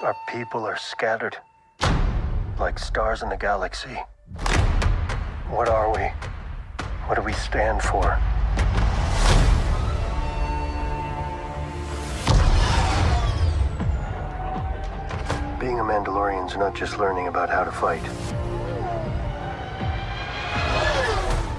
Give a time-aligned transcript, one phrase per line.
[0.00, 1.36] Our people are scattered
[2.60, 3.96] like stars in the galaxy.
[5.50, 6.04] What are we?
[7.06, 8.16] What do we stand for?
[15.58, 18.04] Being a Mandalorian's not just learning about how to fight.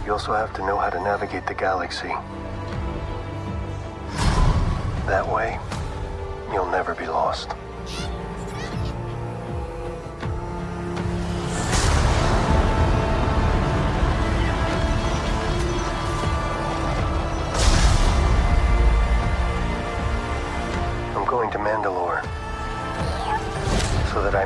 [0.06, 2.14] You also have to know how to navigate the galaxy.
[5.08, 5.60] That way,
[6.54, 7.59] you'll never be lost.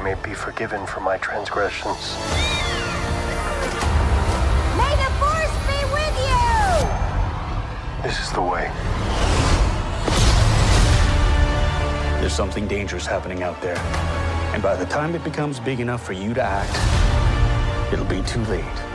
[0.03, 2.17] May be forgiven for my transgressions.
[4.75, 6.43] May the Force be with you!
[8.03, 8.69] This is the way.
[12.19, 13.77] There's something dangerous happening out there.
[14.53, 18.43] And by the time it becomes big enough for you to act, it'll be too
[18.45, 18.92] late.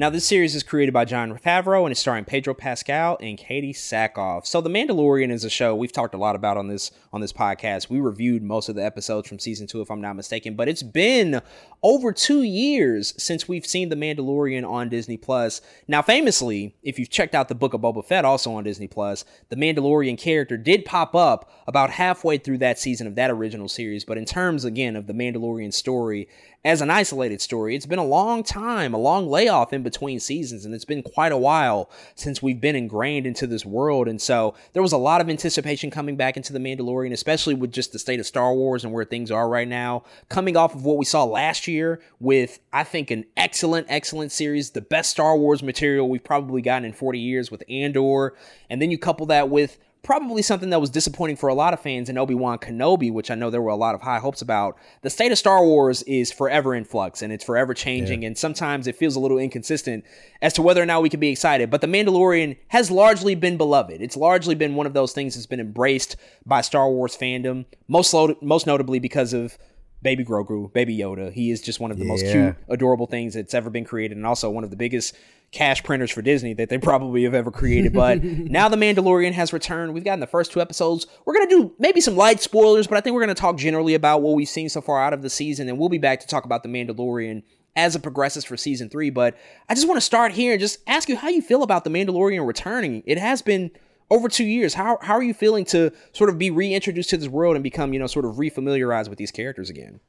[0.00, 3.74] Now, this series is created by Jon Favreau and is starring Pedro Pascal and Katee
[3.74, 4.46] Sackhoff.
[4.46, 7.34] So, The Mandalorian is a show we've talked a lot about on this on this
[7.34, 7.90] podcast.
[7.90, 10.54] We reviewed most of the episodes from season two, if I'm not mistaken.
[10.54, 11.42] But it's been
[11.82, 15.60] over two years since we've seen The Mandalorian on Disney Plus.
[15.86, 19.26] Now, famously, if you've checked out the Book of Boba Fett, also on Disney Plus,
[19.50, 24.06] the Mandalorian character did pop up about halfway through that season of that original series.
[24.06, 26.26] But in terms again of the Mandalorian story
[26.62, 30.66] as an isolated story, it's been a long time, a long layoff in between seasons,
[30.66, 34.06] and it's been quite a while since we've been ingrained into this world.
[34.06, 37.72] And so there was a lot of anticipation coming back into The Mandalorian, especially with
[37.72, 40.02] just the state of Star Wars and where things are right now.
[40.28, 44.70] Coming off of what we saw last year with, I think, an excellent, excellent series,
[44.70, 48.34] the best Star Wars material we've probably gotten in 40 years with Andor.
[48.68, 51.80] And then you couple that with probably something that was disappointing for a lot of
[51.80, 54.76] fans in Obi-Wan Kenobi, which I know there were a lot of high hopes about.
[55.02, 58.86] The state of Star Wars is forever in flux and it's forever changing, and sometimes
[58.86, 60.04] it feels a little inconsistent
[60.40, 61.70] as to whether or not we can be excited.
[61.70, 64.00] But The Mandalorian has largely been beloved.
[64.00, 68.12] It's largely been one of those things that's been embraced by Star Wars fandom, most
[68.14, 69.58] lo- most notably because of
[70.02, 71.32] Baby Grogu, Baby Yoda.
[71.32, 74.26] He is just one of the most cute, adorable things that's ever been created, and
[74.26, 75.14] also one of the biggest
[75.52, 77.92] cash printers for Disney that they probably have ever created.
[77.92, 79.92] But now the Mandalorian has returned.
[79.92, 81.06] We've gotten the first two episodes.
[81.24, 84.22] We're gonna do maybe some light spoilers, but I think we're gonna talk generally about
[84.22, 86.44] what we've seen so far out of the season, and we'll be back to talk
[86.44, 87.42] about the Mandalorian
[87.76, 89.10] as it progresses for season three.
[89.10, 89.36] But
[89.68, 91.90] I just want to start here and just ask you how you feel about the
[91.90, 93.02] Mandalorian returning.
[93.06, 93.70] It has been
[94.10, 94.74] over two years.
[94.74, 97.92] How how are you feeling to sort of be reintroduced to this world and become,
[97.92, 100.00] you know, sort of refamiliarized with these characters again?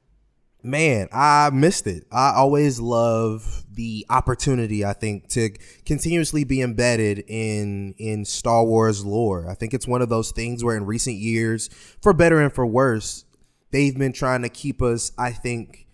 [0.64, 2.06] Man, I missed it.
[2.12, 5.50] I always love the opportunity, I think, to
[5.86, 9.50] continuously be embedded in in Star Wars lore.
[9.50, 11.70] I think it's one of those things where in recent years,
[12.02, 13.26] for better and for worse,
[13.72, 15.88] they've been trying to keep us, I think,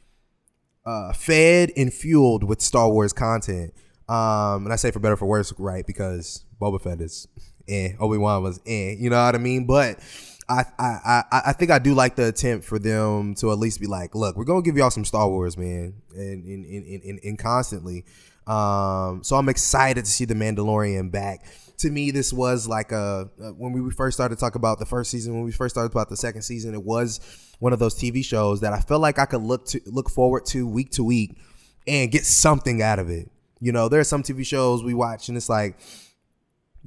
[0.86, 3.74] uh, fed and fueled with Star Wars content.
[4.10, 5.86] Um, and I say for better or for worse, right?
[5.86, 7.28] Because Boba Fett is,
[7.68, 9.66] eh, Obi Wan was, eh, you know what I mean?
[9.66, 10.00] But
[10.50, 13.82] I, I, I, I think I do like the attempt for them to at least
[13.82, 17.20] be like, look, we're gonna give y'all some Star Wars, man, and and and, and,
[17.24, 18.06] and constantly.
[18.48, 21.46] Um, so I'm excited to see the Mandalorian back.
[21.80, 25.12] To me, this was like a when we first started to talk about the first
[25.12, 27.20] season, when we first started about the second season, it was
[27.60, 30.46] one of those TV shows that I felt like I could look to look forward
[30.48, 31.38] to week to week
[31.86, 33.30] and get something out of it.
[33.60, 35.78] You know, there are some TV shows we watch and it's like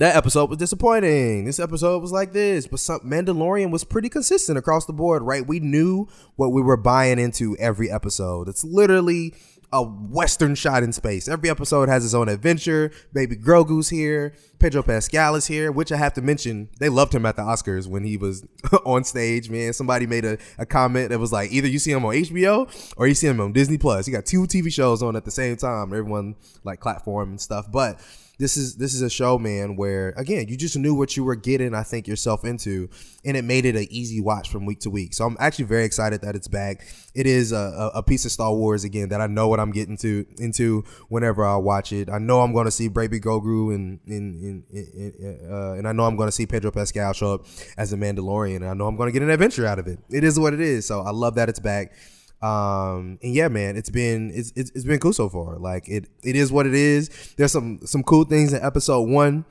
[0.00, 1.44] that episode was disappointing.
[1.44, 5.47] This episode was like this, but some Mandalorian was pretty consistent across the board, right?
[5.47, 8.48] We knew what we were buying into every episode.
[8.48, 9.34] It's literally
[9.74, 11.28] a western shot in space.
[11.28, 12.91] Every episode has its own adventure.
[13.13, 14.33] Baby Grogu's here.
[14.59, 17.86] Pedro Pascal is here, which I have to mention, they loved him at the Oscars
[17.86, 18.47] when he was
[18.86, 19.74] on stage, man.
[19.74, 23.07] Somebody made a, a comment that was like, either you see him on HBO or
[23.07, 24.07] you see him on Disney Plus.
[24.07, 25.92] He got two TV shows on at the same time.
[25.92, 27.71] Everyone like him and stuff.
[27.71, 28.01] But
[28.41, 31.37] this is this is a show, man, where again you just knew what you were
[31.37, 31.75] getting.
[31.75, 32.89] I think yourself into,
[33.22, 35.13] and it made it an easy watch from week to week.
[35.13, 36.87] So I'm actually very excited that it's back.
[37.15, 39.98] It is a, a piece of Star Wars again that I know what I'm getting
[39.98, 42.09] to into whenever I watch it.
[42.09, 46.04] I know I'm going to see Baby Grogu and in, in, uh, and I know
[46.04, 47.47] I'm going to see Pedro Pascal show up
[47.77, 48.57] as a Mandalorian.
[48.57, 49.98] And I know I'm going to get an adventure out of it.
[50.09, 50.86] It is what it is.
[50.86, 51.93] So I love that it's back.
[52.42, 55.59] Um, and yeah, man, it's been it's, it's it's been cool so far.
[55.59, 57.34] Like it it is what it is.
[57.37, 59.45] There's some some cool things in episode one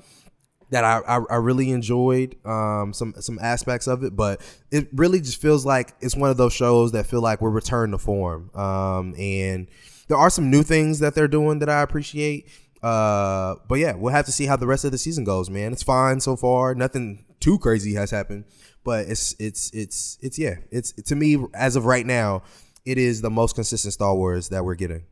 [0.72, 4.42] that I, I, I, really enjoyed um, some some aspects of it, but
[4.72, 7.94] it really just feels like it's one of those shows that feel like we're returned
[7.94, 8.52] to form.
[8.54, 9.68] Um, and
[10.08, 12.48] there are some new things that they're doing that I appreciate.
[12.84, 15.74] Uh, but yeah, we'll have to see how the rest of the season goes, man.
[15.74, 16.76] It's fine so far.
[16.76, 18.46] Nothing too crazy has happened,
[18.84, 20.56] but it's it's it's it's yeah.
[20.72, 22.44] It's to me as of right now,
[22.86, 25.04] it is the most consistent Star Wars that we're getting.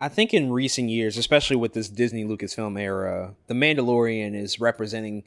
[0.00, 5.24] I think in recent years, especially with this Disney Lucasfilm era, The Mandalorian is representing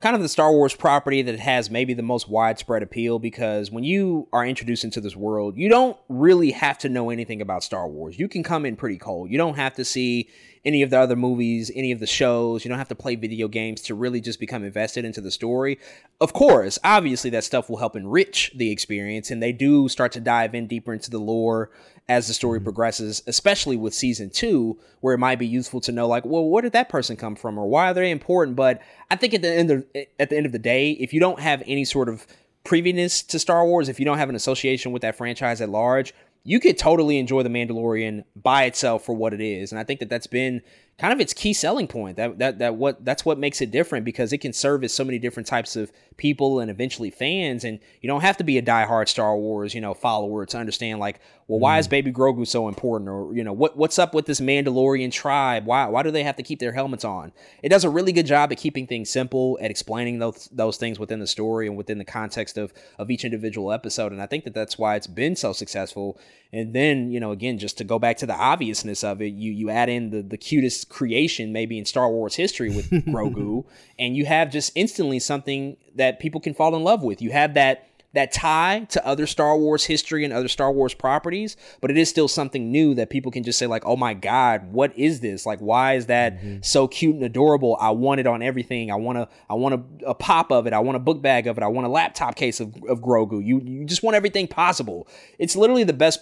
[0.00, 3.84] kind of the Star Wars property that has maybe the most widespread appeal because when
[3.84, 7.88] you are introduced into this world, you don't really have to know anything about Star
[7.88, 8.18] Wars.
[8.18, 9.30] You can come in pretty cold.
[9.30, 10.28] You don't have to see
[10.68, 12.62] any of the other movies, any of the shows.
[12.62, 15.78] You don't have to play video games to really just become invested into the story.
[16.20, 20.20] Of course, obviously, that stuff will help enrich the experience, and they do start to
[20.20, 21.70] dive in deeper into the lore
[22.06, 22.64] as the story mm-hmm.
[22.64, 26.62] progresses, especially with season two, where it might be useful to know, like, well, where
[26.62, 28.54] did that person come from, or why are they important?
[28.54, 29.86] But I think at the end of
[30.18, 32.26] at the end of the day, if you don't have any sort of
[32.64, 36.12] previous to Star Wars, if you don't have an association with that franchise at large,
[36.44, 39.72] you could totally enjoy the Mandalorian by itself for what it is.
[39.72, 40.62] And I think that that's been
[40.98, 42.16] kind of its key selling point.
[42.16, 45.18] That that that what that's what makes it different because it can service so many
[45.18, 47.64] different types of people and eventually fans.
[47.64, 51.00] And you don't have to be a diehard Star Wars, you know, follower to understand
[51.00, 51.80] like, well, why mm.
[51.80, 53.08] is Baby Grogu so important?
[53.08, 55.64] Or, you know, what what's up with this Mandalorian tribe?
[55.64, 57.32] Why why do they have to keep their helmets on?
[57.62, 60.98] It does a really good job at keeping things simple, at explaining those those things
[60.98, 64.12] within the story and within the context of of each individual episode.
[64.12, 66.20] And I think that that's why it's been so successful.
[66.52, 69.50] And then, you know, again, just to go back to the obviousness of it, you
[69.50, 73.64] you add in the the cutest creation maybe in Star Wars history with Grogu,
[73.98, 77.22] and you have just instantly something that people can fall in love with.
[77.22, 81.56] You have that that tie to other Star Wars history and other Star Wars properties,
[81.80, 84.72] but it is still something new that people can just say like, "Oh my god,
[84.72, 85.44] what is this?
[85.44, 86.58] Like why is that mm-hmm.
[86.62, 87.76] so cute and adorable?
[87.80, 88.90] I want it on everything.
[88.90, 90.72] I want to I want a, a, pop of it.
[90.72, 91.62] I want a book bag of it.
[91.62, 93.44] I want a laptop case of, of Grogu.
[93.44, 95.06] You you just want everything possible.
[95.38, 96.20] It's literally the best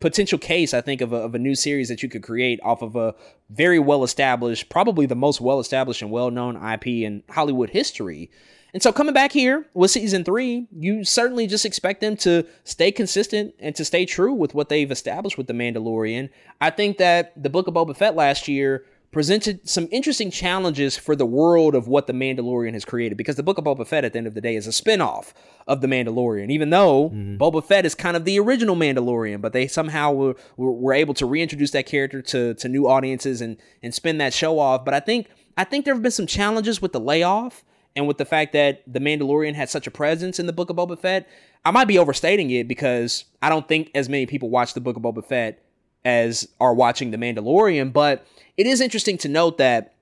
[0.00, 2.82] potential case, I think, of a, of a new series that you could create off
[2.82, 3.14] of a
[3.50, 8.30] very well established, probably the most well established and well known IP in Hollywood history.
[8.74, 12.90] And so coming back here with season three, you certainly just expect them to stay
[12.90, 16.28] consistent and to stay true with what they've established with The Mandalorian.
[16.60, 21.14] I think that the Book of Boba Fett last year presented some interesting challenges for
[21.14, 24.12] the world of what The Mandalorian has created because the Book of Boba Fett at
[24.12, 25.32] the end of the day is a spin-off
[25.68, 27.36] of The Mandalorian, even though mm-hmm.
[27.36, 31.14] Boba Fett is kind of the original Mandalorian, but they somehow were, were, were able
[31.14, 34.84] to reintroduce that character to, to new audiences and, and spin that show off.
[34.84, 37.62] But I think I think there have been some challenges with the layoff
[37.96, 40.76] and with the fact that The Mandalorian had such a presence in the Book of
[40.76, 41.28] Boba Fett.
[41.64, 44.96] I might be overstating it because I don't think as many people watch the Book
[44.96, 45.62] of Boba Fett
[46.04, 48.26] as are watching The Mandalorian, but
[48.56, 49.94] it is interesting to note that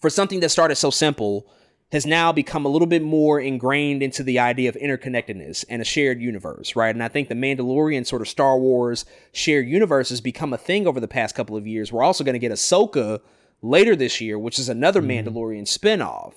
[0.00, 1.46] for something that started so simple,
[1.90, 5.84] has now become a little bit more ingrained into the idea of interconnectedness and a
[5.84, 6.94] shared universe, right?
[6.94, 10.86] And I think the Mandalorian sort of Star Wars shared universe has become a thing
[10.86, 11.90] over the past couple of years.
[11.90, 13.20] We're also going to get Ahsoka
[13.62, 15.28] later this year, which is another mm-hmm.
[15.28, 16.34] Mandalorian spinoff.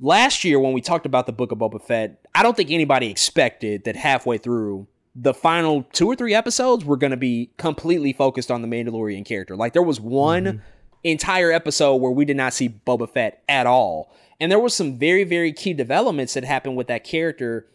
[0.00, 3.10] Last year, when we talked about the Book of Boba Fett, I don't think anybody
[3.10, 8.12] expected that halfway through the final two or three episodes were going to be completely
[8.12, 9.56] focused on the Mandalorian character.
[9.56, 10.58] Like there was one mm-hmm.
[11.04, 14.10] entire episode where we did not see Boba Fett at all.
[14.40, 17.66] And there was some very, very key developments that happened with that character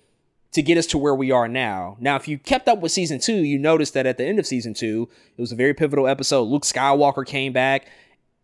[0.54, 1.98] to get us to where we are now.
[2.00, 4.48] Now, if you kept up with season two, you noticed that at the end of
[4.48, 6.44] season two, it was a very pivotal episode.
[6.44, 7.88] Luke Skywalker came back,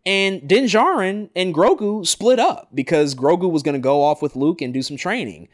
[0.04, 4.36] and Din Djarin and Grogu split up because Grogu was going to go off with
[4.36, 5.48] Luke and do some training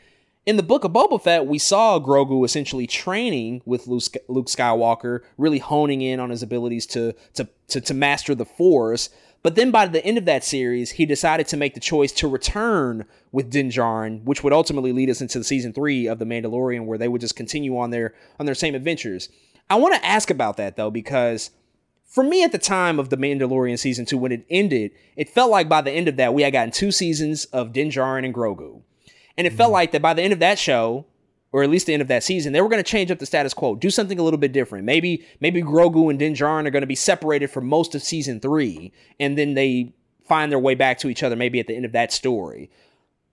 [0.48, 5.20] in the book of Boba Fett, we saw Grogu essentially training with Luke, Luke Skywalker,
[5.36, 9.10] really honing in on his abilities to, to, to, to master the Force.
[9.42, 12.28] But then by the end of that series, he decided to make the choice to
[12.28, 16.24] return with Din Djarin, which would ultimately lead us into the season three of The
[16.24, 19.28] Mandalorian, where they would just continue on their on their same adventures.
[19.68, 21.50] I want to ask about that though, because
[22.08, 25.50] for me at the time of The Mandalorian season two, when it ended, it felt
[25.50, 28.34] like by the end of that, we had gotten two seasons of Din Djarin and
[28.34, 28.80] Grogu.
[29.36, 29.74] And it felt mm-hmm.
[29.74, 31.04] like that by the end of that show,
[31.52, 33.26] or at least the end of that season, they were going to change up the
[33.26, 34.84] status quo, do something a little bit different.
[34.84, 38.40] Maybe maybe Grogu and Din Djarin are going to be separated for most of season
[38.40, 39.94] three, and then they
[40.26, 42.70] find their way back to each other maybe at the end of that story.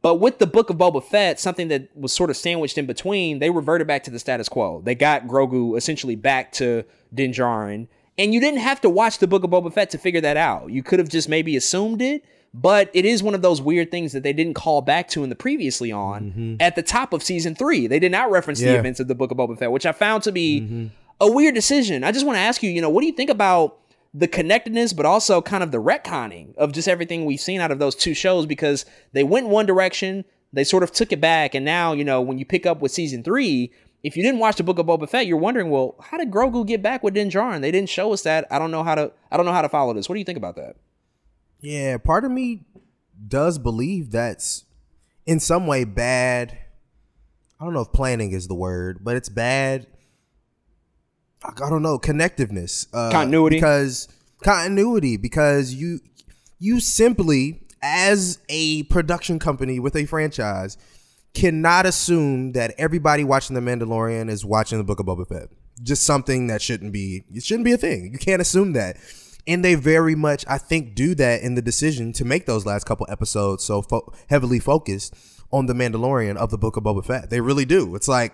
[0.01, 3.39] But with the Book of Boba Fett, something that was sort of sandwiched in between,
[3.39, 4.81] they reverted back to the status quo.
[4.85, 9.27] They got Grogu essentially back to Din Djarin, and you didn't have to watch the
[9.27, 10.71] Book of Boba Fett to figure that out.
[10.71, 14.13] You could have just maybe assumed it, but it is one of those weird things
[14.13, 16.55] that they didn't call back to in the previously on mm-hmm.
[16.59, 17.87] at the top of season three.
[17.87, 18.73] They did not reference yeah.
[18.73, 20.87] the events of the Book of Boba Fett, which I found to be mm-hmm.
[21.19, 22.03] a weird decision.
[22.03, 23.79] I just want to ask you, you know, what do you think about
[24.13, 27.79] the connectedness, but also kind of the retconning of just everything we've seen out of
[27.79, 31.65] those two shows because they went one direction, they sort of took it back, and
[31.65, 33.73] now, you know, when you pick up with season three,
[34.05, 36.65] if you didn't watch the Book of Boba Fett, you're wondering, well, how did Grogu
[36.65, 37.61] get back with Din Djarin?
[37.61, 38.45] They didn't show us that.
[38.51, 39.11] I don't know how to.
[39.31, 40.07] I don't know how to follow this.
[40.07, 40.75] What do you think about that?
[41.59, 42.65] Yeah, part of me
[43.27, 44.65] does believe that's
[45.25, 46.57] in some way bad.
[47.59, 49.87] I don't know if planning is the word, but it's bad
[51.45, 54.07] I don't know connectiveness, uh, continuity, because
[54.43, 55.99] continuity because you
[56.59, 60.77] you simply as a production company with a franchise
[61.35, 65.49] cannot assume that everybody watching The Mandalorian is watching the Book of Boba Fett.
[65.83, 68.11] Just something that shouldn't be it shouldn't be a thing.
[68.11, 68.97] You can't assume that.
[69.47, 72.85] And they very much, I think, do that in the decision to make those last
[72.85, 75.13] couple episodes so fo- heavily focused
[75.51, 77.29] on the Mandalorian of the Book of Boba Fett.
[77.29, 77.93] They really do.
[77.95, 78.33] It's like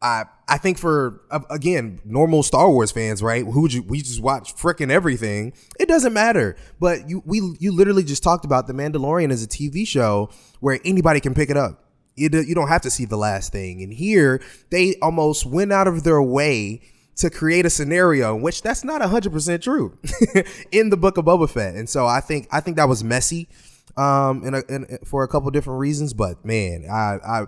[0.00, 3.44] I I think for again normal Star Wars fans, right?
[3.44, 5.52] Who you we just watch freaking everything.
[5.78, 6.56] It doesn't matter.
[6.78, 10.78] But you we you literally just talked about the Mandalorian as a TV show where
[10.84, 11.84] anybody can pick it up.
[12.16, 13.82] You you don't have to see the last thing.
[13.82, 14.40] And here
[14.70, 16.80] they almost went out of their way
[17.16, 19.98] to create a scenario in which that's not 100% true
[20.72, 21.74] in the book of Boba Fett.
[21.74, 23.48] And so I think I think that was messy
[23.96, 27.46] um in, a, in for a couple different reasons, but man, I I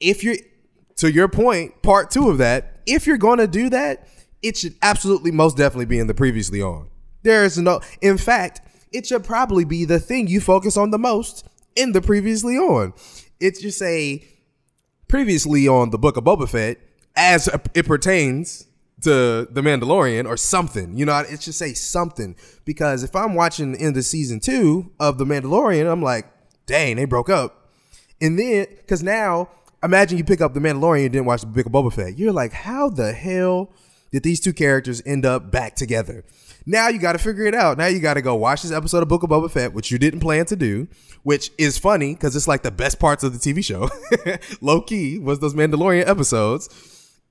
[0.00, 0.36] if you're
[0.96, 4.08] to your point, part two of that, if you're going to do that,
[4.42, 6.88] it should absolutely most definitely be in the previously on.
[7.22, 8.60] There is no, in fact,
[8.92, 12.94] it should probably be the thing you focus on the most in the previously on.
[13.40, 14.24] It's just a
[15.08, 16.78] previously on the book of Boba Fett
[17.16, 18.66] as it pertains
[19.02, 20.96] to the Mandalorian or something.
[20.96, 24.92] You know, it's just say something because if I'm watching the end of season two
[24.98, 26.26] of the Mandalorian, I'm like,
[26.66, 27.70] dang, they broke up,
[28.20, 29.48] and then because now
[29.86, 32.18] imagine you pick up the Mandalorian and didn't watch the Book of Boba Fett.
[32.18, 33.72] You're like, how the hell
[34.12, 36.24] did these two characters end up back together?
[36.66, 37.78] Now you got to figure it out.
[37.78, 39.98] Now you got to go watch this episode of Book of Boba Fett, which you
[39.98, 40.88] didn't plan to do,
[41.22, 43.88] which is funny because it's like the best parts of the TV show.
[44.60, 46.68] Low key was those Mandalorian episodes.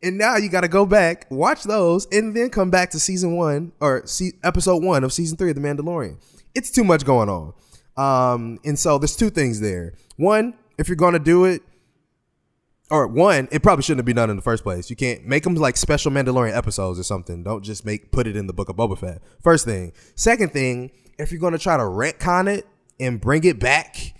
[0.02, 3.36] And now you got to go back, watch those, and then come back to season
[3.36, 6.18] one or see episode one of season three of The Mandalorian.
[6.54, 7.54] It's too much going on.
[7.98, 9.94] Um, and so there's two things there.
[10.16, 11.62] One, if you're going to do it,
[12.92, 14.90] or one, it probably shouldn't have been done in the first place.
[14.90, 17.44] You can't make them like special Mandalorian episodes or something.
[17.44, 19.22] Don't just make put it in the book of Boba Fett.
[19.42, 19.92] First thing.
[20.16, 22.68] Second thing, if you're gonna try to retcon it
[23.00, 24.14] and bring it back,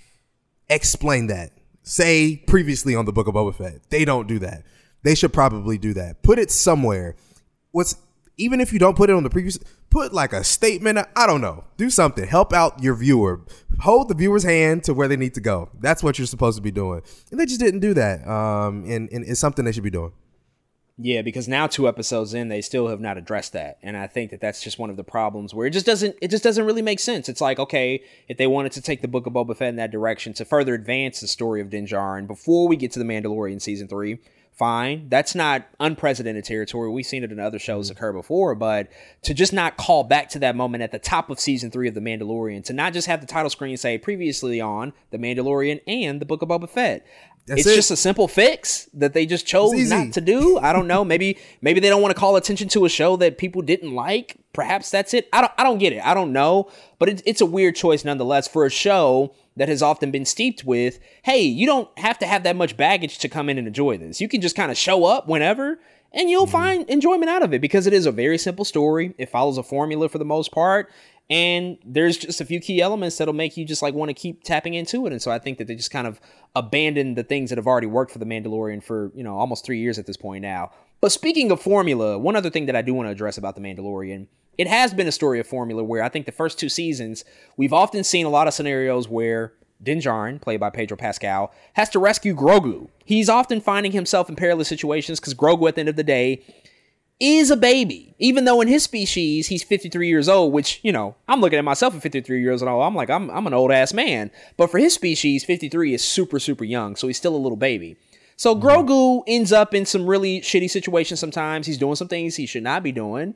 [0.70, 1.52] explain that.
[1.84, 3.90] Say previously on the book of Boba Fett.
[3.90, 4.64] They don't do that.
[5.04, 6.24] They should probably do that.
[6.24, 7.16] Put it somewhere.
[7.72, 7.96] What's
[8.38, 9.60] even if you don't put it on the previous
[9.96, 11.64] put like a statement i don't know.
[11.78, 12.28] Do something.
[12.28, 13.40] Help out your viewer.
[13.80, 15.70] Hold the viewer's hand to where they need to go.
[15.80, 17.02] That's what you're supposed to be doing.
[17.32, 20.12] And they just didn't do that um and, and it's something they should be doing.
[20.98, 24.32] Yeah, because now two episodes in, they still have not addressed that, and I think
[24.32, 26.82] that that's just one of the problems where it just doesn't it just doesn't really
[26.82, 27.28] make sense.
[27.28, 29.92] It's like okay, if they wanted to take the Book of Boba Fett in that
[29.92, 33.62] direction to further advance the story of Din Djarin before we get to the Mandalorian
[33.62, 34.20] season three,
[34.56, 35.10] fine.
[35.10, 36.90] That's not unprecedented territory.
[36.90, 37.98] We've seen it in other shows mm-hmm.
[37.98, 38.90] occur before, but
[39.24, 41.94] to just not call back to that moment at the top of season three of
[41.94, 46.20] The Mandalorian, to not just have the title screen say previously on The Mandalorian and
[46.20, 47.06] The Book of Boba Fett.
[47.48, 47.76] That's it's it.
[47.76, 50.58] just a simple fix that they just chose not to do.
[50.58, 51.06] I don't know.
[51.06, 54.38] Maybe maybe they don't want to call attention to a show that people didn't like.
[54.56, 55.28] Perhaps that's it.
[55.34, 56.04] I don't I don't get it.
[56.04, 56.72] I don't know.
[56.98, 60.64] But it, it's a weird choice nonetheless for a show that has often been steeped
[60.64, 63.98] with, hey, you don't have to have that much baggage to come in and enjoy
[63.98, 64.22] this.
[64.22, 65.78] You can just kind of show up whenever
[66.14, 66.52] and you'll mm-hmm.
[66.54, 69.14] find enjoyment out of it because it is a very simple story.
[69.18, 70.90] It follows a formula for the most part.
[71.30, 74.44] And there's just a few key elements that'll make you just like want to keep
[74.44, 75.12] tapping into it.
[75.12, 76.22] And so I think that they just kind of
[76.56, 79.80] abandoned the things that have already worked for the Mandalorian for, you know, almost three
[79.80, 80.72] years at this point now.
[81.02, 83.62] But speaking of formula, one other thing that I do want to address about the
[83.62, 87.26] Mandalorian it has been a story of formula where I think the first two seasons,
[87.58, 91.90] we've often seen a lot of scenarios where Din Djarin, played by Pedro Pascal, has
[91.90, 92.90] to rescue Grogu.
[93.04, 96.44] He's often finding himself in perilous situations because Grogu, at the end of the day,
[97.20, 98.14] is a baby.
[98.20, 101.66] Even though in his species he's 53 years old, which, you know, I'm looking at
[101.66, 102.84] myself at 53 years old.
[102.84, 104.32] I'm like, I'm, I'm an old ass man.
[104.58, 106.96] But for his species, 53 is super, super young.
[106.96, 107.98] So he's still a little baby.
[108.38, 108.68] So mm-hmm.
[108.68, 111.68] Grogu ends up in some really shitty situations sometimes.
[111.68, 113.36] He's doing some things he should not be doing.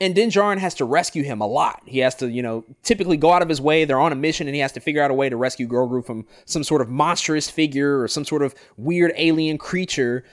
[0.00, 1.82] And Din Djarin has to rescue him a lot.
[1.84, 3.84] He has to, you know, typically go out of his way.
[3.84, 6.04] They're on a mission, and he has to figure out a way to rescue Grogu
[6.04, 10.24] from some sort of monstrous figure or some sort of weird alien creature.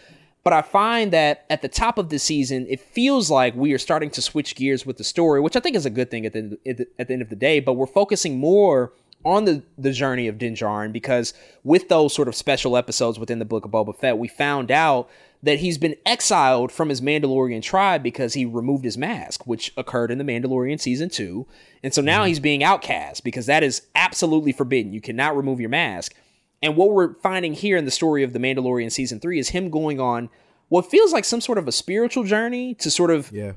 [0.44, 3.78] But I find that at the top of the season, it feels like we are
[3.78, 6.32] starting to switch gears with the story, which I think is a good thing at
[6.32, 7.60] the at the end of the day.
[7.60, 8.94] But we're focusing more
[9.26, 11.34] on the the journey of Din Djarin because
[11.66, 15.10] with those sort of special episodes within the Book of Boba Fett, we found out
[15.44, 20.12] that he's been exiled from his Mandalorian tribe because he removed his mask, which occurred
[20.12, 21.46] in the Mandalorian season two.
[21.84, 22.28] And so now mm-hmm.
[22.28, 24.94] he's being outcast because that is absolutely forbidden.
[24.94, 26.16] You cannot remove your mask.
[26.62, 29.70] And what we're finding here in the story of the Mandalorian season three is him
[29.70, 30.30] going on
[30.70, 33.54] what feels like some sort of a spiritual journey to sort of yeah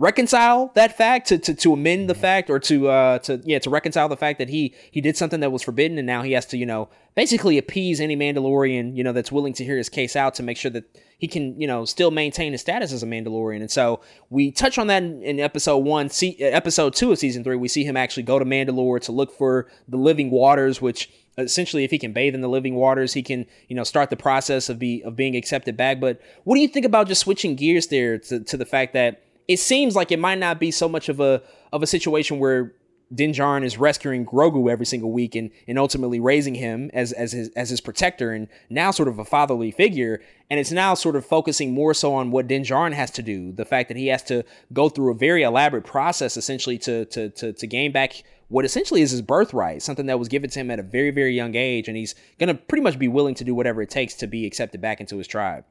[0.00, 3.68] reconcile that fact to, to, to amend the fact or to uh to yeah to
[3.68, 6.46] reconcile the fact that he he did something that was forbidden and now he has
[6.46, 10.14] to you know basically appease any mandalorian you know that's willing to hear his case
[10.14, 10.84] out to make sure that
[11.18, 13.60] he can you know still maintain his status as a mandalorian.
[13.60, 17.18] And so we touch on that in, in episode one see uh, episode two of
[17.18, 17.56] season three.
[17.56, 21.84] We see him actually go to mandalore to look for the living waters which essentially
[21.84, 24.68] if he can bathe in the living waters he can you know start the process
[24.68, 26.00] of be of being accepted back.
[26.00, 29.22] But what do you think about just switching gears there to, to the fact that
[29.48, 32.72] it seems like it might not be so much of a of a situation where
[33.14, 37.32] Din Djarin is rescuing Grogu every single week and, and ultimately raising him as as
[37.32, 40.20] his as his protector and now sort of a fatherly figure.
[40.50, 43.52] And it's now sort of focusing more so on what Din Djarin has to do.
[43.52, 47.30] The fact that he has to go through a very elaborate process essentially to to
[47.30, 50.70] to, to gain back what essentially is his birthright, something that was given to him
[50.70, 53.54] at a very, very young age, and he's gonna pretty much be willing to do
[53.54, 55.64] whatever it takes to be accepted back into his tribe.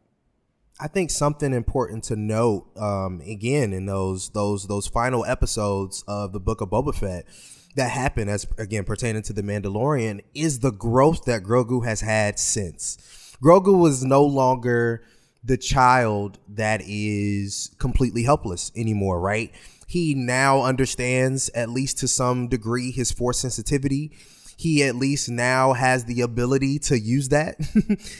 [0.79, 6.33] I think something important to note um, again in those those those final episodes of
[6.33, 7.25] the Book of Boba Fett
[7.75, 12.37] that happen as again pertaining to the Mandalorian is the growth that Grogu has had
[12.37, 13.35] since.
[13.41, 15.03] Grogu was no longer
[15.43, 19.51] the child that is completely helpless anymore, right?
[19.87, 24.11] He now understands at least to some degree his force sensitivity
[24.57, 27.57] he at least now has the ability to use that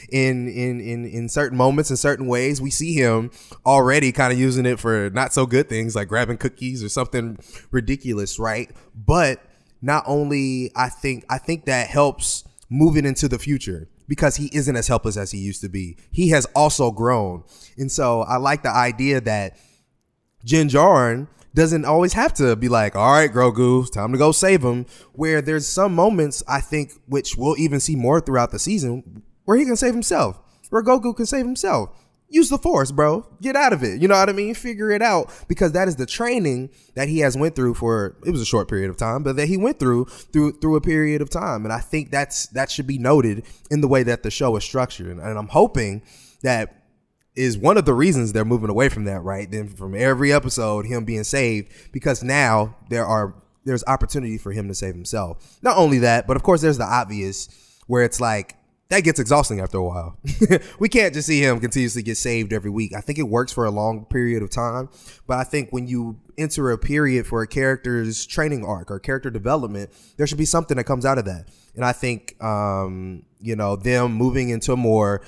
[0.10, 2.60] in in in in certain moments in certain ways.
[2.60, 3.32] We see him
[3.66, 7.38] already kind of using it for not so good things like grabbing cookies or something
[7.72, 8.70] ridiculous, right?
[8.94, 9.42] But
[9.82, 14.76] not only I think I think that helps moving into the future because he isn't
[14.76, 15.96] as helpless as he used to be.
[16.12, 17.42] He has also grown.
[17.76, 19.58] And so I like the idea that
[20.44, 24.62] Din Djarin doesn't always have to be like, all right, Grogu, time to go save
[24.62, 24.86] him.
[25.12, 29.56] Where there's some moments, I think, which we'll even see more throughout the season, where
[29.56, 31.90] he can save himself, where Goku can save himself.
[32.30, 33.26] Use the force, bro.
[33.40, 34.02] Get out of it.
[34.02, 34.54] You know what I mean?
[34.54, 38.30] Figure it out because that is the training that he has went through for it
[38.30, 41.22] was a short period of time, but that he went through through through a period
[41.22, 41.64] of time.
[41.64, 44.64] And I think that's that should be noted in the way that the show is
[44.64, 45.06] structured.
[45.06, 46.02] And, and I'm hoping
[46.42, 46.77] that
[47.38, 49.48] is one of the reasons they're moving away from that, right?
[49.48, 54.66] Then from every episode, him being saved because now there are there's opportunity for him
[54.68, 55.58] to save himself.
[55.62, 57.48] Not only that, but of course there's the obvious
[57.86, 58.56] where it's like
[58.88, 60.18] that gets exhausting after a while.
[60.80, 62.92] we can't just see him continuously get saved every week.
[62.96, 64.88] I think it works for a long period of time,
[65.26, 69.30] but I think when you enter a period for a character's training arc or character
[69.30, 71.48] development, there should be something that comes out of that.
[71.76, 75.22] And I think, um, you know, them moving into more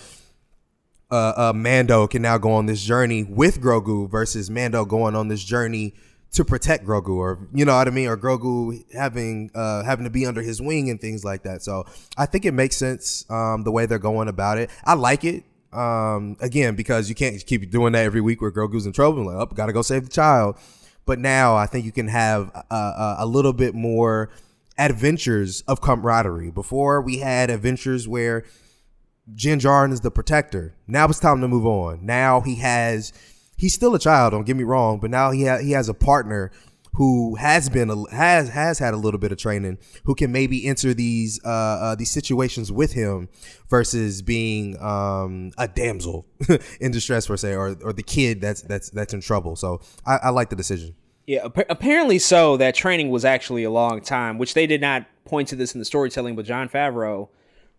[1.10, 5.28] uh, uh, Mando can now go on this journey with Grogu versus Mando going on
[5.28, 5.94] this journey
[6.32, 10.10] to protect Grogu, or you know what I mean, or Grogu having uh, having to
[10.10, 11.62] be under his wing and things like that.
[11.62, 11.84] So
[12.16, 14.70] I think it makes sense um, the way they're going about it.
[14.84, 15.44] I like it.
[15.72, 19.26] Um, again, because you can't keep doing that every week where Grogu's in trouble.
[19.26, 20.56] Like, oh, gotta go save the child.
[21.06, 24.30] But now I think you can have a, a, a little bit more
[24.78, 26.50] adventures of camaraderie.
[26.50, 28.44] Before we had adventures where
[29.32, 30.74] Din Djarin is the protector.
[30.86, 32.04] Now it's time to move on.
[32.04, 33.12] Now he has
[33.56, 35.94] he's still a child, don't get me wrong, but now he ha- he has a
[35.94, 36.50] partner
[36.94, 40.66] who has been a, has has had a little bit of training who can maybe
[40.66, 43.28] enter these uh, uh these situations with him
[43.68, 46.26] versus being um a damsel
[46.80, 49.54] in distress per se or or the kid that's that's that's in trouble.
[49.54, 50.94] So I, I like the decision.
[51.26, 52.56] Yeah, apparently so.
[52.56, 55.78] That training was actually a long time, which they did not point to this in
[55.78, 57.28] the storytelling, but Jon Favreau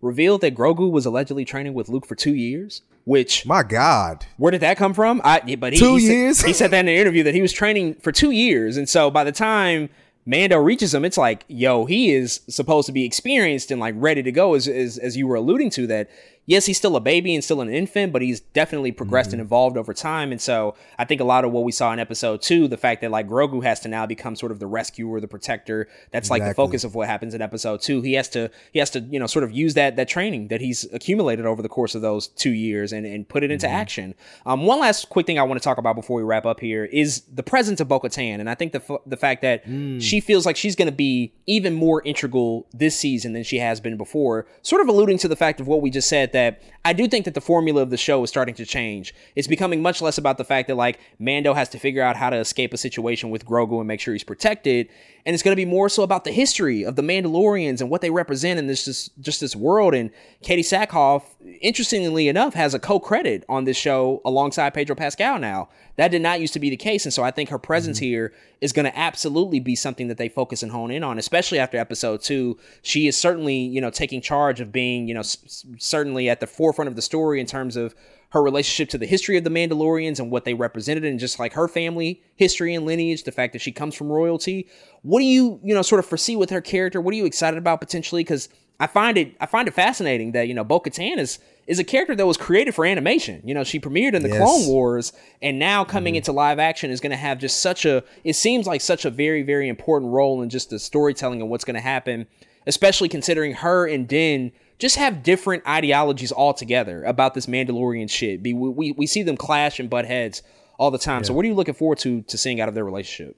[0.02, 2.82] revealed that Grogu was allegedly training with Luke for two years.
[3.04, 5.22] Which my God, where did that come from?
[5.24, 6.38] I but he, two he years.
[6.38, 8.88] Said, he said that in an interview that he was training for two years, and
[8.88, 9.90] so by the time
[10.24, 14.22] Mando reaches him, it's like, yo, he is supposed to be experienced and like ready
[14.22, 16.10] to go, as as, as you were alluding to that
[16.46, 19.40] yes, he's still a baby and still an infant, but he's definitely progressed Mm-hmm.
[19.40, 20.32] and evolved over time.
[20.32, 23.02] And so I think a lot of what we saw in episode two, the fact
[23.02, 26.42] that like Grogu has to now become sort of the rescuer, the protector, that's like
[26.44, 28.02] the focus of what happens in episode two.
[28.02, 30.60] He has to he has to, you know, sort of use that that training that
[30.60, 34.16] he's accumulated over the course of those two years and, and put it into action.
[34.46, 36.86] Um, one last quick thing I want to talk about before we wrap up here
[36.86, 38.40] is the presence of Bo-Katan.
[38.40, 39.64] And I think the, f- the fact that
[40.02, 43.80] she feels like she's going to be even more integral this season than she has
[43.80, 46.94] been before, sort of alluding to the fact of what we just said that I
[46.94, 49.14] do think that the formula of the show is starting to change.
[49.36, 52.30] It's becoming much less about the fact that like Mando has to figure out how
[52.30, 54.90] to escape a situation with Grogu and make sure he's protected,
[55.26, 58.02] and it's going to be more so about the history of the Mandalorians and what
[58.02, 59.94] they represent in this just just this world.
[59.94, 60.12] And
[60.44, 61.24] Katee Sackhoff,
[61.62, 65.70] interestingly enough, has a co-credit on this show alongside Pedro Pascal now.
[65.98, 68.06] That did not used to be the case, and so I think her presence mm-hmm.
[68.06, 71.60] here is going to absolutely be something that they focus and hone in on, especially
[71.60, 72.58] after episode two.
[72.82, 76.48] She is certainly, you know, taking charge of being, you know, s- certainly at the
[76.48, 77.94] forefront of the story in terms of
[78.32, 81.54] her relationship to the history of the Mandalorians and what they represented, and just like
[81.54, 84.68] her family history and lineage, the fact that she comes from royalty.
[85.02, 87.02] What do you, you know, sort of foresee with her character?
[87.02, 88.24] What are you excited about potentially?
[88.24, 88.48] Because
[88.80, 92.16] I find it, I find it fascinating that you know Bo-Katan is is a character
[92.16, 93.42] that was created for animation.
[93.46, 94.40] You know, she premiered in the Yes.
[94.40, 96.18] Clone Wars, and now coming mm-hmm.
[96.18, 98.04] into live action is going to have just such a.
[98.24, 101.64] It seems like such a very, very important role in just the storytelling and what's
[101.64, 102.28] going to happen,
[102.66, 108.42] especially considering her and Din just have different ideologies altogether about this Mandalorian shit.
[108.44, 110.42] Be- We we, we see them clash and butt heads
[110.78, 111.24] all the time.
[111.24, 113.38] So, what are you looking forward to to seeing out of their relationship?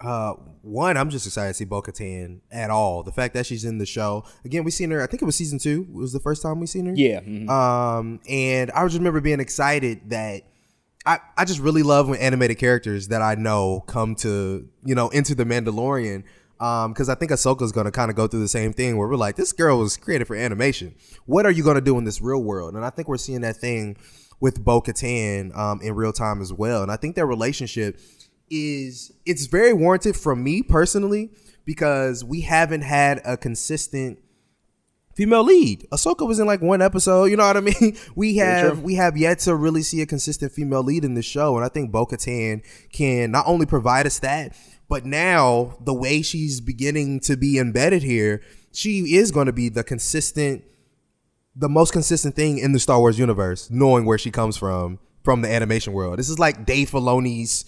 [0.00, 3.02] Uh, one, I'm just excited to see Bo Katan at all.
[3.04, 5.02] The fact that she's in the show again, we seen her.
[5.02, 5.86] I think it was season two.
[5.88, 6.92] It Was the first time we seen her.
[6.96, 7.48] Yeah, mhm.
[7.48, 10.42] Um, and I just remember being excited that
[11.06, 15.08] I, I just really love when animated characters that I know come to you know
[15.10, 16.24] into the Mandalorian.
[16.62, 19.16] Um, because I think Ahsoka's gonna kind of go through the same thing where we're
[19.16, 20.94] like, this girl was created for animation.
[21.26, 22.76] What are you gonna do in this real world?
[22.76, 23.96] And I think we're seeing that thing
[24.38, 26.82] with Bo Katan um, in real time as well.
[26.82, 27.98] And I think their relationship
[28.48, 31.30] is it's very warranted from me personally
[31.64, 34.20] because we haven't had a consistent
[35.14, 35.86] female lead.
[35.90, 37.24] Ahsoka was in like one episode.
[37.24, 37.96] You know what I mean?
[38.14, 41.56] We have we have yet to really see a consistent female lead in the show,
[41.56, 44.56] and I think Bo Katan can not only provide us that,
[44.92, 49.70] but now the way she's beginning to be embedded here, she is going to be
[49.70, 50.64] the consistent,
[51.56, 55.40] the most consistent thing in the Star Wars universe, knowing where she comes from from
[55.40, 56.18] the animation world.
[56.18, 57.64] This is like Dave Filoni's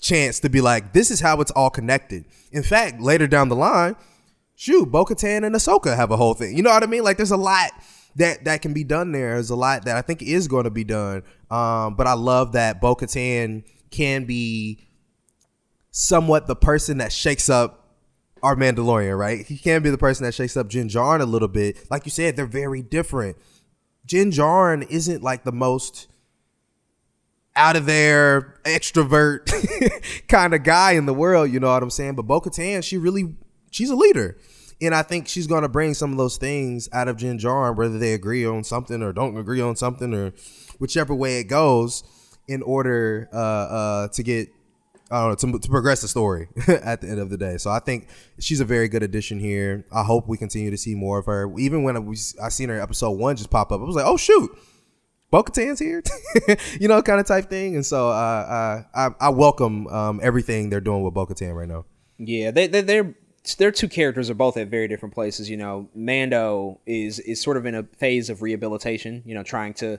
[0.00, 2.24] chance to be like, this is how it's all connected.
[2.52, 3.94] In fact, later down the line,
[4.54, 6.56] shoot, Bo Katan and Ahsoka have a whole thing.
[6.56, 7.04] You know what I mean?
[7.04, 7.70] Like there's a lot
[8.16, 9.34] that that can be done there.
[9.34, 11.22] There's a lot that I think is going to be done.
[11.50, 14.86] Um, but I love that Bo Katan can be
[15.92, 17.78] somewhat the person that shakes up
[18.42, 19.46] our Mandalorian, right?
[19.46, 21.88] He can be the person that shakes up Jin Jarn a little bit.
[21.90, 23.36] Like you said, they're very different.
[24.04, 26.08] Jin Jarn isn't like the most
[27.54, 29.46] out of there extrovert
[30.28, 32.14] kind of guy in the world, you know what I'm saying?
[32.14, 33.36] But Bo Katan, she really
[33.70, 34.38] she's a leader.
[34.80, 37.98] And I think she's gonna bring some of those things out of Jin Jarn, whether
[37.98, 40.32] they agree on something or don't agree on something or
[40.78, 42.02] whichever way it goes,
[42.48, 44.48] in order uh uh to get
[45.12, 47.58] I don't know to, to progress the story at the end of the day.
[47.58, 49.84] So I think she's a very good addition here.
[49.92, 51.52] I hope we continue to see more of her.
[51.58, 54.16] Even when we, I seen her episode one just pop up, I was like, oh
[54.16, 54.50] shoot,
[55.30, 56.02] Bo here,
[56.80, 57.74] you know, kind of type thing.
[57.74, 61.84] And so uh, I, I I welcome um, everything they're doing with Bo right now.
[62.18, 63.14] Yeah, they, they, they're
[63.58, 65.50] their two characters are both at very different places.
[65.50, 69.22] You know, Mando is is sort of in a phase of rehabilitation.
[69.26, 69.98] You know, trying to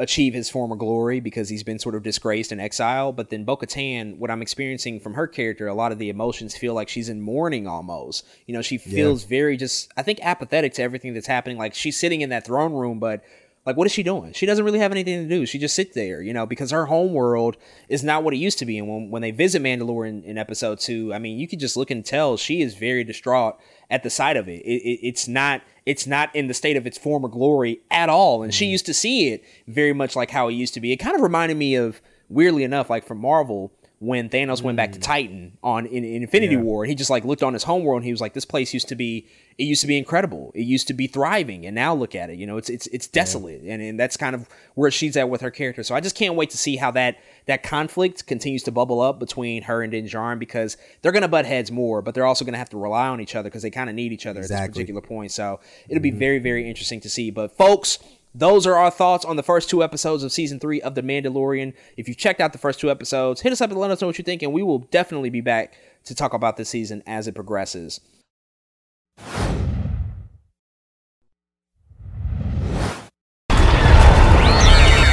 [0.00, 3.16] achieve his former glory because he's been sort of disgraced and exiled.
[3.16, 6.72] But then Bo-Katan, what I'm experiencing from her character, a lot of the emotions feel
[6.72, 8.26] like she's in mourning almost.
[8.46, 11.58] You know, she feels very just, I think, apathetic to everything that's happening.
[11.58, 13.22] Like she's sitting in that throne room, but
[13.66, 15.94] like what is she doing she doesn't really have anything to do she just sits
[15.94, 17.58] there you know because her home world
[17.90, 20.38] is not what it used to be and when, when they visit mandalore in, in
[20.38, 23.60] episode two i mean you could just look and tell she is very distraught
[23.90, 24.62] at the sight of it.
[24.62, 28.44] It, it it's not it's not in the state of its former glory at all.
[28.44, 28.70] And she mm.
[28.70, 30.92] used to see it very much like how it used to be.
[30.92, 34.92] It kind of reminded me of weirdly enough like from marvel when Thanos went back
[34.92, 35.02] to mm.
[35.02, 38.06] Titan on in, in Infinity War, and he just like looked on his homeworld and
[38.06, 39.26] he was like, "This place used to be,
[39.58, 40.52] it used to be incredible.
[40.54, 42.38] It used to be thriving, and now look at it.
[42.38, 45.42] You know, it's it's it's desolate, and and that's kind of where she's at with
[45.42, 45.82] her character.
[45.82, 49.18] So I just can't wait to see how that that conflict continues to bubble up
[49.18, 52.56] between her and Din Djarin because they're gonna butt heads more, but they're also gonna
[52.56, 54.66] have to rely on each other because they kind of need each other at this
[54.68, 55.30] particular point.
[55.30, 55.60] So
[55.90, 56.18] it'll be mm-hmm.
[56.18, 57.30] very very interesting to see.
[57.30, 57.98] But folks.
[58.34, 61.74] Those are our thoughts on the first two episodes of season three of The Mandalorian.
[61.96, 64.06] If you've checked out the first two episodes, hit us up and let us know
[64.06, 67.26] what you think, and we will definitely be back to talk about this season as
[67.26, 68.00] it progresses.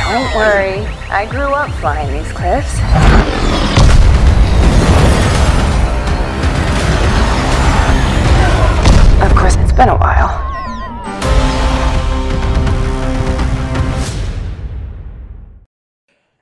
[0.06, 2.77] Don't worry, I grew up flying these cliffs.
[9.23, 10.47] Of course, it's been a while.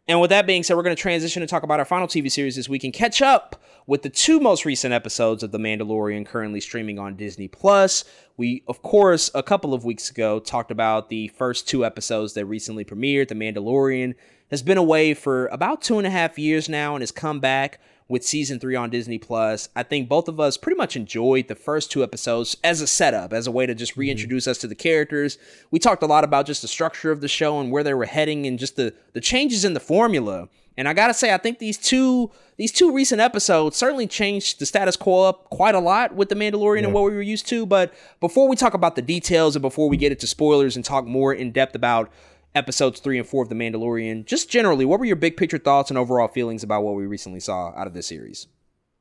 [0.07, 2.31] And with that being said, we're going to transition and talk about our final TV
[2.31, 6.27] series this week and catch up with the two most recent episodes of The Mandalorian
[6.27, 8.03] currently streaming on Disney Plus.
[8.37, 12.45] We, of course, a couple of weeks ago talked about the first two episodes that
[12.45, 13.29] recently premiered.
[13.29, 14.13] The Mandalorian
[14.51, 17.79] has been away for about two and a half years now and has come back
[18.07, 19.69] with season three on Disney Plus.
[19.75, 23.33] I think both of us pretty much enjoyed the first two episodes as a setup,
[23.33, 24.01] as a way to just mm-hmm.
[24.01, 24.51] reintroduce mm-hmm.
[24.51, 25.37] us to the characters.
[25.71, 28.05] We talked a lot about just the structure of the show and where they were
[28.05, 30.49] heading and just the the changes in the formula.
[30.77, 34.65] And I gotta say, I think these two these two recent episodes certainly changed the
[34.65, 36.85] status quo up quite a lot with the Mandalorian yeah.
[36.85, 37.65] and what we were used to.
[37.65, 41.05] But before we talk about the details and before we get into spoilers and talk
[41.05, 42.11] more in depth about
[42.55, 44.25] episodes three and four of The Mandalorian.
[44.25, 47.39] Just generally, what were your big picture thoughts and overall feelings about what we recently
[47.39, 48.47] saw out of this series?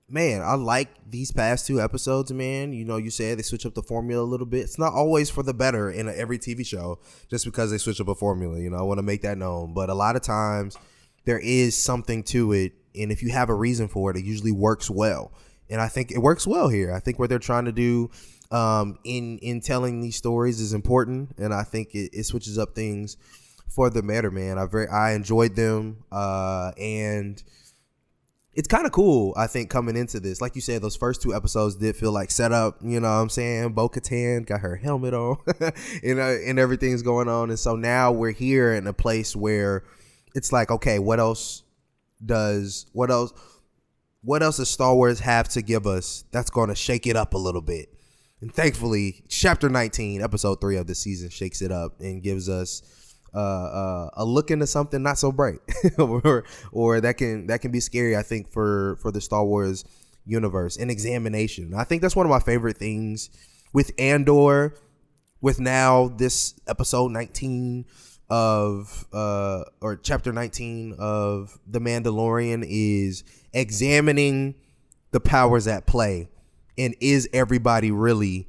[0.07, 2.75] Man, I like these past two episodes, man.
[2.75, 4.61] You know, you said they switch up the formula a little bit.
[4.61, 6.99] It's not always for the better in every TV show
[7.31, 8.61] just because they switch up a formula.
[8.61, 9.73] You know, I want to make that known.
[9.73, 10.77] But a lot of times
[11.25, 12.73] there is something to it.
[12.95, 15.33] And if you have a reason for it, it usually works well.
[15.71, 16.93] And I think it works well here.
[16.93, 18.11] I think what they're trying to do
[18.51, 22.75] um, in in telling these stories is important, and I think it, it switches up
[22.75, 23.17] things
[23.75, 24.57] for the matter, man.
[24.59, 27.43] I very I enjoyed them, uh, and
[28.55, 29.35] it's kind of cool.
[29.37, 32.31] I think coming into this, like you said, those first two episodes did feel like
[32.31, 32.79] setup.
[32.83, 35.39] You know, what I'm saying Bo Katan got her helmet on,
[36.03, 39.85] and uh, and everything's going on, and so now we're here in a place where
[40.35, 41.65] it's like, okay, what else
[42.25, 43.33] does what else?
[44.23, 47.35] What else does Star Wars have to give us that's going to shake it up
[47.35, 47.89] a little bit?
[48.41, 52.83] And thankfully, chapter 19, episode 3 of the season shakes it up and gives us
[53.35, 55.59] uh, uh, a look into something not so bright,
[55.99, 58.17] or or that can that can be scary.
[58.17, 59.85] I think for for the Star Wars
[60.25, 61.75] universe, an examination.
[61.75, 63.31] I think that's one of my favorite things
[63.73, 64.75] with Andor,
[65.41, 67.87] with now this episode nineteen
[68.31, 74.55] of uh or chapter 19 of the mandalorian is examining
[75.11, 76.27] the powers at play
[76.79, 78.49] and is everybody really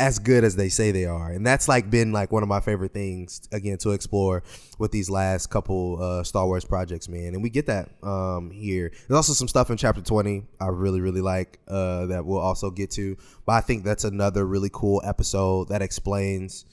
[0.00, 1.30] as good as they say they are.
[1.30, 4.42] And that's like been like one of my favorite things again to explore
[4.78, 7.34] with these last couple uh star wars projects man.
[7.34, 8.90] And we get that um here.
[8.90, 12.70] There's also some stuff in chapter 20 i really really like uh that we'll also
[12.70, 13.16] get to.
[13.44, 16.64] But i think that's another really cool episode that explains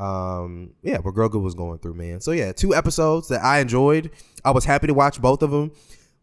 [0.00, 2.20] um yeah what grogu was going through man.
[2.20, 4.10] So yeah two episodes that i enjoyed.
[4.44, 5.70] I was happy to watch both of them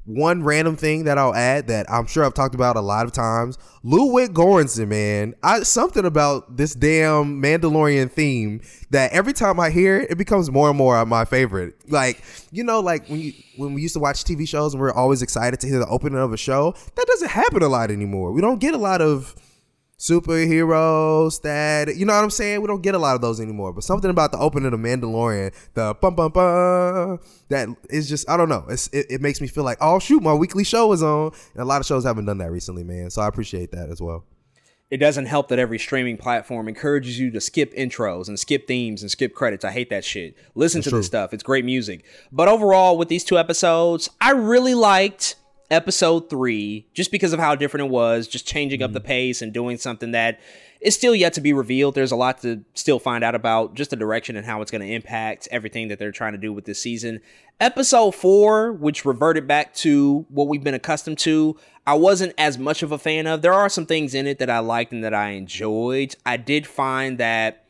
[0.05, 3.11] one random thing that I'll add that I'm sure I've talked about a lot of
[3.11, 3.57] times.
[3.83, 10.01] Ludwig Göransson, man, I something about this damn Mandalorian theme that every time I hear
[10.01, 11.75] it, it becomes more and more my favorite.
[11.89, 14.89] Like you know, like when you when we used to watch TV shows and we
[14.89, 17.91] are always excited to hear the opening of a show, that doesn't happen a lot
[17.91, 18.31] anymore.
[18.31, 19.35] We don't get a lot of
[20.03, 22.61] superheroes that you know what I'm saying.
[22.61, 23.71] We don't get a lot of those anymore.
[23.71, 28.35] But something about the opening of Mandalorian, the bum bum bum, that is just I
[28.35, 28.65] don't know.
[28.69, 31.61] It's, it, it makes me feel like oh shoot, my weekly show is on, and
[31.61, 33.09] a lot of shows haven't done that recently, man.
[33.09, 34.25] So I appreciate that as well.
[34.91, 39.01] It doesn't help that every streaming platform encourages you to skip intros and skip themes
[39.01, 39.65] and skip credits.
[39.65, 40.35] I hate that shit.
[40.53, 40.99] Listen That's to true.
[40.99, 41.33] this stuff.
[41.33, 42.05] It's great music.
[42.31, 45.35] But overall, with these two episodes, I really liked
[45.71, 48.85] episode three, just because of how different it was, just changing mm-hmm.
[48.85, 49.07] up the mm-hmm.
[49.07, 50.39] pace and doing something that
[50.81, 51.95] is still yet to be revealed.
[51.95, 54.81] There's a lot to still find out about just the direction and how it's going
[54.81, 57.21] to impact everything that they're trying to do with this season.
[57.59, 62.83] Episode four, which reverted back to what we've been accustomed to, I wasn't as much
[62.83, 63.41] of a fan of.
[63.41, 66.15] There are some things in it that I liked and that I enjoyed.
[66.25, 67.65] I did find that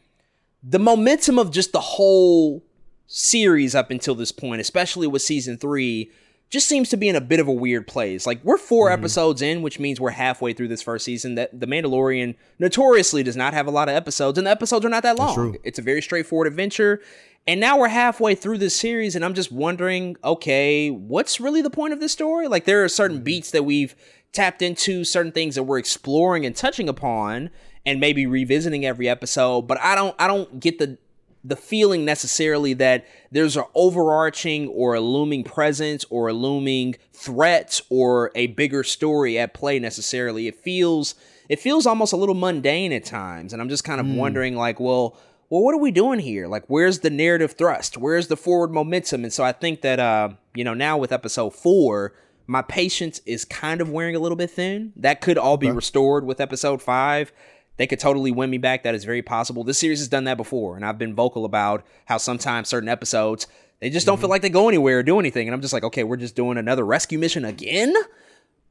[0.63, 2.63] the momentum of just the whole
[3.05, 6.09] series up until this point, especially with season three,
[6.53, 8.27] just seems to be in a bit of a weird place.
[8.27, 8.93] Like we're 4 mm-hmm.
[8.93, 11.33] episodes in, which means we're halfway through this first season.
[11.33, 14.89] That The Mandalorian notoriously does not have a lot of episodes, and the episodes are
[14.89, 15.57] not that long.
[15.63, 17.01] It's a very straightforward adventure.
[17.47, 21.71] And now we're halfway through this series, and I'm just wondering, okay, what's really the
[21.71, 22.47] point of this story?
[22.47, 23.23] Like there are certain mm-hmm.
[23.23, 23.95] beats that we've
[24.31, 27.49] tapped into, certain things that we're exploring and touching upon,
[27.83, 29.63] and maybe revisiting every episode.
[29.63, 30.99] But I don't, I don't get the
[31.43, 37.81] the feeling necessarily that there's an overarching or a looming presence or a looming threat
[37.89, 40.47] or a bigger story at play necessarily.
[40.47, 41.15] It feels
[41.49, 44.15] it feels almost a little mundane at times, and I'm just kind of mm.
[44.15, 45.17] wondering like, well,
[45.49, 46.47] well, what are we doing here?
[46.47, 47.97] Like, where's the narrative thrust?
[47.97, 49.23] Where's the forward momentum?
[49.23, 52.13] And so I think that uh, you know, now with episode four,
[52.47, 54.93] my patience is kind of wearing a little bit thin.
[54.95, 57.33] That could all be restored with episode five
[57.77, 58.83] they could totally win me back.
[58.83, 59.63] That is very possible.
[59.63, 63.47] This series has done that before, and I've been vocal about how sometimes certain episodes
[63.83, 65.83] they just don't feel like they go anywhere or do anything, and I'm just like,
[65.83, 67.93] okay, we're just doing another rescue mission again.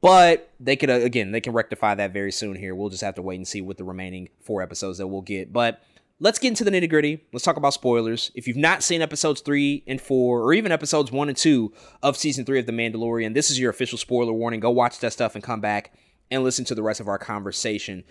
[0.01, 2.55] But they could uh, again, they can rectify that very soon.
[2.55, 5.21] Here, we'll just have to wait and see with the remaining four episodes that we'll
[5.21, 5.53] get.
[5.53, 5.81] But
[6.19, 7.23] let's get into the nitty gritty.
[7.31, 8.31] Let's talk about spoilers.
[8.33, 12.17] If you've not seen episodes three and four, or even episodes one and two of
[12.17, 14.61] season three of The Mandalorian, this is your official spoiler warning.
[14.61, 15.93] Go watch that stuff and come back
[16.31, 18.03] and listen to the rest of our conversation.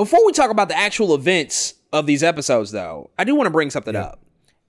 [0.00, 3.50] Before we talk about the actual events of these episodes, though, I do want to
[3.50, 4.24] bring something up.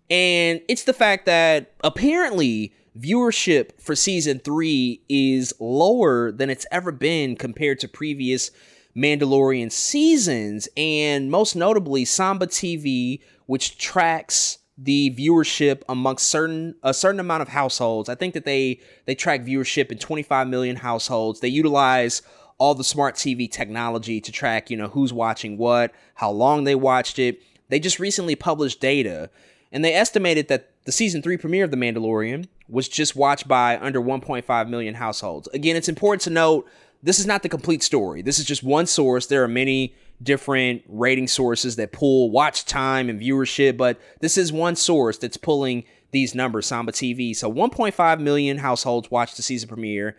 [0.10, 6.92] And it's the fact that apparently viewership for season three is lower than it's ever
[6.92, 8.52] been compared to previous
[8.94, 10.68] Mandalorian seasons.
[10.76, 17.48] And most notably, Samba TV, which tracks the viewership amongst certain a certain amount of
[17.48, 18.10] households.
[18.10, 21.40] I think that they they track viewership in 25 million households.
[21.40, 22.22] They utilize
[22.62, 26.76] all the smart TV technology to track, you know, who's watching what, how long they
[26.76, 27.42] watched it.
[27.70, 29.32] They just recently published data
[29.72, 33.80] and they estimated that the season 3 premiere of The Mandalorian was just watched by
[33.80, 35.48] under 1.5 million households.
[35.56, 36.70] Again, it's important to note
[37.02, 38.22] this is not the complete story.
[38.22, 39.26] This is just one source.
[39.26, 44.54] There are many different rating sources that pull watch time and viewership, but this is
[44.54, 47.36] one source that's pulling these numbers, Samba TV.
[47.36, 50.16] So 1.5 million households watched the season premiere.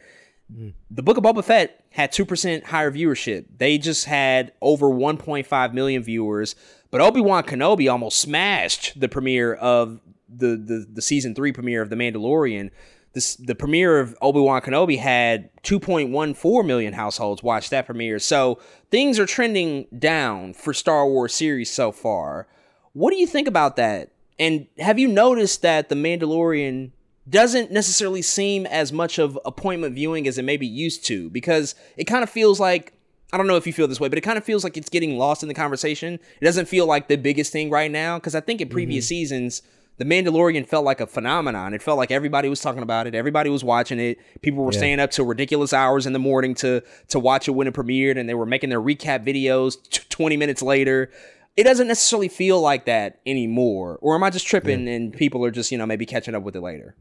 [0.90, 3.46] The Book of Boba Fett had 2% higher viewership.
[3.58, 6.54] They just had over 1.5 million viewers,
[6.90, 11.90] but Obi-Wan Kenobi almost smashed the premiere of the the, the season 3 premiere of
[11.90, 12.70] The Mandalorian.
[13.14, 18.18] This, the premiere of Obi-Wan Kenobi had 2.14 million households watch that premiere.
[18.18, 18.58] So
[18.90, 22.46] things are trending down for Star Wars series so far.
[22.94, 24.12] What do you think about that?
[24.38, 26.92] And have you noticed that The Mandalorian
[27.28, 31.30] doesn't necessarily seem as much of appointment viewing as it maybe used to?
[31.30, 32.94] Because it kind of feels like
[33.32, 34.90] I don't know if you feel this way, but it kind of feels like it's
[34.90, 36.14] getting lost in the conversation.
[36.40, 39.08] It doesn't feel like the biggest thing right now because I think in previous mm-hmm.
[39.08, 39.62] seasons
[39.98, 41.74] the Mandalorian felt like a phenomenon.
[41.74, 43.14] It felt like everybody was talking about it.
[43.14, 44.18] Everybody was watching it.
[44.40, 47.66] People were staying up till ridiculous hours in the morning to to watch it when
[47.66, 51.10] it premiered, and they were making their recap videos t- 20 minutes later.
[51.56, 53.98] It doesn't necessarily feel like that anymore.
[54.00, 56.56] Or am I just tripping and people are just, you know, maybe catching up with
[56.56, 56.96] it later?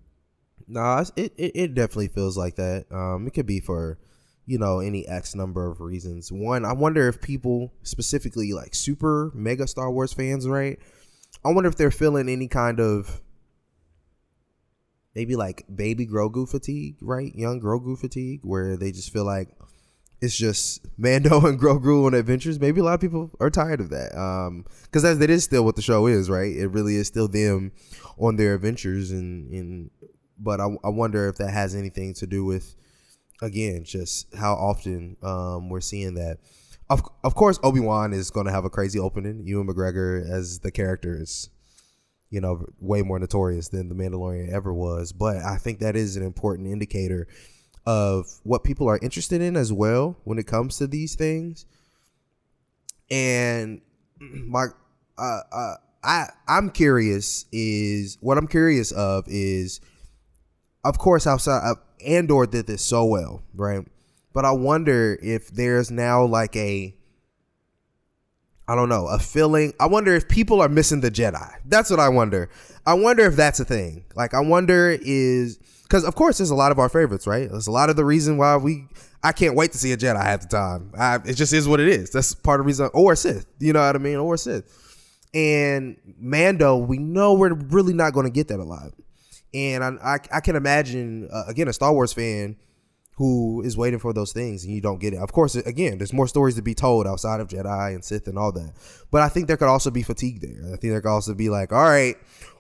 [0.72, 2.86] Nah, it, it it definitely feels like that.
[2.92, 4.00] Um, it could be for
[4.46, 6.32] you know any X number of reasons.
[6.32, 10.80] One, I wonder if people specifically like super mega Star Wars fans, right?
[11.44, 13.22] I wonder if they're feeling any kind of
[15.14, 17.36] maybe like baby Grogu fatigue, right?
[17.36, 19.50] Young Grogu fatigue, where they just feel like
[20.22, 22.60] it's just Mando and Grogu on adventures.
[22.60, 24.18] Maybe a lot of people are tired of that.
[24.18, 26.56] Um, because that, is still what the show is, right?
[26.56, 27.72] It really is still them
[28.18, 29.90] on their adventures, and and
[30.42, 32.76] but I, I wonder if that has anything to do with
[33.42, 36.38] again just how often um we're seeing that.
[36.90, 39.48] Of of course, Obi Wan is going to have a crazy opening.
[39.48, 41.50] Ewan McGregor as the character is
[42.32, 45.12] you know, way more notorious than the Mandalorian ever was.
[45.12, 47.28] But I think that is an important indicator
[47.86, 51.66] of what people are interested in as well when it comes to these things.
[53.12, 53.82] And
[54.20, 54.68] my,
[55.18, 59.82] uh, uh, I, I'm curious is what I'm curious of is,
[60.84, 63.86] of course, outside of Andor did this so well, right?
[64.34, 66.96] But I wonder if there's now like a
[68.68, 69.74] I don't know, a feeling.
[69.82, 71.52] I wonder if people are missing the Jedi.
[71.66, 72.50] That's what I wonder.
[72.86, 74.06] I wonder if that's a thing.
[74.16, 77.50] Like, I wonder is because of course there's a lot of our favorites, right?
[77.50, 78.88] There's a lot of the reason why we.
[79.24, 80.94] I can't wait to see a Jedi half the time.
[80.98, 82.10] I, it just is what it is.
[82.12, 82.90] That's part of the reason.
[82.94, 84.16] Or Sith, you know what I mean?
[84.16, 84.66] Or Sith.
[85.34, 88.94] And Mando, we know we're really not going to get that a lot.
[89.54, 92.58] And I, I, I can imagine uh, again a Star Wars fan
[93.16, 95.18] who is waiting for those things and you don't get it.
[95.18, 98.38] Of course, again, there's more stories to be told outside of Jedi and Sith and
[98.38, 98.74] all that.
[99.12, 100.74] But I think there could also be fatigue there.
[100.74, 102.16] I think there could also be like, all right,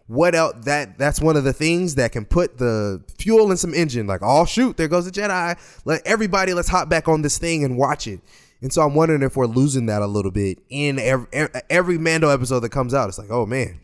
[0.07, 0.55] what else?
[0.65, 4.07] That that's one of the things that can put the fuel in some engine.
[4.07, 5.57] Like, oh shoot, there goes the Jedi.
[5.85, 8.19] Let everybody let's hop back on this thing and watch it.
[8.61, 11.27] And so I'm wondering if we're losing that a little bit in every
[11.69, 13.09] every Mando episode that comes out.
[13.09, 13.79] It's like, oh man,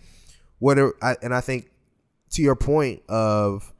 [0.60, 0.78] what?
[0.78, 1.72] Are, I, and I think
[2.32, 3.74] to your point of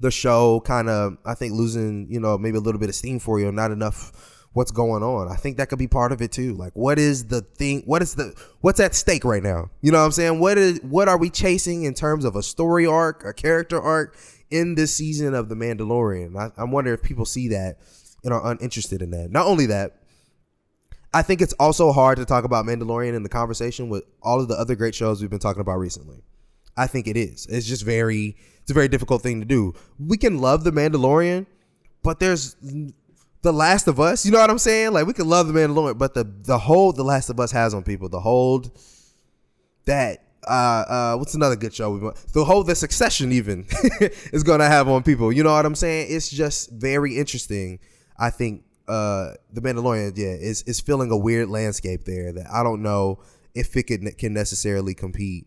[0.00, 3.18] the show kind of I think losing, you know, maybe a little bit of steam
[3.18, 4.12] for you, not enough
[4.52, 5.30] what's going on.
[5.30, 6.54] I think that could be part of it too.
[6.54, 9.70] Like what is the thing what is the what's at stake right now?
[9.82, 10.40] You know what I'm saying?
[10.40, 14.16] What is what are we chasing in terms of a story arc, a character arc
[14.50, 16.36] in this season of The Mandalorian?
[16.36, 17.78] I, I wonder if people see that
[18.22, 19.30] and are uninterested in that.
[19.30, 19.96] Not only that,
[21.12, 24.48] I think it's also hard to talk about Mandalorian in the conversation with all of
[24.48, 26.22] the other great shows we've been talking about recently.
[26.76, 27.46] I think it is.
[27.46, 29.74] It's just very it's a very difficult thing to do.
[29.98, 31.46] We can love the Mandalorian,
[32.02, 32.56] but there's
[33.42, 34.24] The Last of Us.
[34.24, 34.92] You know what I'm saying?
[34.92, 37.74] Like we can love the Mandalorian, but the the hold The Last of Us has
[37.74, 38.70] on people, the hold
[39.86, 43.66] that uh uh what's another good show we want the whole the succession even
[44.32, 47.78] is gonna have on people you know what i'm saying it's just very interesting
[48.18, 52.62] i think uh the mandalorian yeah is is filling a weird landscape there that i
[52.62, 53.18] don't know
[53.54, 55.46] if it can can necessarily compete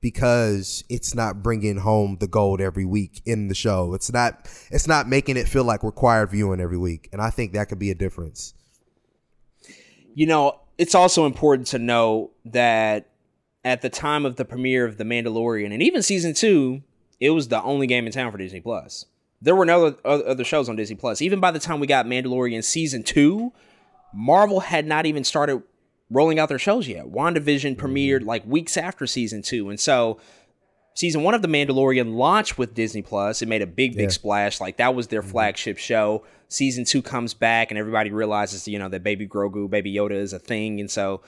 [0.00, 4.86] because it's not bringing home the gold every week in the show it's not it's
[4.86, 7.90] not making it feel like required viewing every week and i think that could be
[7.90, 8.54] a difference
[10.14, 13.08] you know it's also important to know that
[13.66, 16.82] at the time of the premiere of The Mandalorian and even season two,
[17.18, 19.06] it was the only game in town for Disney Plus.
[19.42, 21.20] There were no other, shows on Disney Plus.
[21.20, 23.52] Even by the time we got Mandalorian season two,
[24.14, 25.62] Marvel had not even started
[26.10, 27.06] rolling out their shows yet.
[27.06, 29.68] WandaVision premiered like weeks after season two.
[29.70, 30.18] And so
[30.94, 33.42] season one of The Mandalorian launched with Disney Plus.
[33.42, 34.08] It made a big, big yeah.
[34.08, 34.60] splash.
[34.60, 35.30] Like that was their mm-hmm.
[35.30, 36.24] flagship show.
[36.48, 40.32] Season two comes back and everybody realizes, you know, that Baby Grogu, Baby Yoda is
[40.32, 40.78] a thing.
[40.80, 41.22] And so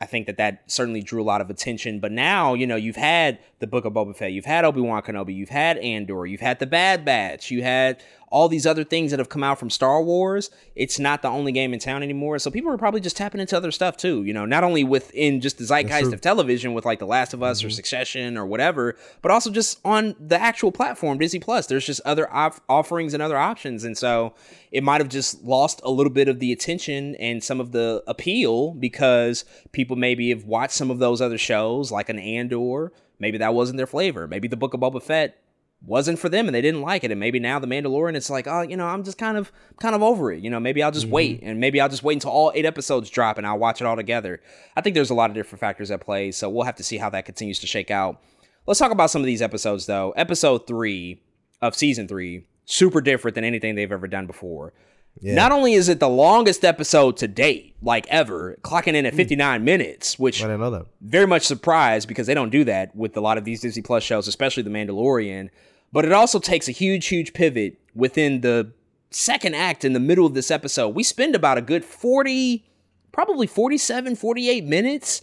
[0.00, 2.00] I think that that certainly drew a lot of attention.
[2.00, 5.00] But now, you know, you've had the Book of Boba Fett, you've had Obi Wan
[5.02, 8.02] Kenobi, you've had Andor, you've had the Bad Batch, you had
[8.32, 11.52] all these other things that have come out from Star Wars, it's not the only
[11.52, 12.38] game in town anymore.
[12.38, 15.42] So people are probably just tapping into other stuff too, you know, not only within
[15.42, 17.66] just the zeitgeist of television with like The Last of Us mm-hmm.
[17.66, 21.66] or Succession or whatever, but also just on the actual platform, Disney Plus.
[21.66, 23.84] There's just other off- offerings and other options.
[23.84, 24.34] And so
[24.70, 28.02] it might have just lost a little bit of the attention and some of the
[28.06, 32.92] appeal because people maybe have watched some of those other shows like an Andor.
[33.18, 34.26] Maybe that wasn't their flavor.
[34.26, 35.38] Maybe the Book of Boba Fett
[35.84, 38.46] wasn't for them and they didn't like it and maybe now the mandalorian it's like
[38.46, 40.92] oh you know i'm just kind of kind of over it you know maybe i'll
[40.92, 41.14] just mm-hmm.
[41.14, 43.84] wait and maybe i'll just wait until all eight episodes drop and i'll watch it
[43.84, 44.40] all together
[44.76, 46.98] i think there's a lot of different factors at play so we'll have to see
[46.98, 48.20] how that continues to shake out
[48.66, 51.20] let's talk about some of these episodes though episode three
[51.60, 54.72] of season three super different than anything they've ever done before
[55.20, 55.34] yeah.
[55.34, 59.18] Not only is it the longest episode to date, like ever, clocking in at hmm.
[59.18, 59.64] 59 mm.
[59.64, 63.20] minutes, which i don't know very much surprised because they don't do that with a
[63.20, 65.50] lot of these Disney Plus shows, especially The Mandalorian.
[65.92, 68.72] But it also takes a huge, huge pivot within the
[69.10, 70.90] second act in the middle of this episode.
[70.90, 72.64] We spend about a good 40,
[73.12, 75.22] probably 47, 48 minutes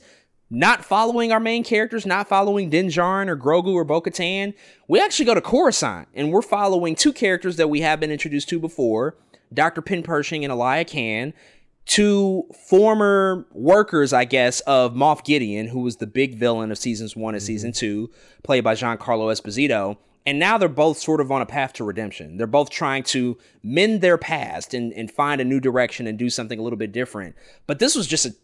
[0.52, 4.56] not following our main characters, not following Din Djarin or Grogu or Bo Katan.
[4.88, 8.50] We actually go to Coruscant and we're following two characters that we have been introduced
[8.50, 9.16] to before
[9.54, 9.82] Dr.
[9.82, 11.34] Penn Pershing and Elia Kane
[11.90, 17.16] two former workers, I guess, of Moff Gideon, who was the big villain of seasons
[17.16, 17.48] one and mm-hmm.
[17.48, 18.12] season two,
[18.44, 19.98] played by Giancarlo Esposito.
[20.30, 22.38] And now they're both sort of on a path to redemption.
[22.38, 26.30] They're both trying to mend their past and, and find a new direction and do
[26.30, 27.36] something a little bit different.
[27.66, 28.36] But this was just a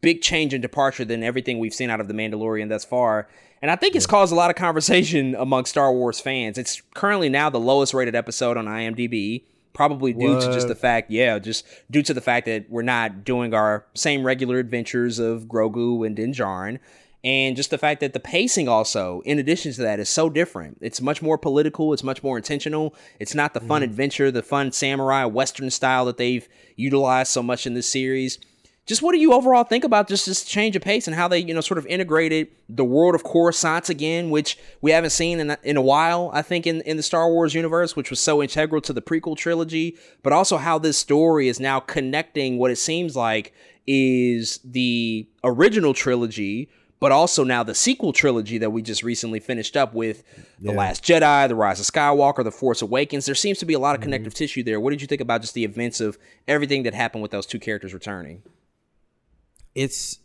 [0.00, 3.28] big change and departure than everything we've seen out of The Mandalorian thus far.
[3.60, 6.56] And I think it's caused a lot of conversation among Star Wars fans.
[6.56, 10.40] It's currently now the lowest rated episode on IMDb probably due what?
[10.40, 13.84] to just the fact, yeah, just due to the fact that we're not doing our
[13.92, 16.78] same regular adventures of Grogu and Din Djarin
[17.24, 20.76] and just the fact that the pacing also in addition to that is so different.
[20.82, 21.94] It's much more political.
[21.94, 22.94] It's much more intentional.
[23.18, 23.84] It's not the fun mm.
[23.84, 26.46] adventure the fun samurai western style that they've
[26.76, 28.38] utilized so much in this series.
[28.86, 31.38] Just what do you overall think about just this change of pace and how they
[31.38, 35.56] you know sort of integrated the world of coruscant again which we haven't seen in,
[35.62, 38.80] in a while i think in, in the star wars universe which was so integral
[38.80, 43.14] to the prequel trilogy but also how this story is now connecting what it seems
[43.14, 43.54] like
[43.86, 46.68] is the original trilogy
[47.00, 50.70] but also now the sequel trilogy that we just recently finished up with yeah.
[50.70, 53.26] The Last Jedi, The Rise of Skywalker, The Force Awakens.
[53.26, 54.38] There seems to be a lot of connective mm-hmm.
[54.38, 54.80] tissue there.
[54.80, 56.18] What did you think about just the events of
[56.48, 58.42] everything that happened with those two characters returning?
[59.74, 60.18] It's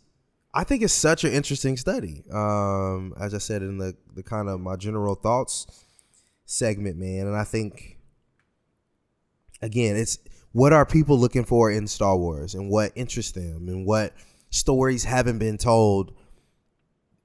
[0.52, 2.24] I think it's such an interesting study.
[2.32, 5.66] Um, as I said in the the kind of my general thoughts
[6.44, 7.98] segment, man, and I think
[9.62, 10.18] again, it's
[10.52, 14.14] what are people looking for in Star Wars and what interests them and what
[14.50, 16.12] stories haven't been told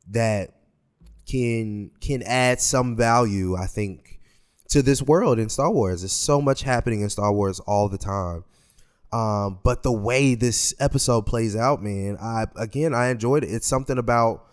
[0.10, 0.52] that
[1.26, 4.20] can can add some value, I think,
[4.70, 6.02] to this world in Star Wars.
[6.02, 8.44] There's so much happening in Star Wars all the time.
[9.12, 13.52] Um, but the way this episode plays out, man, I again I enjoyed it.
[13.52, 14.46] It's something about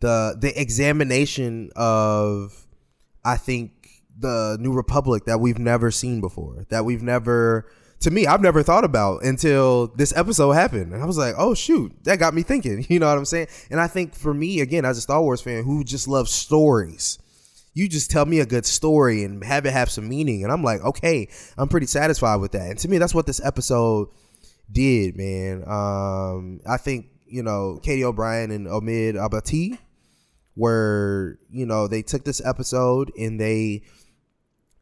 [0.00, 2.66] the the examination of
[3.24, 7.66] I think the New Republic that we've never seen before, that we've never
[8.00, 10.92] to me, I've never thought about until this episode happened.
[10.92, 12.86] And I was like, oh, shoot, that got me thinking.
[12.88, 13.48] You know what I'm saying?
[13.70, 17.18] And I think for me, again, as a Star Wars fan who just loves stories,
[17.74, 20.42] you just tell me a good story and have it have some meaning.
[20.42, 22.70] And I'm like, okay, I'm pretty satisfied with that.
[22.70, 24.08] And to me, that's what this episode
[24.70, 25.64] did, man.
[25.66, 29.78] Um, I think, you know, Katy O'Brian and Omid Abtahi
[30.56, 33.82] were, you know, they took this episode and they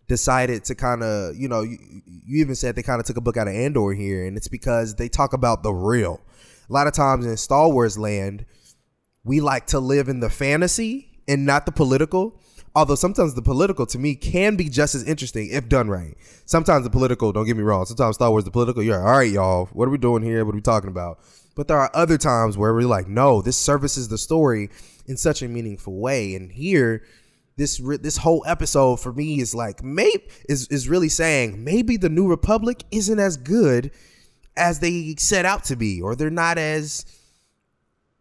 [0.09, 3.21] decided to kind of, you know, you, you even said they kind of took a
[3.21, 6.21] book out of Andor here, and it's because they talk about the real.
[6.69, 8.45] A lot of times in Star Wars land,
[9.25, 12.41] we like to live in the fantasy and not the political.
[12.75, 16.15] Although sometimes the political to me can be just as interesting if done right.
[16.45, 19.17] Sometimes the political, don't get me wrong, sometimes Star Wars, the political, you're like, all
[19.17, 20.45] right, y'all, what are we doing here?
[20.45, 21.21] What are we talking about?
[21.55, 24.69] But there are other times where we're like, no, this services the story
[25.07, 26.35] in such a meaningful way.
[26.35, 27.03] And here,
[27.57, 32.11] this this whole episode for me is like maybe is is really saying maybe the
[32.11, 33.91] New Republic isn't as good
[34.57, 37.05] as they set out to be, or they're not as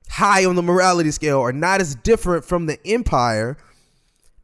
[0.10, 3.58] high on the morality scale, or not as different from the Empire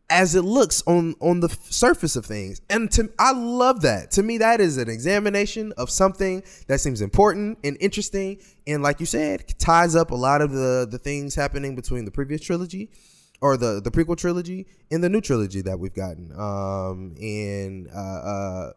[0.10, 2.62] as it looks on on the surface of things.
[2.70, 4.12] And to I love that.
[4.12, 9.00] To me that is an examination of something that seems important and interesting and like
[9.00, 12.90] you said ties up a lot of the the things happening between the previous trilogy
[13.42, 16.32] or the the prequel trilogy and the new trilogy that we've gotten.
[16.38, 18.72] Um and uh uh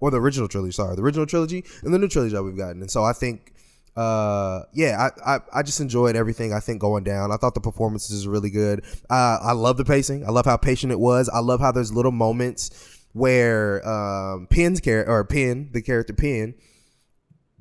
[0.00, 2.80] or the original trilogy, sorry, the original trilogy and the new trilogy that we've gotten.
[2.82, 3.54] And so I think
[3.98, 7.60] uh yeah I, I i just enjoyed everything i think going down i thought the
[7.60, 11.28] performances were really good uh i love the pacing i love how patient it was
[11.28, 12.70] i love how there's little moments
[13.12, 16.54] where um character or Penn the character Penn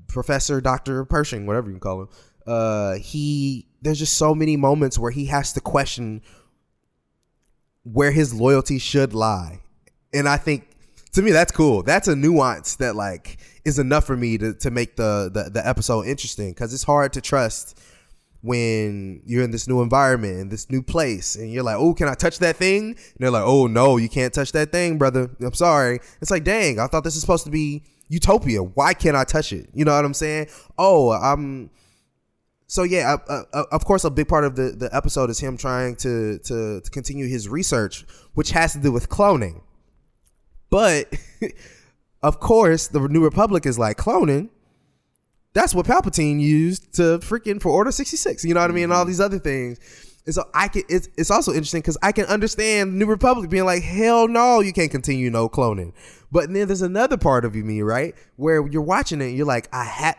[0.08, 2.10] professor dr pershing whatever you call him
[2.46, 6.22] uh he there's just so many moments where he has to question
[7.84, 9.62] where his loyalty should lie.
[10.14, 10.70] And i think
[11.14, 11.82] to me that's cool.
[11.84, 15.68] That's a nuance that like is enough for me to, to make the, the, the
[15.68, 17.80] episode interesting because it's hard to trust
[18.42, 22.08] when you're in this new environment in this new place and you're like oh can
[22.08, 22.90] i touch that thing?
[22.90, 25.30] And they're like oh no you can't touch that thing brother.
[25.42, 26.00] I'm sorry.
[26.22, 28.62] It's like dang i thought this is supposed to be utopia.
[28.62, 29.70] Why can't i touch it?
[29.74, 30.48] You know what i'm saying?
[30.78, 31.72] Oh i'm
[32.68, 35.57] so yeah uh, uh, of course a big part of the, the episode is him
[35.57, 39.61] trying to, to to continue his research which has to do with cloning
[40.70, 41.13] but
[42.22, 44.49] of course, the New Republic is like cloning.
[45.53, 48.43] That's what Palpatine used to freaking for Order 66.
[48.45, 48.86] You know what I mean?
[48.86, 49.80] And all these other things.
[50.26, 53.63] And so I can it's it's also interesting because I can understand New Republic being
[53.63, 55.93] like, hell no, you can't continue no cloning.
[56.32, 58.13] But then there's another part of you, me, right?
[58.36, 60.15] Where you're watching it and you're like, I had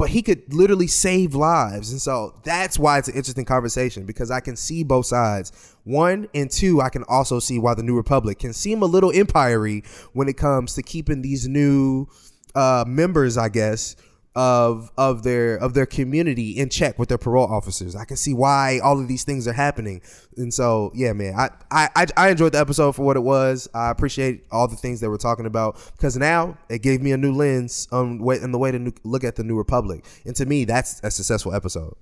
[0.00, 1.92] but he could literally save lives.
[1.92, 5.76] And so that's why it's an interesting conversation because I can see both sides.
[5.84, 9.12] One and two, I can also see why the New Republic can seem a little
[9.12, 9.82] empire
[10.14, 12.06] when it comes to keeping these new
[12.54, 13.94] uh, members, I guess,
[14.40, 17.94] of of their of their community in check with their parole officers.
[17.94, 20.00] I can see why all of these things are happening.
[20.38, 23.68] And so, yeah, man, I I I enjoyed the episode for what it was.
[23.74, 27.18] I appreciate all the things that we're talking about because now it gave me a
[27.18, 30.06] new lens on way in the way to look at the New Republic.
[30.24, 31.94] And to me, that's a successful episode.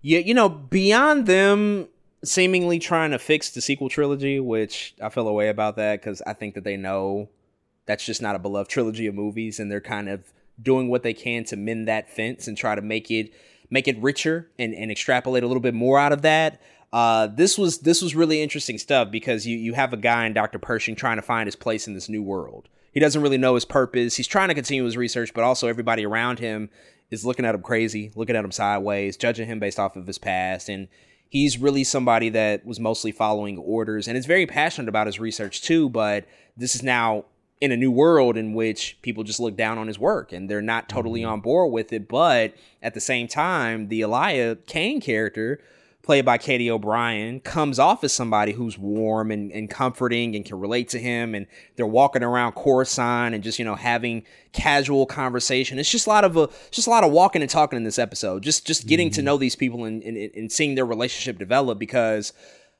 [0.00, 1.88] Yeah, you know, beyond them
[2.24, 6.22] seemingly trying to fix the sequel trilogy, which I feel a way about that because
[6.22, 7.28] I think that they know
[7.84, 11.14] that's just not a beloved trilogy of movies, and they're kind of doing what they
[11.14, 13.32] can to mend that fence and try to make it
[13.70, 16.60] make it richer and, and extrapolate a little bit more out of that.
[16.92, 20.32] Uh, this was this was really interesting stuff because you you have a guy in
[20.32, 20.58] Dr.
[20.58, 22.68] Pershing trying to find his place in this new world.
[22.92, 24.16] He doesn't really know his purpose.
[24.16, 26.70] He's trying to continue his research, but also everybody around him
[27.10, 30.18] is looking at him crazy, looking at him sideways, judging him based off of his
[30.18, 30.68] past.
[30.68, 30.88] And
[31.28, 35.62] he's really somebody that was mostly following orders and is very passionate about his research
[35.62, 35.88] too.
[35.88, 37.26] But this is now
[37.60, 40.62] in a new world in which people just look down on his work and they're
[40.62, 41.32] not totally mm-hmm.
[41.32, 42.08] on board with it.
[42.08, 45.60] But at the same time, the Elia Kane character,
[46.02, 50.58] played by Katy O'Brian, comes off as somebody who's warm and, and comforting and can
[50.58, 51.34] relate to him.
[51.34, 51.46] And
[51.76, 55.78] they're walking around Coruscant and just, you know, having casual conversation.
[55.78, 57.98] It's just a lot of a, just a lot of walking and talking in this
[57.98, 58.42] episode.
[58.42, 59.16] Just just getting mm-hmm.
[59.16, 62.32] to know these people and, and, and seeing their relationship develop because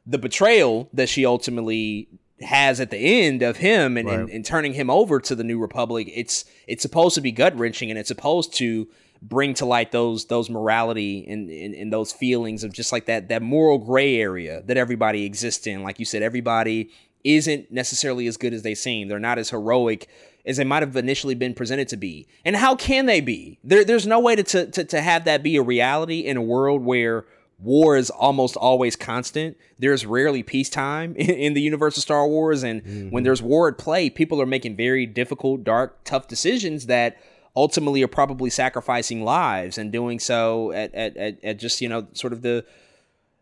[0.07, 2.09] the betrayal that she ultimately
[2.43, 4.20] has at the end of him and, right.
[4.20, 7.55] and, and, turning him over to the new republic it's it's supposed to be gut
[7.59, 8.88] wrenching and it's supposed to
[9.22, 13.28] bring to light those those morality and, and, and those feelings of just like that
[13.28, 15.82] that moral gray area that everybody exists in.
[15.82, 16.91] Like you said everybody
[17.22, 19.09] isn't necessarily as good as they seem.
[19.09, 20.09] They're not as heroic
[20.47, 22.26] as they might have initially been presented to be.
[22.47, 23.59] And how can they be?
[23.62, 26.82] There, there's no way to, to to have that be a reality in a world
[26.82, 27.26] where
[27.63, 29.57] war is almost always constant.
[29.79, 33.11] There's rarely peacetime in, in the universe of Star Wars, and mm-hmm.
[33.11, 37.19] when there's war at play, people are making very difficult, dark, tough decisions that
[37.57, 42.07] ultimately are probably sacrificing lives and doing so at, at, at, at just you know
[42.13, 42.65] sort of the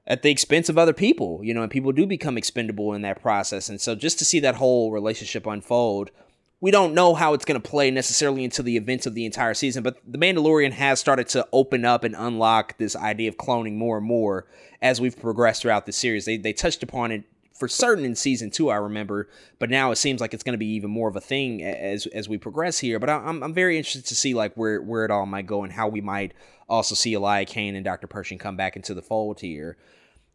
[0.07, 3.21] at the expense of other people, you know, and people do become expendable in that
[3.21, 3.69] process.
[3.69, 6.11] And so just to see that whole relationship unfold
[6.61, 9.55] we don't know how it's going to play necessarily into the events of the entire
[9.55, 13.77] season, but The Mandalorian has started to open up and unlock this idea of cloning
[13.77, 14.47] more and more
[14.83, 16.25] as we've progressed throughout the series.
[16.25, 17.25] They, they touched upon it
[17.59, 19.29] for certain in season two, I remember,
[19.59, 22.07] but now it seems like it's going to be even more of a thing as
[22.07, 23.01] as we progress here.
[23.01, 25.73] But I'm I'm very interested to see like where where it all might go and
[25.73, 26.35] how we might
[26.69, 28.07] also see Elia Kane and Dr.
[28.07, 29.77] Pershing come back into the fold here.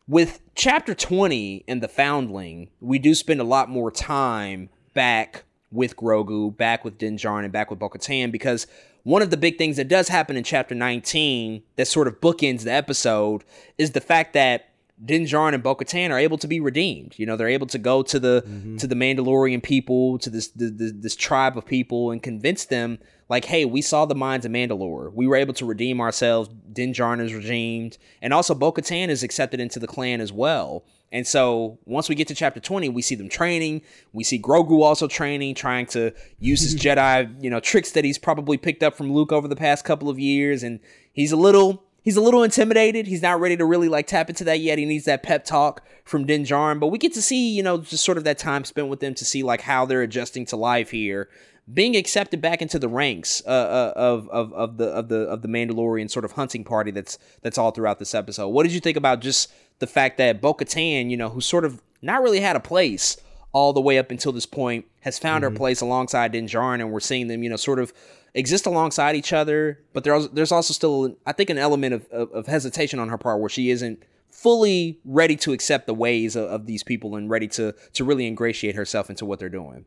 [0.06, 5.96] With chapter 20 and the Foundling, we do spend a lot more time back with
[5.96, 8.68] Grogu, back with Din Djarin, and back with Bo-Katan because
[9.04, 12.64] one of the big things that does happen in chapter 19 that sort of bookends
[12.64, 13.44] the episode
[13.78, 14.70] is the fact that
[15.04, 17.16] Din Djarin and Bo-Katan are able to be redeemed.
[17.18, 18.78] You know, they're able to go to the mm-hmm.
[18.78, 23.00] to the Mandalorian people, to this the, the, this tribe of people, and convince them,
[23.28, 25.12] like, hey, we saw the Mines of Mandalore.
[25.12, 26.50] We were able to redeem ourselves.
[26.72, 30.86] Din Djarin is redeemed, and also Bo-Katan is accepted into the clan as well.
[31.14, 33.84] And so once we get to chapter 20, we see them training.
[34.14, 38.18] We see Grogu also training, trying to use his Jedi, you know, tricks that he's
[38.18, 40.64] probably picked up from Luke over the past couple of years.
[40.64, 40.80] And
[41.14, 43.06] he's a little he's a little intimidated.
[43.06, 44.80] He's not ready to really like tap into that yet.
[44.80, 46.80] He needs that pep talk from Din Djarin.
[46.80, 49.14] But we get to see, you know, just sort of that time spent with them
[49.14, 51.30] to see like how they're adjusting to life here,
[51.72, 55.44] being accepted back into the ranks uh, uh, of, of of the of the of
[55.44, 58.50] the Mandalorian sort of hunting party that's that's all throughout this episode.
[58.50, 59.52] What did you think about just
[59.84, 63.18] the fact that Bo-Katan, you know, who sort of not really had a place
[63.52, 65.54] all the way up until this point, has found mm-hmm.
[65.54, 67.92] her place alongside Din Djarin, and we're seeing them, you know, sort of
[68.34, 72.32] exist alongside each other, but there's there's also still I think an element of, of,
[72.32, 76.50] of, hesitation on her part where she isn't fully ready to accept the ways of,
[76.50, 79.86] of, these people and ready to to really ingratiate herself into what they're doing.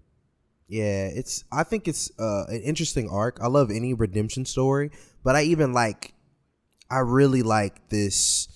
[0.68, 3.38] Yeah, it's I think it's uh, an interesting arc.
[3.40, 4.90] I love any redemption story,
[5.24, 6.12] but I even like
[6.90, 8.48] I really like this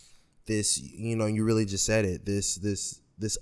[0.50, 3.38] this you know you really just said it this this this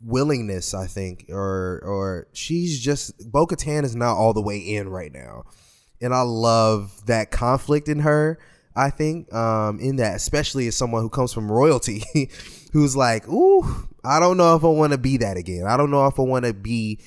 [0.00, 4.88] unwillingness I think, or or she's just Bo Katan is not all the way in
[4.88, 5.44] right now.
[6.00, 8.38] And I love that conflict in her.
[8.76, 12.04] I think um, in that, especially as someone who comes from royalty,
[12.72, 15.64] who's like, "Ooh, I don't know if I want to be that again.
[15.66, 17.00] I don't know if I want to be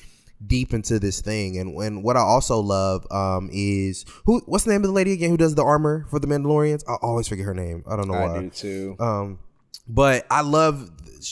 [0.45, 4.41] deep into this thing." And and what I also love um, is who?
[4.45, 6.83] What's the name of the lady again who does the armor for the Mandalorians?
[6.87, 7.83] I always forget her name.
[7.89, 8.37] I don't know why.
[8.37, 8.95] I do too.
[8.99, 9.39] Um,
[9.87, 10.91] but I love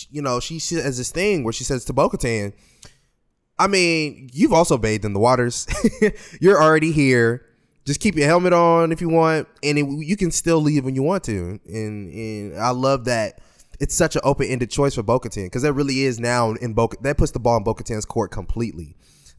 [0.09, 2.53] you know, she says this thing where she says to Bo Katan,
[3.59, 5.67] I mean, you've also bathed in the waters.
[6.41, 7.43] You're already here.
[7.85, 10.93] Just keep your helmet on if you want, and it, you can still leave when
[10.93, 11.59] you want to.
[11.65, 13.39] And and I love that
[13.79, 16.73] it's such an open ended choice for Bo Katan because that really is now in
[16.73, 18.96] Bo that puts the ball in Bo Katan's court completely.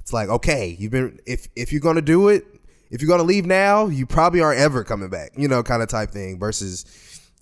[0.08, 2.46] It's like okay, you've been if if you're gonna do it,
[2.90, 5.32] if you're gonna leave now, you probably aren't ever coming back.
[5.36, 6.38] You know, kind of type thing.
[6.38, 6.86] Versus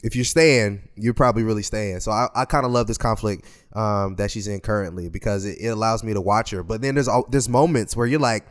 [0.03, 2.01] if you're staying, you're probably really staying.
[2.01, 5.59] So I, I kind of love this conflict um, that she's in currently because it,
[5.61, 6.65] it, allows me to watch her.
[6.65, 8.45] But then there's all, there's moments where you're like,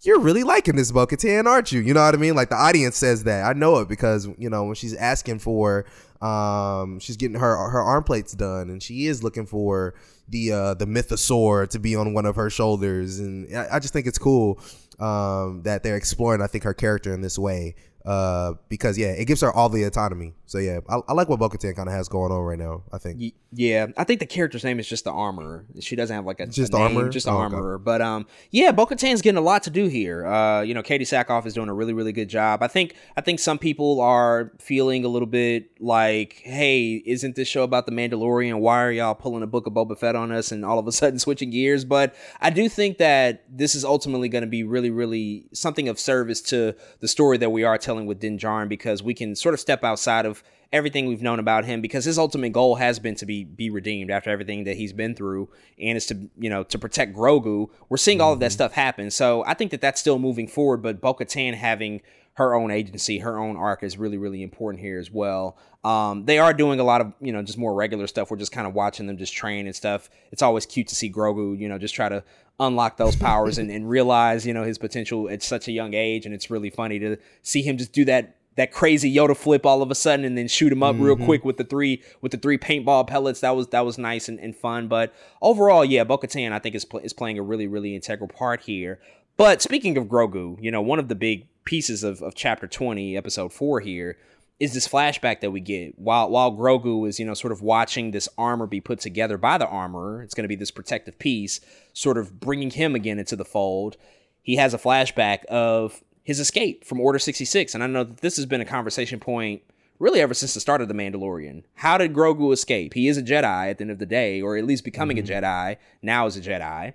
[0.00, 1.80] you're really liking this Bo Katan, aren't you?
[1.80, 2.36] You know what I mean?
[2.36, 3.44] Like the audience says that.
[3.44, 5.84] I know it because you know when she's asking for,
[6.20, 9.94] um, she's getting her her arm plates done, and she is looking for
[10.28, 13.92] the uh, the mythosaur to be on one of her shoulders, and I, I just
[13.92, 14.60] think it's cool
[14.98, 16.42] um, that they're exploring.
[16.42, 17.74] I think her character in this way
[18.08, 20.32] uh, because yeah, it gives her all the autonomy.
[20.46, 22.82] So yeah, I, I like what Bo-Katan kind of has going on right now.
[22.90, 23.34] I think.
[23.52, 25.66] Yeah, I think the character's name is just the armor.
[25.80, 27.42] She doesn't have like a just a name, armor, just the oh.
[27.42, 27.84] Okay.
[27.84, 30.26] But um, yeah, Bo-Katan's getting a lot to do here.
[30.26, 32.62] Uh, you know, Katee Sackhoff is doing a really really good job.
[32.62, 37.46] I think I think some people are feeling a little bit like, hey, isn't this
[37.46, 38.60] show about the Mandalorian?
[38.60, 40.92] Why are y'all pulling a book of Boba Fett on us and all of a
[41.00, 41.84] sudden switching gears?
[41.84, 45.98] But I do think that this is ultimately going to be really really something of
[45.98, 49.54] service to the story that we are telling with Din Djarin because we can sort
[49.54, 50.42] of step outside of
[50.72, 54.10] everything we've known about him because his ultimate goal has been to be be redeemed
[54.10, 55.48] after everything that he's been through
[55.80, 57.70] and is to you know to protect Grogu.
[57.88, 58.52] We're seeing all of that mm-hmm.
[58.52, 60.82] stuff happen, so I think that that's still moving forward.
[60.82, 62.00] But Bo-Katan having
[62.38, 65.56] her own agency, her own arc is really really important here as well.
[65.84, 68.30] Um, they are doing a lot of you know just more regular stuff.
[68.30, 70.08] We're just kind of watching them just train and stuff.
[70.30, 72.22] It's always cute to see Grogu you know just try to
[72.60, 76.26] unlock those powers and, and realize you know his potential at such a young age
[76.26, 79.82] and it's really funny to see him just do that that crazy Yoda flip all
[79.82, 81.04] of a sudden and then shoot him up mm-hmm.
[81.04, 84.28] real quick with the three with the three paintball pellets that was that was nice
[84.28, 87.94] and, and fun but overall yeah Bo-Katan I think is, is playing a really really
[87.94, 89.00] integral part here
[89.36, 93.14] but speaking of Grogu you know one of the big pieces of, of chapter 20
[93.14, 94.16] episode 4 here
[94.58, 98.10] is this flashback that we get while while Grogu is you know sort of watching
[98.10, 100.22] this armor be put together by the armorer.
[100.22, 101.60] It's going to be this protective piece,
[101.92, 103.98] sort of bringing him again into the fold.
[104.42, 108.36] He has a flashback of his escape from Order 66, and I know that this
[108.36, 109.60] has been a conversation point
[109.98, 111.64] really ever since the start of the Mandalorian.
[111.74, 112.94] How did Grogu escape?
[112.94, 115.30] He is a Jedi at the end of the day, or at least becoming mm-hmm.
[115.30, 116.94] a Jedi now is a Jedi.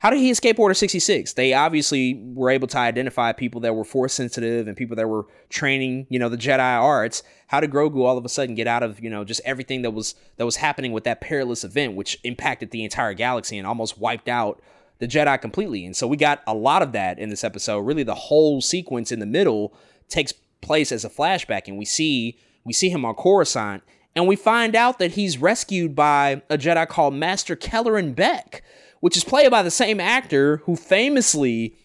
[0.00, 1.34] How did he escape Order 66?
[1.34, 5.26] They obviously were able to identify people that were force sensitive and people that were
[5.50, 7.22] training, you know, the Jedi arts.
[7.48, 9.90] How did Grogu all of a sudden get out of, you know, just everything that
[9.90, 13.98] was that was happening with that perilous event, which impacted the entire galaxy and almost
[13.98, 14.62] wiped out
[15.00, 15.84] the Jedi completely?
[15.84, 17.80] And so we got a lot of that in this episode.
[17.80, 19.74] Really, the whole sequence in the middle
[20.08, 20.32] takes
[20.62, 23.82] place as a flashback, and we see we see him on Coruscant,
[24.16, 28.62] and we find out that he's rescued by a Jedi called Master Kelleran Beck
[29.00, 31.76] which is played by the same actor who famously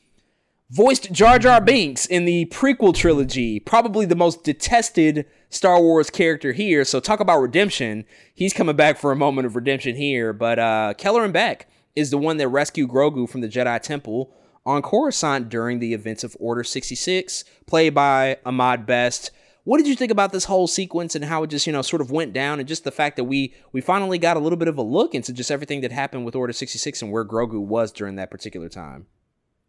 [0.70, 6.52] voiced Jar Jar Binks in the prequel trilogy, probably the most detested Star Wars character
[6.52, 6.84] here.
[6.84, 8.06] So talk about redemption.
[8.34, 12.18] He's coming back for a moment of redemption here, but uh Kelleran Beck is the
[12.18, 14.32] one that rescued Grogu from the Jedi Temple
[14.66, 19.32] on Coruscant during the events of Order 66, played by Ahmed Best.
[19.66, 22.02] What did you think about this whole sequence and how it just, you know, sort
[22.02, 24.68] of went down and just the fact that we we finally got a little bit
[24.68, 27.92] of a look into just everything that happened with Order 66 and where Grogu was
[27.92, 29.08] during that particular time?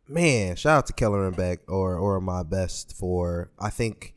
[0.06, 4.14] Man, shout out to Kelleran Beck or or Ahmed Best for I think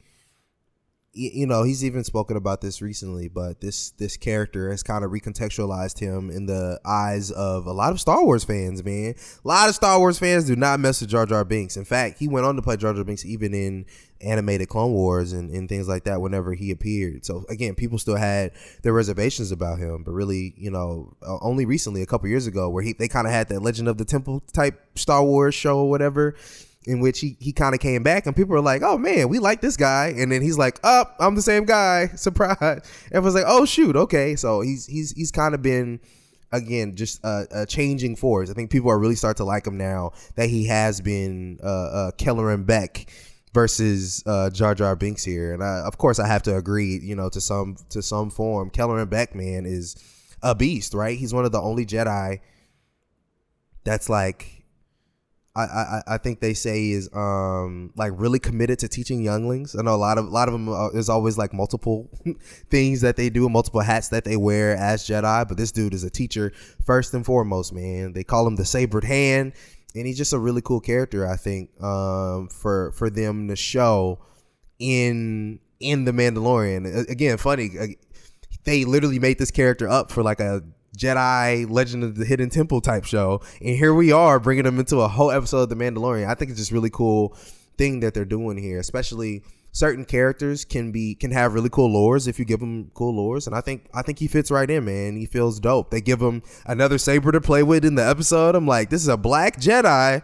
[1.13, 5.09] you know he's even spoken about this recently but this this character has kind of
[5.09, 9.15] recontextualized him in the eyes of a lot of star wars fans man.
[9.43, 11.77] A lot of star wars fans do not mess with jar jar binks.
[11.77, 13.85] In fact he went on to play jar jar binks even in
[14.21, 17.25] animated clone wars and, and things like that whenever he appeared.
[17.25, 18.51] So again people still had
[18.83, 22.83] their reservations about him but really you know only recently a couple years ago where
[22.83, 25.89] he they kind of had that legend of the temple type star wars show or
[25.89, 26.35] whatever
[26.85, 29.39] in which he, he kind of came back and people were like, oh man, we
[29.39, 30.13] like this guy.
[30.17, 32.07] And then he's like, up, oh, I'm the same guy.
[32.15, 32.81] Surprise.
[33.11, 34.35] Everyone's like, oh shoot, okay.
[34.35, 35.99] So he's he's he's kind of been
[36.51, 38.49] again just a, a, changing force.
[38.49, 41.67] I think people are really start to like him now that he has been uh,
[41.67, 43.11] uh Kelleran Beck
[43.53, 45.53] versus uh, Jar Jar Binks here.
[45.53, 48.69] And I, of course I have to agree, you know, to some to some form.
[48.69, 49.95] Kelleran Beck, man, is
[50.41, 51.17] a beast, right?
[51.17, 52.39] He's one of the only Jedi
[53.83, 54.58] that's like
[55.65, 59.75] I, I, I think they say is um like really committed to teaching younglings.
[59.75, 62.09] I know a lot of a lot of them uh, there's always like multiple
[62.69, 65.47] things that they do, multiple hats that they wear as Jedi.
[65.47, 66.51] But this dude is a teacher
[66.85, 68.13] first and foremost, man.
[68.13, 69.53] They call him the Sabered Hand,
[69.95, 71.27] and he's just a really cool character.
[71.27, 74.19] I think um for for them to show
[74.79, 77.09] in in the Mandalorian.
[77.09, 77.71] Again, funny.
[77.79, 77.87] Uh,
[78.65, 80.61] they literally made this character up for like a
[80.97, 84.97] Jedi Legend of the Hidden Temple type show, and here we are bringing them into
[84.97, 86.27] a whole episode of The Mandalorian.
[86.27, 87.35] I think it's just really cool
[87.77, 92.27] thing that they're doing here, especially certain characters can be can have really cool lores
[92.27, 93.47] if you give them cool lores.
[93.47, 95.15] And i think i think he fits right in man.
[95.15, 95.91] He feels dope.
[95.91, 98.55] They give him another saber to play with in the episode.
[98.55, 100.21] I'm like this is a black jedi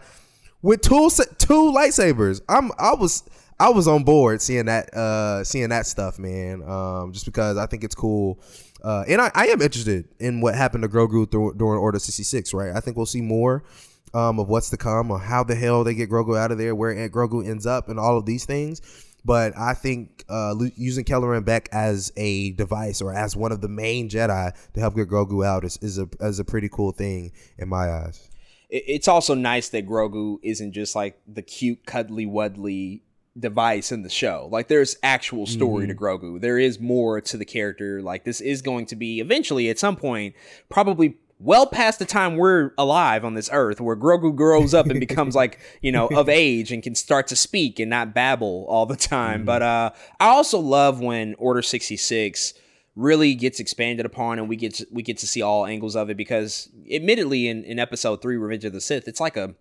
[0.62, 1.08] with two
[1.38, 2.40] two lightsabers.
[2.48, 3.24] I'm i was
[3.58, 6.62] i was on board seeing that uh seeing that stuff man.
[6.62, 8.40] Um just because i think it's cool
[8.86, 12.70] uh, and I, I am interested in what happened to Grogu during Order 66, right?
[12.72, 13.64] I think we'll see more
[14.14, 16.72] um, of what's to come, or how the hell they get Grogu out of there,
[16.72, 18.80] where Aunt Grogu ends up, and all of these things.
[19.24, 23.68] But I think uh, using Kelleran Beck as a device or as one of the
[23.68, 27.32] main Jedi to help get Grogu out is, is a is a pretty cool thing
[27.58, 28.30] in my eyes.
[28.70, 33.00] It's also nice that Grogu isn't just like the cute, cuddly, wuddly
[33.38, 34.48] device in the show.
[34.50, 35.96] Like there's actual story mm-hmm.
[35.96, 36.40] to Grogu.
[36.40, 38.02] There is more to the character.
[38.02, 40.34] Like this is going to be eventually at some point,
[40.68, 44.98] probably well past the time we're alive on this earth where Grogu grows up and
[45.00, 48.86] becomes like, you know, of age and can start to speak and not babble all
[48.86, 49.40] the time.
[49.40, 49.46] Mm-hmm.
[49.46, 52.54] But uh I also love when Order 66
[52.94, 56.08] really gets expanded upon and we get to, we get to see all angles of
[56.08, 59.54] it because admittedly in, in episode 3 Revenge of the Sith it's like a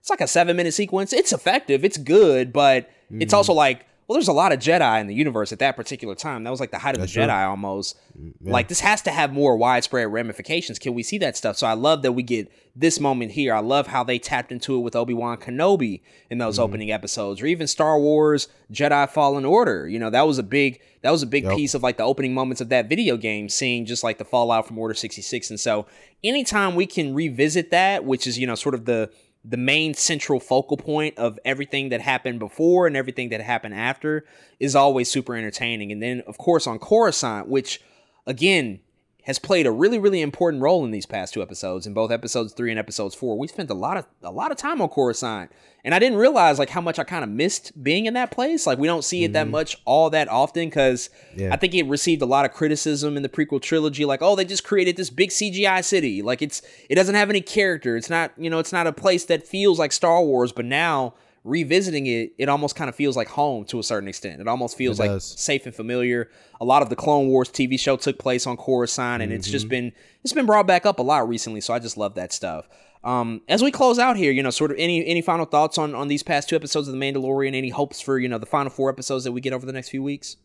[0.00, 1.12] it's like a 7 minute sequence.
[1.12, 3.22] It's effective, it's good, but Mm-hmm.
[3.22, 6.14] It's also like, well, there's a lot of Jedi in the universe at that particular
[6.14, 6.42] time.
[6.42, 7.94] That was like the height of That's the Jedi almost.
[8.18, 8.52] Yeah.
[8.52, 10.78] Like this has to have more widespread ramifications.
[10.78, 11.58] Can we see that stuff?
[11.58, 13.52] So I love that we get this moment here.
[13.52, 16.00] I love how they tapped into it with Obi Wan Kenobi
[16.30, 16.62] in those mm-hmm.
[16.62, 19.86] opening episodes, or even Star Wars Jedi Fallen Order.
[19.86, 21.56] You know, that was a big that was a big yep.
[21.56, 24.66] piece of like the opening moments of that video game, seeing just like the fallout
[24.66, 25.50] from Order sixty six.
[25.50, 25.84] And so
[26.24, 29.10] anytime we can revisit that, which is you know sort of the
[29.44, 34.24] the main central focal point of everything that happened before and everything that happened after
[34.58, 35.92] is always super entertaining.
[35.92, 37.80] And then, of course, on Coruscant, which
[38.26, 38.80] again
[39.28, 42.54] has played a really, really important role in these past two episodes, in both episodes
[42.54, 43.36] three and episodes four.
[43.36, 45.52] We spent a lot of a lot of time on Coruscant,
[45.84, 48.66] and I didn't realize like how much I kind of missed being in that place.
[48.66, 49.32] Like we don't see it mm-hmm.
[49.34, 51.52] that much all that often because yeah.
[51.52, 54.06] I think it received a lot of criticism in the prequel trilogy.
[54.06, 56.22] Like, oh, they just created this big CGI city.
[56.22, 57.98] Like it's it doesn't have any character.
[57.98, 60.52] It's not you know it's not a place that feels like Star Wars.
[60.52, 61.12] But now
[61.44, 64.40] revisiting it, it almost kind of feels like home to a certain extent.
[64.40, 66.30] It almost feels It like safe and familiar.
[66.60, 69.52] A lot of the Clone Wars TV show took place on Coruscant, and it's Mm-hmm.
[69.52, 69.92] just been
[70.24, 71.60] it's been brought back up a lot recently.
[71.60, 72.68] So I just love that stuff.
[73.04, 75.94] Um, as we close out here, you know, sort of any any final thoughts on
[75.94, 77.54] on these past two episodes of The Mandalorian?
[77.54, 79.88] Any hopes for you know the final four episodes that we get over the next
[79.90, 80.36] few weeks?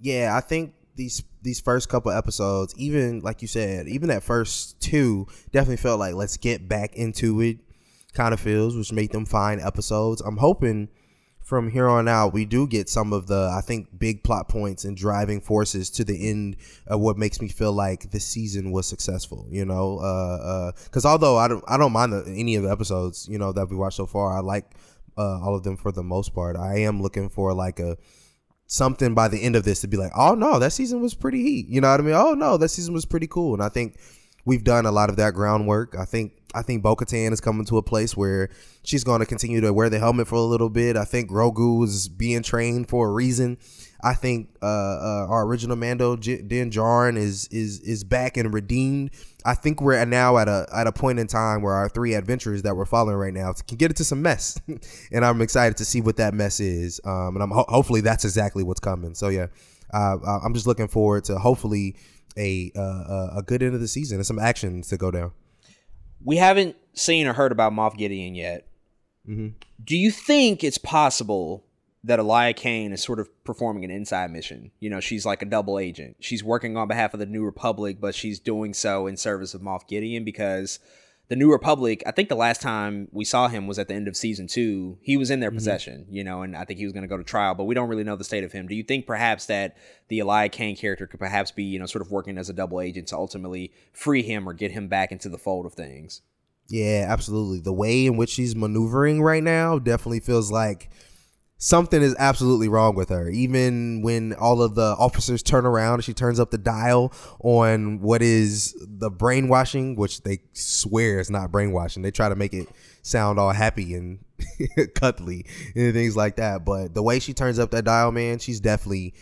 [0.00, 4.80] Yeah, I think these these first couple episodes, even like you said, even that first
[4.80, 7.58] two, definitely felt like let's get back into it.
[8.14, 10.20] Kind of feels, which make them fine episodes.
[10.20, 10.88] I'm hoping
[11.42, 14.84] from here on out we do get some of the I think big plot points
[14.84, 16.56] and driving forces to the end
[16.86, 19.46] of what makes me feel like the season was successful.
[19.50, 23.38] You know, because although I don't I don't mind the, any of the episodes you
[23.38, 24.64] know that we watched so far, I like
[25.16, 26.56] uh, all of them for the most part.
[26.56, 27.96] I am looking for like a
[28.66, 31.42] something by the end of this to be like, oh no, that season was pretty
[31.42, 31.66] heat.
[31.68, 32.14] You know what I mean?
[32.14, 33.54] Oh no, that season was pretty cool.
[33.54, 33.96] And I think
[34.44, 35.94] we've done a lot of that groundwork.
[35.98, 38.48] I think I think Bo Katan is coming to a place where
[38.82, 40.96] she's going to continue to wear the helmet for a little bit.
[40.96, 43.58] I think Grogu is being trained for a reason.
[44.02, 48.52] I think uh, uh, our original Mando J- Din Djarin is is is back and
[48.52, 49.10] redeemed.
[49.44, 52.62] I think we're now at a at a point in time where our three adventurers
[52.62, 54.58] that we're following right now can get into some mess,
[55.12, 57.00] and I'm excited to see what that mess is.
[57.04, 59.14] Um, and I'm ho- hopefully that's exactly what's coming.
[59.14, 59.46] So yeah,
[59.92, 61.96] uh, I'm just looking forward to hopefully
[62.36, 65.32] a uh, a- a good end of the season and some action to go down.
[66.24, 68.66] we haven't seen or heard about Moff Gideon yet.
[69.84, 71.64] Do you think it's possible
[72.02, 74.72] that Elia Kane is sort of performing an inside mission?
[74.80, 76.16] You know, she's like a double agent.
[76.18, 79.60] She's working on behalf of the New Republic, but she's doing so in service of
[79.60, 80.80] Moff Gideon because
[81.30, 84.08] the New Republic, I think the last time we saw him was at the end
[84.08, 84.98] of season two.
[85.00, 85.58] He was in their mm-hmm.
[85.58, 87.74] possession, you know, and I think he was going to go to trial, but we
[87.74, 88.66] don't really know the state of him.
[88.66, 89.76] Do you think perhaps that
[90.08, 92.80] the Elia Kane character could perhaps be, you know, sort of working as a double
[92.80, 96.20] agent to ultimately free him or get him back into the fold of things?
[96.68, 97.60] Yeah, absolutely.
[97.60, 100.90] The way in which he's maneuvering right now definitely feels like
[101.60, 103.28] something is absolutely wrong with her.
[103.28, 108.00] Even when all of the officers turn around and she turns up the dial on
[108.00, 112.02] what is the brainwashing, which they swear is not brainwashing.
[112.02, 112.66] They try to make it
[113.02, 114.24] sound all happy and
[114.94, 115.44] cuddly
[115.76, 116.64] and things like that.
[116.64, 119.12] But the way she turns up that dial, man, she's definitely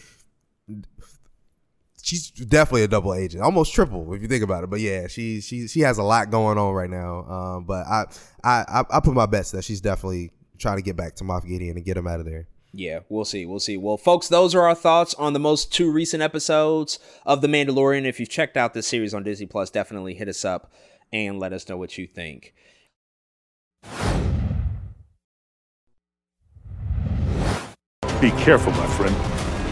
[2.00, 4.70] she's definitely a double agent, almost triple if you think about it.
[4.70, 7.24] But yeah, she she she has a lot going on right now.
[7.24, 8.04] Um, but I
[8.44, 11.76] I, I put my bets that she's definitely trying to get back to Moff Gideon
[11.76, 12.46] and get him out of there.
[12.72, 13.46] Yeah, we'll see.
[13.46, 13.76] We'll see.
[13.76, 18.04] Well, folks, those are our thoughts on the most two recent episodes of The Mandalorian.
[18.04, 20.70] If you've checked out this series on Disney Plus, definitely hit us up
[21.12, 22.54] and let us know what you think.
[28.20, 29.16] Be careful, my friend.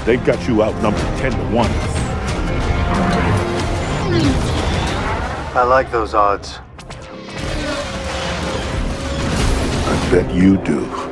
[0.07, 1.67] They've got you outnumbered 10 to 1.
[5.55, 6.61] I like those odds.
[10.13, 11.06] Bet you do.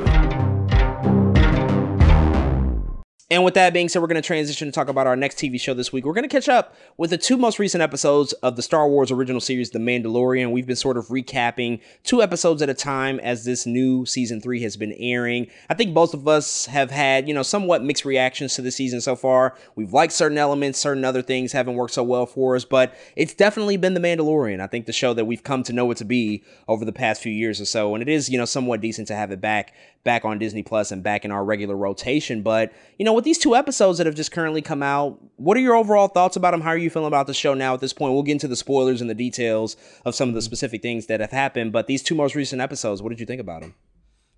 [3.35, 5.61] And with that being said, we're going to transition to talk about our next TV
[5.61, 6.05] show this week.
[6.05, 9.11] We're going to catch up with the two most recent episodes of the Star Wars
[9.11, 10.53] original series, The Mandalorian.
[10.53, 14.62] We've been sort of recapping two episodes at a time as this new season three
[14.62, 15.49] has been airing.
[15.68, 19.01] I think both of us have had, you know, somewhat mixed reactions to the season
[19.01, 19.57] so far.
[19.74, 23.35] We've liked certain elements, certain other things haven't worked so well for us, but it's
[23.35, 24.61] definitely been The Mandalorian.
[24.61, 27.20] I think the show that we've come to know it to be over the past
[27.20, 27.97] few years or so.
[27.97, 29.74] And it is, you know, somewhat decent to have it back
[30.05, 32.43] back on Disney Plus and back in our regular rotation.
[32.43, 35.61] But, you know, with these two episodes that have just currently come out, what are
[35.61, 36.61] your overall thoughts about them?
[36.61, 38.13] How are you feeling about the show now at this point?
[38.13, 41.21] We'll get into the spoilers and the details of some of the specific things that
[41.21, 41.73] have happened.
[41.73, 43.75] But these two most recent episodes, what did you think about them?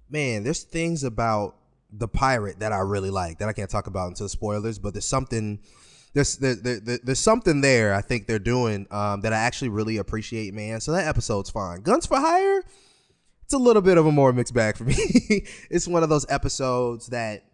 [0.09, 1.57] Man, there's things about
[1.93, 5.05] the pirate that I really like that I can't talk about until spoilers, but there's
[5.07, 5.61] something
[6.15, 9.69] there's there, there, there- there's something there I think they're doing um, that I actually
[9.69, 10.81] really appreciate, man.
[10.81, 11.83] So that episode's fine.
[11.83, 12.63] Guns for Hire,
[13.47, 14.97] it's a little bit of a more mixed bag for me.
[15.71, 17.45] it's one of those episodes that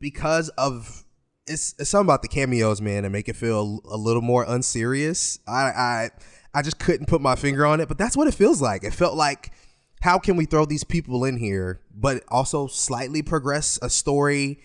[0.00, 1.04] because of
[1.46, 5.38] it's, it's something about the cameos, man, and make it feel a little more unserious.
[5.46, 6.10] I I
[6.52, 8.82] I just couldn't put my finger on it, but that's what it feels like.
[8.82, 9.52] It felt like
[10.00, 14.58] how can we throw these people in here, but also slightly progress a story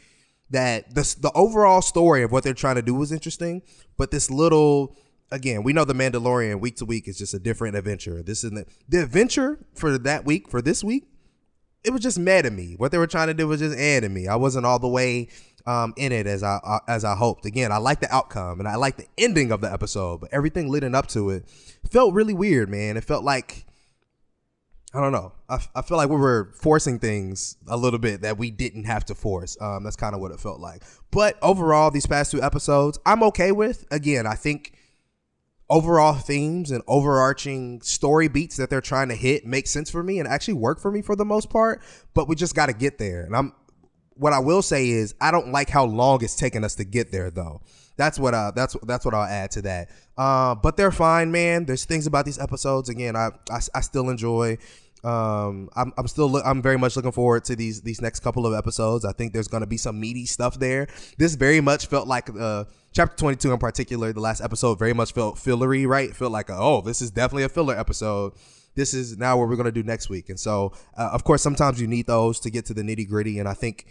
[0.49, 3.61] that the the overall story of what they're trying to do was interesting,
[3.97, 4.97] but this little
[5.31, 8.21] again, we know the Mandalorian week to week is just a different adventure.
[8.23, 11.05] This is the, the adventure for that week for this week
[11.83, 12.75] it was just mad at me.
[12.77, 14.27] What they were trying to do was just add to me.
[14.27, 15.27] I wasn't all the way
[15.65, 17.45] um, in it as I uh, as I hoped.
[17.45, 20.69] Again, I like the outcome and I like the ending of the episode, but everything
[20.69, 21.47] leading up to it
[21.89, 22.97] felt really weird, man.
[22.97, 23.65] It felt like
[24.93, 25.33] I don't know.
[25.49, 29.05] I, I feel like we were forcing things a little bit that we didn't have
[29.05, 29.57] to force.
[29.59, 30.83] Um, that's kind of what it felt like.
[31.11, 33.85] But overall, these past two episodes, I'm okay with.
[33.91, 34.72] Again, I think
[35.69, 40.19] overall themes and overarching story beats that they're trying to hit make sense for me
[40.19, 41.81] and actually work for me for the most part.
[42.13, 43.23] But we just got to get there.
[43.23, 43.53] And I'm
[44.15, 47.11] what I will say is I don't like how long it's taken us to get
[47.11, 47.61] there though.
[47.95, 49.89] That's what uh that's that's what I'll add to that.
[50.17, 51.65] Uh, but they're fine, man.
[51.65, 54.57] There's things about these episodes again I I, I still enjoy.
[55.03, 58.53] Um, I'm, I'm still I'm very much looking forward to these these next couple of
[58.53, 59.03] episodes.
[59.03, 60.87] I think there's gonna be some meaty stuff there.
[61.17, 64.13] This very much felt like uh chapter 22 in particular.
[64.13, 66.15] The last episode very much felt fillery, right?
[66.15, 68.33] Felt like a, oh this is definitely a filler episode.
[68.75, 70.29] This is now what we're gonna do next week.
[70.29, 73.39] And so uh, of course sometimes you need those to get to the nitty gritty.
[73.39, 73.87] And I think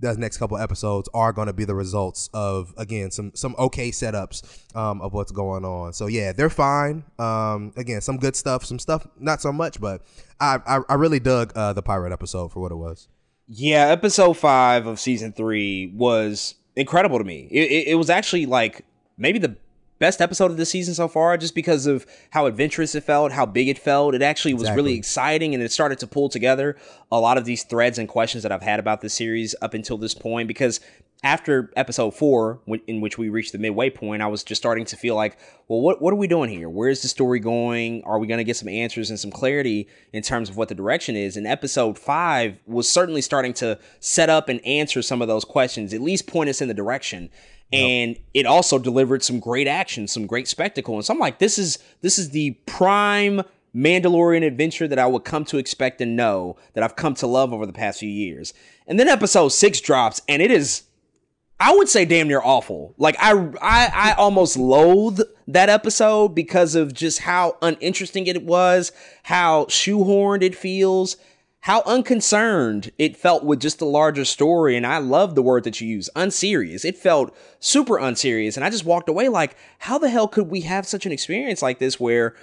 [0.00, 3.90] the next couple episodes are going to be the results of again some some okay
[3.90, 5.92] setups um, of what's going on.
[5.92, 7.04] So yeah, they're fine.
[7.18, 10.02] Um, again, some good stuff, some stuff not so much, but
[10.40, 13.08] I I, I really dug uh, the pirate episode for what it was.
[13.48, 17.48] Yeah, episode five of season three was incredible to me.
[17.50, 18.84] It, it, it was actually like
[19.16, 19.56] maybe the
[19.98, 23.46] best episode of the season so far just because of how adventurous it felt, how
[23.46, 24.14] big it felt.
[24.14, 24.82] It actually was Exactly.
[24.82, 26.76] really exciting and it started to pull together
[27.10, 29.96] a lot of these threads and questions that I've had about this series up until
[29.98, 30.80] this point because
[31.24, 34.96] after episode four, in which we reached the midway point, I was just starting to
[34.96, 36.68] feel like, well, what, what are we doing here?
[36.68, 38.02] Where's the story going?
[38.04, 40.74] Are we going to get some answers and some clarity in terms of what the
[40.74, 41.38] direction is?
[41.38, 45.94] And episode five was certainly starting to set up and answer some of those questions,
[45.94, 47.30] at least point us in the direction
[47.72, 50.94] and it also delivered some great action, some great spectacle.
[50.94, 53.42] And so I'm like, this is this is the prime
[53.74, 57.52] Mandalorian adventure that I would come to expect and know that I've come to love
[57.52, 58.54] over the past few years.
[58.86, 60.84] And then episode six drops, and it is
[61.58, 62.94] I would say damn near awful.
[62.98, 68.92] Like I I I almost loathe that episode because of just how uninteresting it was,
[69.24, 71.16] how shoehorned it feels,
[71.66, 74.76] how unconcerned it felt with just the larger story.
[74.76, 76.84] And I love the word that you use, unserious.
[76.84, 78.56] It felt super unserious.
[78.56, 81.62] And I just walked away like, how the hell could we have such an experience
[81.62, 82.36] like this where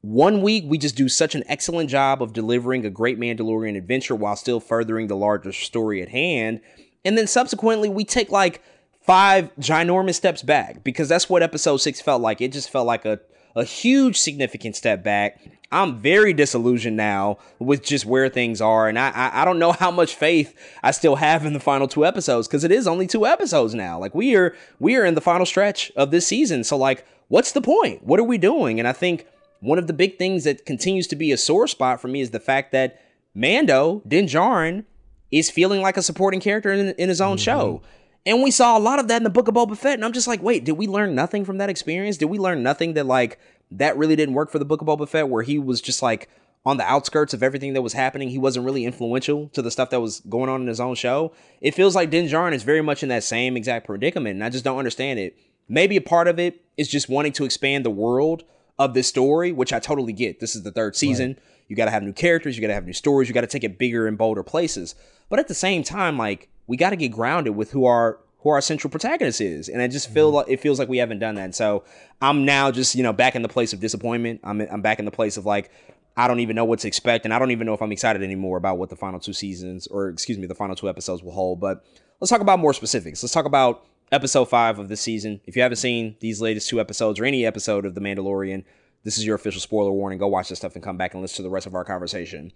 [0.00, 4.14] one week we just do such an excellent job of delivering a great Mandalorian adventure
[4.14, 6.62] while still furthering the larger story at hand.
[7.04, 8.62] And then subsequently we take like
[9.02, 12.40] five ginormous steps back because that's what episode six felt like.
[12.40, 13.20] It just felt like a,
[13.54, 15.38] a huge significant step back.
[15.72, 19.72] I'm very disillusioned now with just where things are, and I I, I don't know
[19.84, 23.06] how much faith I still have in the final two episodes because it is only
[23.06, 23.98] two episodes now.
[23.98, 27.52] Like we are we are in the final stretch of this season, so like, what's
[27.52, 28.04] the point?
[28.04, 28.78] What are we doing?
[28.78, 29.26] And I think
[29.60, 32.30] one of the big things that continues to be a sore spot for me is
[32.30, 33.00] the fact that
[33.34, 34.84] Mando Din Djarin
[35.30, 37.44] is feeling like a supporting character in, in his own mm-hmm.
[37.44, 37.82] show.
[38.26, 39.94] And we saw a lot of that in the book of Boba Fett.
[39.94, 42.16] And I'm just like, wait, did we learn nothing from that experience?
[42.16, 43.38] Did we learn nothing that like
[43.70, 46.28] that really didn't work for the book of Boba Fett, where he was just like
[46.66, 48.28] on the outskirts of everything that was happening?
[48.28, 51.32] He wasn't really influential to the stuff that was going on in his own show.
[51.60, 54.50] It feels like Din Djarin is very much in that same exact predicament, and I
[54.50, 55.36] just don't understand it.
[55.68, 58.44] Maybe a part of it is just wanting to expand the world
[58.78, 60.40] of this story, which I totally get.
[60.40, 61.38] This is the third season.
[61.68, 63.46] You got to have new characters, you got to have new stories, you got to
[63.46, 64.96] take it bigger and bolder places.
[65.28, 68.50] But at the same time, like we got to get grounded with who our who
[68.50, 70.36] our central protagonist is, and I just feel mm-hmm.
[70.36, 71.44] like it feels like we haven't done that.
[71.44, 71.84] And so
[72.20, 74.40] I'm now just you know back in the place of disappointment.
[74.44, 75.70] I'm I'm back in the place of like
[76.16, 78.22] I don't even know what to expect, and I don't even know if I'm excited
[78.22, 81.32] anymore about what the final two seasons, or excuse me, the final two episodes will
[81.32, 81.60] hold.
[81.60, 81.84] But
[82.20, 83.22] let's talk about more specifics.
[83.22, 85.40] Let's talk about episode five of this season.
[85.46, 88.64] If you haven't seen these latest two episodes or any episode of The Mandalorian,
[89.04, 90.18] this is your official spoiler warning.
[90.18, 92.52] Go watch this stuff and come back and listen to the rest of our conversation.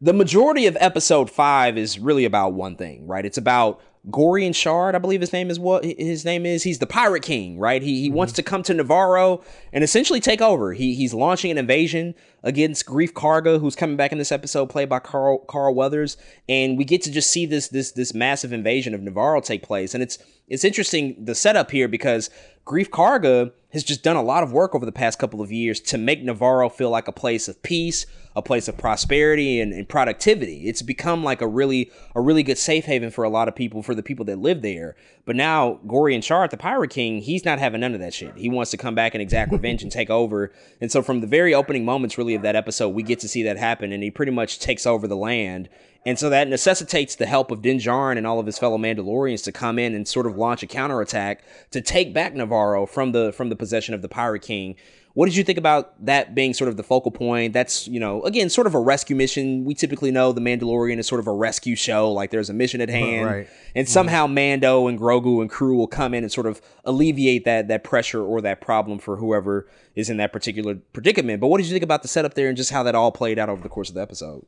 [0.00, 3.24] The majority of episode five is really about one thing, right?
[3.24, 3.80] It's about
[4.10, 6.62] Gorian Shard, I believe his name is what his name is.
[6.62, 7.82] He's the Pirate King, right?
[7.82, 8.36] He he wants mm-hmm.
[8.36, 9.42] to come to Navarro
[9.72, 10.72] and essentially take over.
[10.72, 14.88] He he's launching an invasion against Greef Karga, who's coming back in this episode, played
[14.88, 16.16] by Carl Carl Weathers,
[16.48, 19.94] and we get to just see this this this massive invasion of Navarro take place.
[19.94, 22.30] And it's it's interesting the setup here because
[22.64, 25.78] Greef Karga has just done a lot of work over the past couple of years
[25.78, 29.86] to make Navarro feel like a place of peace, a place of prosperity and, and
[29.86, 30.68] productivity.
[30.68, 33.82] It's become like a really a really good safe haven for a lot of people,
[33.82, 34.96] for the people that live there.
[35.26, 38.36] But now Gorian Shard the Pirate King, he's not having none of that shit.
[38.36, 40.50] He wants to come back and exact revenge and take over.
[40.80, 43.42] And so from the very opening moments really of that episode, we get to see
[43.42, 45.68] that happen and he pretty much takes over the land.
[46.08, 49.44] And so that necessitates the help of Din Djarin and all of his fellow Mandalorians
[49.44, 53.30] to come in and sort of launch a counterattack to take back Navarro from the
[53.32, 54.74] from the possession of the Pirate King.
[55.12, 57.52] What did you think about that being sort of the focal point?
[57.52, 59.66] That's, you know, again, sort of a rescue mission.
[59.66, 62.80] We typically know The Mandalorian is sort of a rescue show, like there's a mission
[62.80, 63.26] at hand.
[63.26, 63.48] right.
[63.74, 63.92] And mm-hmm.
[63.92, 67.84] somehow Mando and Grogu and crew will come in and sort of alleviate that that
[67.84, 71.42] pressure or that problem for whoever is in that particular predicament.
[71.42, 73.38] But what did you think about the setup there and just how that all played
[73.38, 74.46] out over the course of the episode?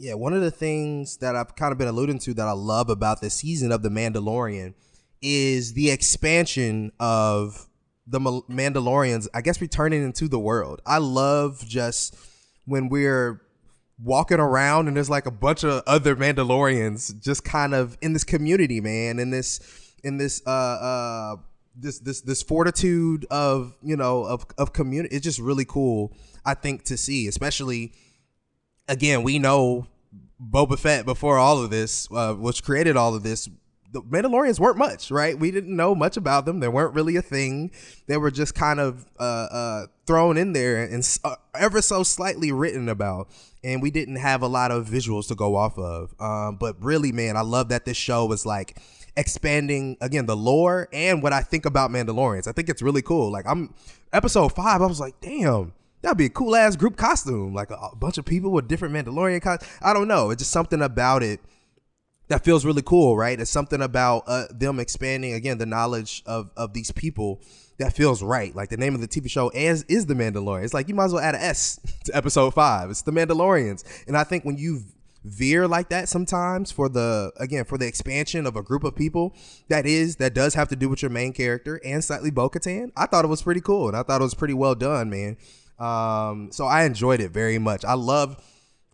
[0.00, 2.88] Yeah, one of the things that I've kind of been alluding to that I love
[2.88, 4.72] about this season of The Mandalorian
[5.20, 7.68] is the expansion of
[8.06, 10.80] the Mandalorians, I guess, returning into the world.
[10.86, 12.16] I love just
[12.64, 13.42] when we're
[14.02, 18.24] walking around and there's like a bunch of other Mandalorians just kind of in this
[18.24, 19.60] community, man, in this
[20.02, 21.36] in this uh uh
[21.76, 25.14] this this this fortitude of you know of of community.
[25.14, 27.92] It's just really cool, I think, to see, especially
[28.90, 29.86] again, we know
[30.42, 33.48] Boba Fett before all of this, uh, which created all of this.
[33.92, 35.38] The Mandalorians weren't much, right?
[35.38, 36.60] We didn't know much about them.
[36.60, 37.72] They weren't really a thing.
[38.06, 42.52] They were just kind of uh, uh, thrown in there and uh, ever so slightly
[42.52, 43.28] written about.
[43.64, 46.14] And we didn't have a lot of visuals to go off of.
[46.20, 48.78] Um, but really, man, I love that this show was like
[49.16, 52.46] expanding again the lore and what I think about Mandalorians.
[52.46, 53.30] I think it's really cool.
[53.30, 53.74] Like I'm
[54.12, 55.72] episode five, I was like, damn,
[56.02, 58.94] that'd be a cool ass group costume, like a, a bunch of people with different
[58.94, 59.70] Mandalorian costumes.
[59.82, 60.30] I don't know.
[60.30, 61.40] It's just something about it
[62.28, 63.38] that feels really cool, right?
[63.38, 67.42] It's something about uh, them expanding again the knowledge of of these people
[67.78, 68.54] that feels right.
[68.54, 70.64] Like the name of the TV show is is the Mandalorian.
[70.64, 72.88] It's like you might as well add an S to episode five.
[72.90, 74.82] It's the Mandalorians, and I think when you
[75.22, 79.34] veer like that sometimes for the again for the expansion of a group of people
[79.68, 82.90] that is that does have to do with your main character and slightly Bo-Katan.
[82.96, 85.36] I thought it was pretty cool and I thought it was pretty well done, man.
[85.80, 87.84] Um, so I enjoyed it very much.
[87.84, 88.36] I love,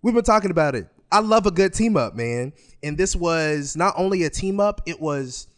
[0.02, 0.88] we've been talking about it.
[1.10, 2.52] I love a good team up, man.
[2.82, 5.48] And this was not only a team up, it was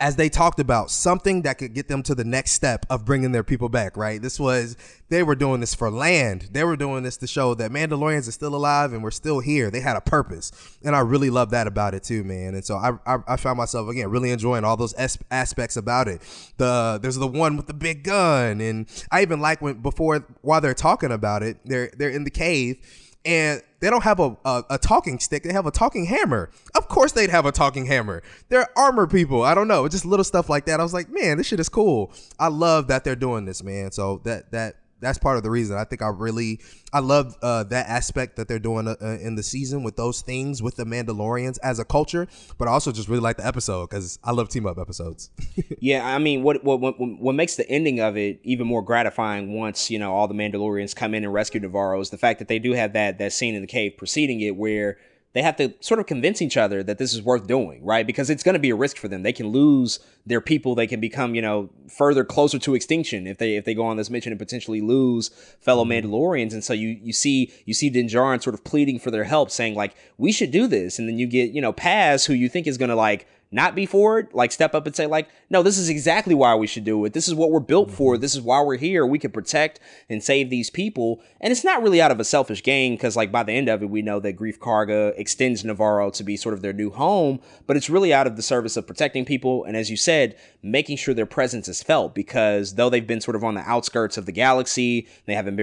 [0.00, 3.32] as they talked about something that could get them to the next step of bringing
[3.32, 4.20] their people back right?
[4.20, 4.76] This was
[5.08, 6.48] they were doing this for land.
[6.52, 9.70] They were doing this to show that mandalorians are still alive and we're still here.
[9.70, 10.50] They had a purpose.
[10.82, 12.54] And i really love that about it too man.
[12.54, 14.94] And so i i, I found myself again really enjoying all those
[15.30, 16.20] aspects about it.
[16.56, 18.60] The there's the one with the big gun.
[18.60, 22.30] And i even like when before while they're talking about it they're they're in the
[22.30, 22.78] cave
[23.24, 25.42] and they don't have a, a, a, talking stick.
[25.42, 26.50] They have a talking hammer.
[26.74, 28.22] Of course, they'd have a talking hammer.
[28.48, 29.42] They're armor people.
[29.42, 29.86] I don't know.
[29.88, 30.80] Just little stuff like that.
[30.80, 32.12] I was like, man, this shit is cool.
[32.38, 33.92] I love that they're doing this, man.
[33.92, 35.76] So that that that's part of the reason.
[35.76, 36.60] I think I really
[36.92, 40.62] I love uh, that aspect that they're doing uh, in the season with those things
[40.62, 42.26] with the Mandalorians as a culture,
[42.58, 45.30] but I also just really like the episode because I love team up episodes.
[45.80, 49.54] yeah, I mean, what, what what what makes the ending of it even more gratifying
[49.54, 52.48] once you know all the Mandalorians come in and rescue Navarro is the fact that
[52.48, 54.98] they do have that that scene in the cave preceding it where
[55.34, 58.06] they have to sort of convince each other that this is worth doing, right?
[58.06, 59.24] Because it's going to be a risk for them.
[59.24, 60.76] They can lose their people.
[60.76, 63.96] They can become, you know, further closer to extinction if they if they go on
[63.96, 65.30] this mission and potentially lose
[65.60, 66.06] fellow mm-hmm.
[66.06, 66.52] Mandalorians.
[66.52, 69.50] And so you you see you see Din Djarin sort of pleading for their help,
[69.50, 72.48] saying like, "We should do this." And then you get you know Paz, who you
[72.48, 75.28] think is going to like not be for it, like step up and say, like,
[75.48, 77.12] no, this is exactly why we should do it.
[77.12, 78.14] This is what we're built for.
[78.14, 78.20] Mm-hmm.
[78.20, 79.06] This is why we're here.
[79.06, 79.78] We can protect
[80.10, 81.22] and save these people.
[81.40, 83.82] And it's not really out of a selfish gain, because like by the end of
[83.82, 87.40] it, we know that Greef Karga extends Navarro to be sort of their new home,
[87.66, 89.62] but it's really out of the service of protecting people.
[89.62, 93.36] And as you said, making sure their presence is felt, because though they've been sort
[93.36, 95.56] of on the outskirts of the galaxy, they haven't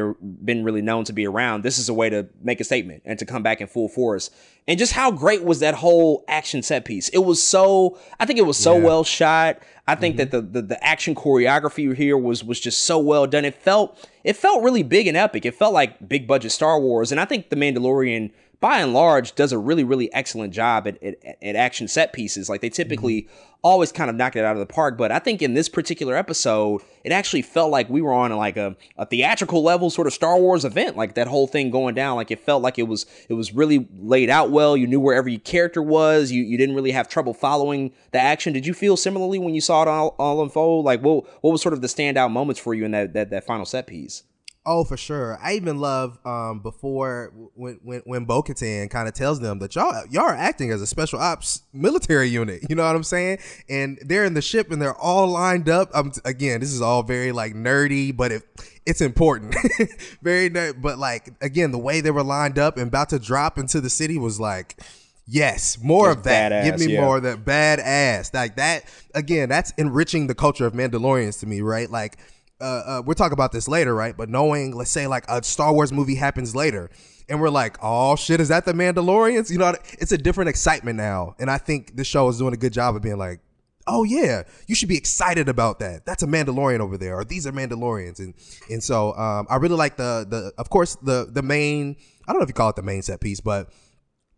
[0.45, 1.63] been really known to be around.
[1.63, 4.29] This is a way to make a statement and to come back in full force
[4.67, 7.09] and just how great was that whole action set piece?
[7.09, 8.83] It was so, I think it was so yeah.
[8.83, 9.59] well shot.
[9.87, 10.29] I think mm-hmm.
[10.29, 13.43] that the, the, the action choreography here was was just so well done.
[13.43, 15.45] It felt it felt really big and epic.
[15.45, 18.31] It felt like big budget Star Wars, and I think the Mandalorian
[18.61, 22.49] by and large does a really really excellent job at, at, at action set pieces.
[22.49, 23.53] Like they typically mm-hmm.
[23.61, 26.15] always kind of knock it out of the park but i think in this particular
[26.15, 30.13] episode it actually felt like we were on like a, a theatrical level sort of
[30.13, 30.97] star wars event.
[30.97, 33.87] Like that whole thing going down like it felt like it was it was really
[33.99, 34.77] laid out well.
[34.77, 36.31] You knew where every character was.
[36.31, 38.53] You, you didn't really have trouble following the action.
[38.53, 40.85] Did you feel similarly when you saw it all, all unfold?
[40.85, 43.45] Like what, what was sort of the standout moments for you in that, that, that
[43.45, 44.23] final set piece
[44.63, 45.39] Oh, for sure.
[45.41, 50.05] I even love um, before when when when Bo-Katan kind of tells them that y'all
[50.11, 52.61] y'all are acting as a special ops military unit.
[52.69, 53.39] You know what I'm saying?
[53.69, 55.89] And they're in the ship and they're all lined up.
[55.95, 58.43] Um, again, this is all very like nerdy, but it
[58.85, 59.55] it's important.
[60.21, 63.57] very ner- but like again, the way they were lined up and about to drop
[63.57, 64.79] into the city was like.
[65.27, 66.51] Yes, more of that.
[66.51, 67.01] Badass, Give me yeah.
[67.01, 68.33] more of that badass.
[68.33, 68.83] Like that
[69.15, 71.89] again, that's enriching the culture of Mandalorians to me, right?
[71.89, 72.17] Like
[72.61, 74.15] uh, uh, we'll talk about this later, right?
[74.15, 76.89] But knowing, let's say, like a Star Wars movie happens later,
[77.27, 79.49] and we're like, oh shit, is that the Mandalorians?
[79.49, 82.57] You know, it's a different excitement now, and I think this show is doing a
[82.57, 83.39] good job of being like,
[83.87, 86.05] oh yeah, you should be excited about that.
[86.05, 88.33] That's a Mandalorian over there, or these are Mandalorians, and
[88.69, 91.95] and so um, I really like the the of course the the main
[92.27, 93.71] I don't know if you call it the main set piece, but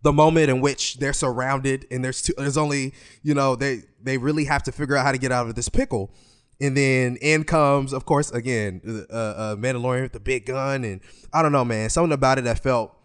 [0.01, 4.17] the moment in which they're surrounded and there's two, there's only you know they they
[4.17, 6.13] really have to figure out how to get out of this pickle
[6.61, 11.01] and then in comes, of course, again, uh, uh, Mandalorian with the big gun, and
[11.33, 12.95] I don't know, man, something about it that felt.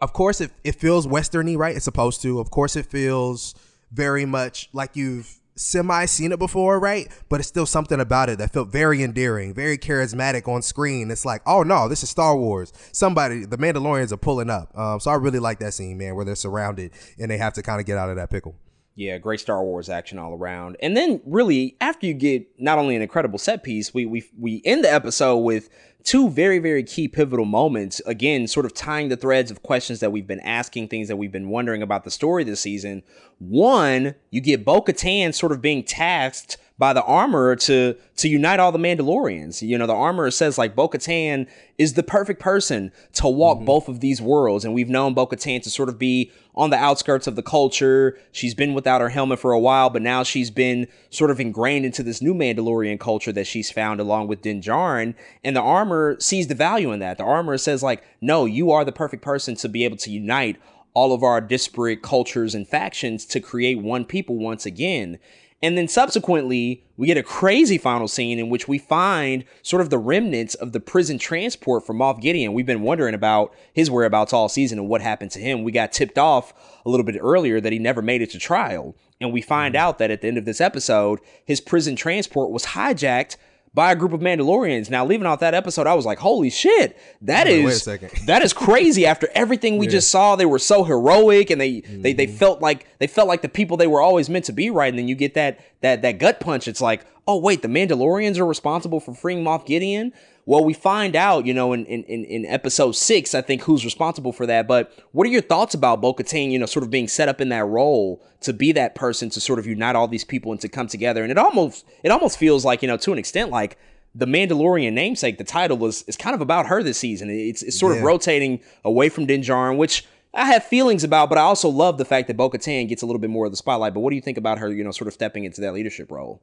[0.00, 1.76] Of course, it it feels westerny, right?
[1.76, 2.40] It's supposed to.
[2.40, 3.54] Of course, it feels
[3.92, 7.08] very much like you've semi seen it before, right?
[7.28, 11.10] But it's still something about it that felt very endearing, very charismatic on screen.
[11.10, 12.72] It's like, oh no, this is Star Wars.
[12.92, 14.76] Somebody, the Mandalorians are pulling up.
[14.76, 17.62] Um, so I really like that scene, man, where they're surrounded and they have to
[17.62, 18.56] kind of get out of that pickle.
[18.94, 20.76] Yeah, great Star Wars action all around.
[20.80, 24.60] And then really after you get not only an incredible set piece, we we we
[24.64, 25.70] end the episode with
[26.04, 28.02] two very very key pivotal moments.
[28.04, 31.32] Again, sort of tying the threads of questions that we've been asking, things that we've
[31.32, 33.02] been wondering about the story this season.
[33.38, 38.72] One, you get Bo-Katan sort of being tasked by the armorer to to unite all
[38.72, 39.66] the Mandalorians.
[39.66, 41.48] You know, the armorer says like Bo-Katan
[41.78, 43.66] is the perfect person to walk mm-hmm.
[43.66, 44.64] both of these worlds.
[44.64, 48.18] And we've known Bo-Katan to sort of be on the outskirts of the culture.
[48.30, 51.86] She's been without her helmet for a while, but now she's been sort of ingrained
[51.86, 55.14] into this new Mandalorian culture that she's found along with Din Djarin.
[55.42, 57.18] And the armor sees the value in that.
[57.18, 60.58] The armor says like, no, you are the perfect person to be able to unite
[60.94, 65.18] all of our disparate cultures and factions to create one people once again.
[65.62, 69.90] And then subsequently, we get a crazy final scene in which we find sort of
[69.90, 72.52] the remnants of the prison transport for Moff Gideon.
[72.52, 75.62] We've been wondering about his whereabouts all season and what happened to him.
[75.62, 76.52] We got tipped off
[76.84, 78.96] a little bit earlier that he never made it to trial.
[79.20, 79.84] And we find mm-hmm.
[79.84, 83.36] out that at the end of this episode, his prison transport was hijacked
[83.74, 84.90] by a group of Mandalorians.
[84.90, 88.42] Now, leaving out that episode, I was like, "Holy shit, that wait, is wait that
[88.42, 89.92] is crazy!" After everything we yeah.
[89.92, 92.02] just saw, they were so heroic, and they mm-hmm.
[92.02, 92.36] they they mm-hmm.
[92.36, 94.70] felt like they felt like the people they were always meant to be.
[94.70, 96.68] Right, and then you get that that that gut punch.
[96.68, 100.12] It's like, oh wait, the Mandalorians are responsible for freeing Moff Gideon.
[100.44, 104.32] Well, we find out, you know, in, in, in episode six, I think who's responsible
[104.32, 104.66] for that.
[104.66, 107.40] But what are your thoughts about Bo Katan, you know, sort of being set up
[107.40, 110.60] in that role to be that person to sort of unite all these people and
[110.60, 111.22] to come together?
[111.22, 113.78] And it almost it almost feels like, you know, to an extent like
[114.16, 117.30] the Mandalorian namesake, the title is is kind of about her this season.
[117.30, 117.98] It's, it's sort yeah.
[118.00, 120.04] of rotating away from Din Djarin, which
[120.34, 123.06] I have feelings about, but I also love the fact that Bo Katan gets a
[123.06, 123.94] little bit more of the spotlight.
[123.94, 126.10] But what do you think about her, you know, sort of stepping into that leadership
[126.10, 126.42] role?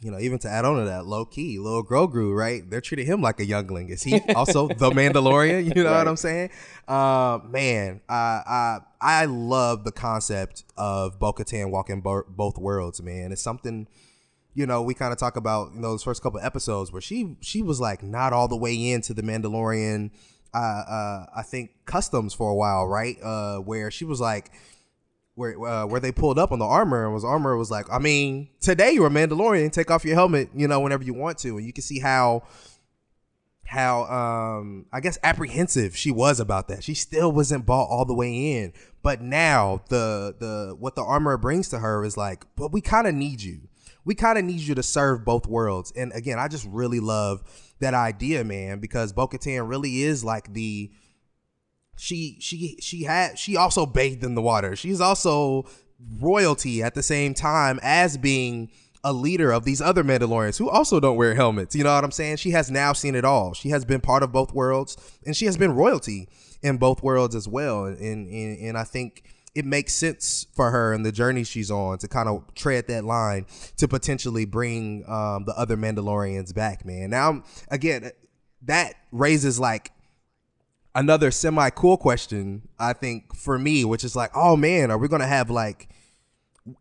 [0.00, 2.68] You know, even to add on to that, low key, little Grogu, right?
[2.68, 3.88] They're treating him like a youngling.
[3.88, 5.74] Is he also the Mandalorian?
[5.74, 5.98] You know right.
[5.98, 6.50] what I'm saying?
[6.86, 13.02] Uh, man, I, I I love the concept of Bo-Katan walking bo- both worlds.
[13.02, 13.88] Man, it's something.
[14.54, 17.36] You know, we kind of talk about you know those first couple episodes where she
[17.40, 20.10] she was like not all the way into the Mandalorian.
[20.54, 23.16] Uh, uh, I think customs for a while, right?
[23.22, 24.50] Uh, where she was like
[25.38, 27.98] where uh, where they pulled up on the armor and was armor was like, I
[27.98, 31.56] mean, today you're a Mandalorian, take off your helmet, you know, whenever you want to,
[31.56, 32.42] and you can see how
[33.64, 36.82] how um I guess apprehensive she was about that.
[36.82, 41.36] She still wasn't bought all the way in, but now the the what the armor
[41.36, 43.68] brings to her is like, but we kind of need you.
[44.04, 45.92] We kind of need you to serve both worlds.
[45.94, 47.44] And again, I just really love
[47.78, 50.90] that idea, man, because Bo-Katan really is like the
[51.98, 54.76] she she she had she also bathed in the water.
[54.76, 55.66] She's also
[56.20, 58.70] royalty at the same time as being
[59.04, 61.74] a leader of these other Mandalorians who also don't wear helmets.
[61.74, 62.36] You know what I'm saying?
[62.36, 63.52] She has now seen it all.
[63.52, 64.96] She has been part of both worlds
[65.26, 66.28] and she has been royalty
[66.62, 67.84] in both worlds as well.
[67.84, 71.98] And and, and I think it makes sense for her and the journey she's on
[71.98, 73.46] to kind of tread that line
[73.76, 77.10] to potentially bring um, the other Mandalorians back, man.
[77.10, 78.12] Now, again,
[78.62, 79.90] that raises like
[80.98, 85.08] another semi cool question, I think, for me, which is like, oh man, are we
[85.08, 85.88] gonna have like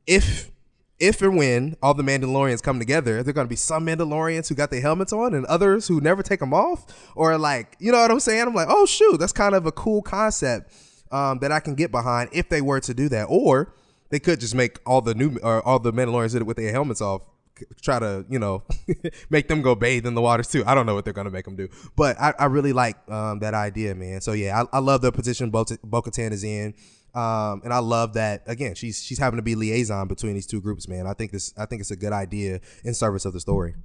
[0.05, 0.51] if
[0.99, 4.55] if and when all the Mandalorians come together, are there gonna be some Mandalorians who
[4.55, 7.99] got their helmets on and others who never take them off, or like, you know
[7.99, 8.41] what I'm saying?
[8.41, 10.73] I'm like, oh shoot, that's kind of a cool concept
[11.11, 13.73] um, that I can get behind if they were to do that, or
[14.09, 17.21] they could just make all the new or all the Mandalorians with their helmets off
[17.81, 18.63] try to you know
[19.29, 20.63] make them go bathe in the waters too.
[20.65, 23.39] I don't know what they're gonna make them do, but I, I really like um,
[23.39, 24.21] that idea, man.
[24.21, 26.73] So yeah, I, I love the position Bo- Bo-Katan is in,
[27.13, 28.75] um, and I love that again.
[28.75, 31.07] She's she's having to be liaison between these two groups, man.
[31.07, 33.75] I think this I think it's a good idea in service of the story.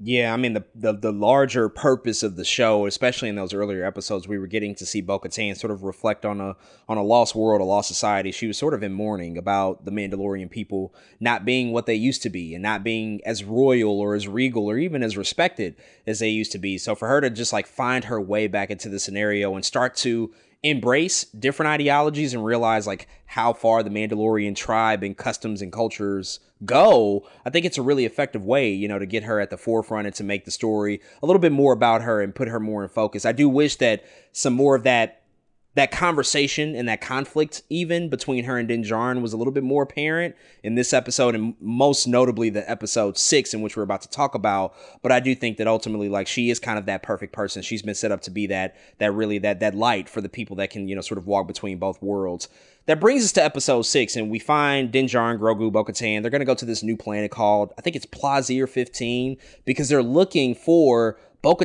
[0.00, 3.84] Yeah, I mean the, the, the larger purpose of the show, especially in those earlier
[3.84, 6.54] episodes, we were getting to see Bo-Katan sort of reflect on a
[6.88, 8.30] on a lost world, a lost society.
[8.30, 12.22] She was sort of in mourning about the Mandalorian people not being what they used
[12.22, 15.74] to be and not being as royal or as regal or even as respected
[16.06, 16.78] as they used to be.
[16.78, 19.96] So for her to just like find her way back into the scenario and start
[19.96, 25.72] to embrace different ideologies and realize like how far the Mandalorian tribe and customs and
[25.72, 29.50] cultures go, I think it's a really effective way, you know, to get her at
[29.50, 32.48] the forefront and to make the story a little bit more about her and put
[32.48, 33.24] her more in focus.
[33.24, 35.17] I do wish that some more of that
[35.78, 39.62] that conversation and that conflict even between her and Din Djarin was a little bit
[39.62, 40.34] more apparent
[40.64, 44.34] in this episode and most notably the episode 6 in which we're about to talk
[44.34, 44.74] about.
[45.02, 47.62] But I do think that ultimately like she is kind of that perfect person.
[47.62, 50.56] She's been set up to be that that really that that light for the people
[50.56, 52.48] that can you know sort of walk between both worlds.
[52.86, 56.22] That brings us to episode 6 and we find Din Djarin, Grogu, Bo-Katan.
[56.22, 59.88] They're going to go to this new planet called I think it's Plazir 15 because
[59.88, 61.56] they're looking for Bo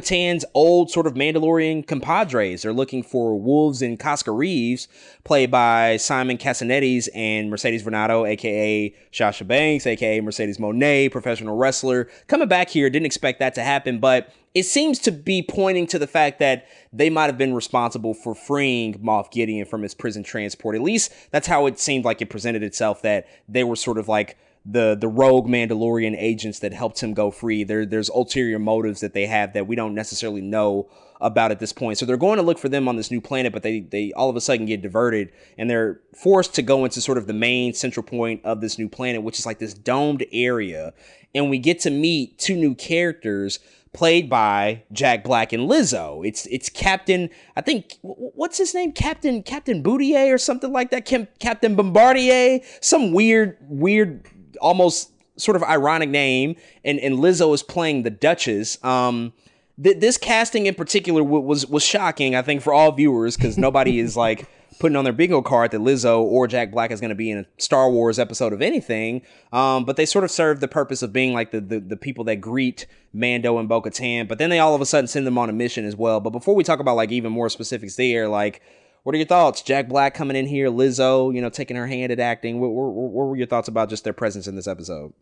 [0.54, 2.62] old sort of Mandalorian compadres.
[2.62, 4.88] They're looking for Woves and Koska Reeves,
[5.24, 12.08] played by Simon Kassianides and Mercedes Varnado, aka Sasha Banks, aka Mercedes Monet, professional wrestler.
[12.28, 15.98] Coming back here, didn't expect that to happen, but it seems to be pointing to
[15.98, 20.24] the fact that they might have been responsible for freeing Moff Gideon from his prison
[20.24, 20.76] transport.
[20.76, 24.08] At least that's how it seemed like it presented itself that they were sort of
[24.08, 27.64] like the the rogue Mandalorian agents that helped him go free.
[27.64, 31.74] There there's ulterior motives that they have that we don't necessarily know about at this
[31.74, 31.98] point.
[31.98, 34.30] So they're going to look for them on this new planet, but they they all
[34.30, 37.74] of a sudden get diverted and they're forced to go into sort of the main
[37.74, 40.94] central point of this new planet, which is like this domed area.
[41.36, 43.60] And we get to meet two new characters
[43.94, 46.28] played by Jack Black and Lizzo.
[46.28, 48.92] It's it's Captain, I think what's his name?
[48.92, 51.06] Captain Captain Boudier or something like that.
[51.40, 54.28] Captain Bombardier, some weird weird
[54.62, 58.84] almost sort of ironic name, and and Lizzo is playing the Duchess.
[58.84, 59.34] Um,
[59.82, 63.58] th- this casting in particular w- was was shocking, I think, for all viewers because
[63.58, 64.48] nobody is like
[64.80, 67.40] putting on their bingo card that Lizzo or Jack Black is going to be in
[67.40, 69.22] a Star Wars episode of anything.
[69.52, 72.24] Um, but they sort of serve the purpose of being like the, the, the people
[72.26, 74.28] that greet Mando and Bo Katan.
[74.28, 76.20] But then they all of a sudden send them on a mission as well.
[76.20, 78.62] But before we talk about like even more specifics there, like
[79.04, 79.62] what are your thoughts?
[79.62, 82.60] Jack Black coming in here, Lizzo, you know, taking her hand at acting.
[82.60, 85.14] What, what, what were your thoughts about just their presence in this episode?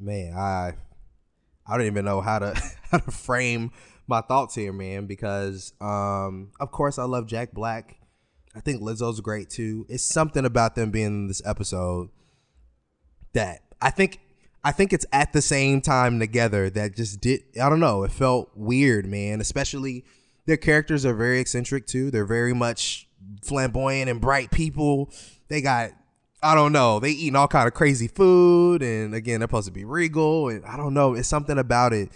[0.00, 0.74] Man, I
[1.66, 2.54] I don't even know how to
[2.90, 3.70] how to frame
[4.06, 7.96] my thoughts here, man, because um of course I love Jack Black.
[8.56, 9.84] I think Lizzo's great too.
[9.88, 12.08] It's something about them being in this episode
[13.34, 14.20] that I think
[14.64, 18.10] I think it's at the same time together that just did I don't know, it
[18.10, 20.06] felt weird, man, especially
[20.46, 22.10] their characters are very eccentric too.
[22.10, 23.07] They're very much
[23.42, 25.10] flamboyant and bright people.
[25.48, 25.92] They got
[26.42, 27.00] I don't know.
[27.00, 30.64] They eating all kind of crazy food, and again, they're supposed to be regal, and
[30.64, 31.14] I don't know.
[31.14, 32.10] It's something about it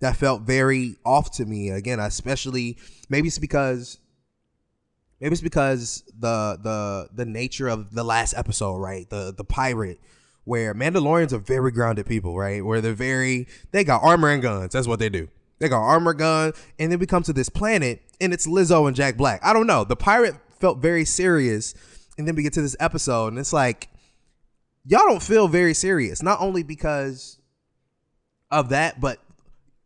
[0.00, 1.70] that felt very off to me.
[1.70, 2.78] Again, especially
[3.08, 3.98] maybe it's because
[5.20, 9.10] maybe it's because the the the nature of the last episode, right?
[9.10, 9.98] The the pirate,
[10.44, 12.64] where Mandalorians are very grounded people, right?
[12.64, 14.72] Where they're very they got armor and guns.
[14.72, 15.28] That's what they do.
[15.58, 18.94] They got armor gun, and then we come to this planet, and it's Lizzo and
[18.94, 19.40] Jack Black.
[19.44, 19.82] I don't know.
[19.82, 21.74] The pirate felt very serious.
[22.16, 23.90] And then we get to this episode, and it's like,
[24.86, 26.22] y'all don't feel very serious.
[26.22, 27.38] Not only because
[28.50, 29.18] of that, but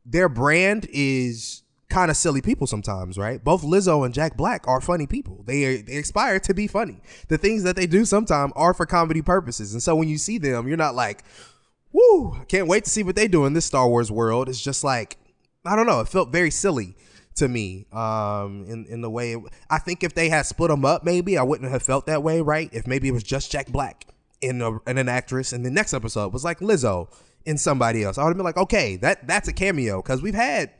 [0.06, 3.42] their brand is kind of silly people sometimes, right?
[3.42, 5.42] Both Lizzo and Jack Black are funny people.
[5.46, 7.00] They they aspire to be funny.
[7.26, 9.72] The things that they do sometimes are for comedy purposes.
[9.72, 11.24] And so when you see them, you're not like,
[11.90, 14.62] "Woo, I can't wait to see what they do in this Star Wars world." It's
[14.62, 15.16] just like,
[15.64, 16.94] I don't know, it felt very silly
[17.39, 19.40] to me um, in in the way it,
[19.70, 22.40] I think if they had split them up, maybe I wouldn't have felt that way,
[22.40, 22.69] right?
[22.73, 24.06] If maybe it was just Jack Black
[24.40, 27.09] in, a, in an actress, and the next episode was like Lizzo
[27.44, 30.35] in somebody else, I would have been like, okay, that that's a cameo because we've
[30.35, 30.70] had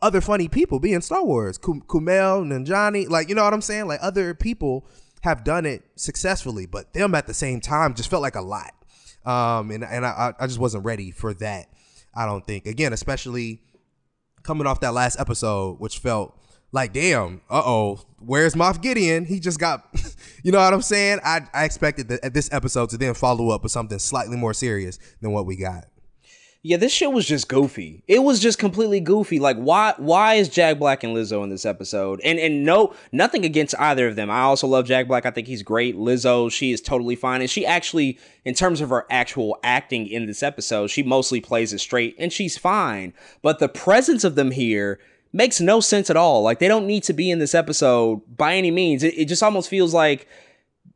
[0.00, 3.86] other funny people be in Star Wars, Kumail Nanjiani, like you know what I'm saying,
[3.86, 4.86] like other people
[5.22, 8.72] have done it successfully, but them at the same time just felt like a lot,
[9.26, 11.68] um, and and I I just wasn't ready for that.
[12.14, 13.62] I don't think again, especially
[14.48, 16.34] coming off that last episode, which felt
[16.72, 19.26] like, damn, uh oh, where's Moff Gideon?
[19.26, 19.86] He just got,
[20.42, 21.20] you know what I'm saying?
[21.22, 24.98] I, I expected that this episode to then follow up with something slightly more serious
[25.20, 25.84] than what we got.
[26.68, 28.02] Yeah, this shit was just goofy.
[28.06, 29.38] It was just completely goofy.
[29.38, 32.20] Like, why why is Jack Black and Lizzo in this episode?
[32.22, 34.30] And and no, nothing against either of them.
[34.30, 35.24] I also love Jack Black.
[35.24, 35.96] I think he's great.
[35.96, 37.40] Lizzo, she is totally fine.
[37.40, 41.72] And she actually, in terms of her actual acting in this episode, she mostly plays
[41.72, 43.14] it straight and she's fine.
[43.40, 45.00] But the presence of them here
[45.32, 46.42] makes no sense at all.
[46.42, 49.02] Like they don't need to be in this episode by any means.
[49.02, 50.28] It, it just almost feels like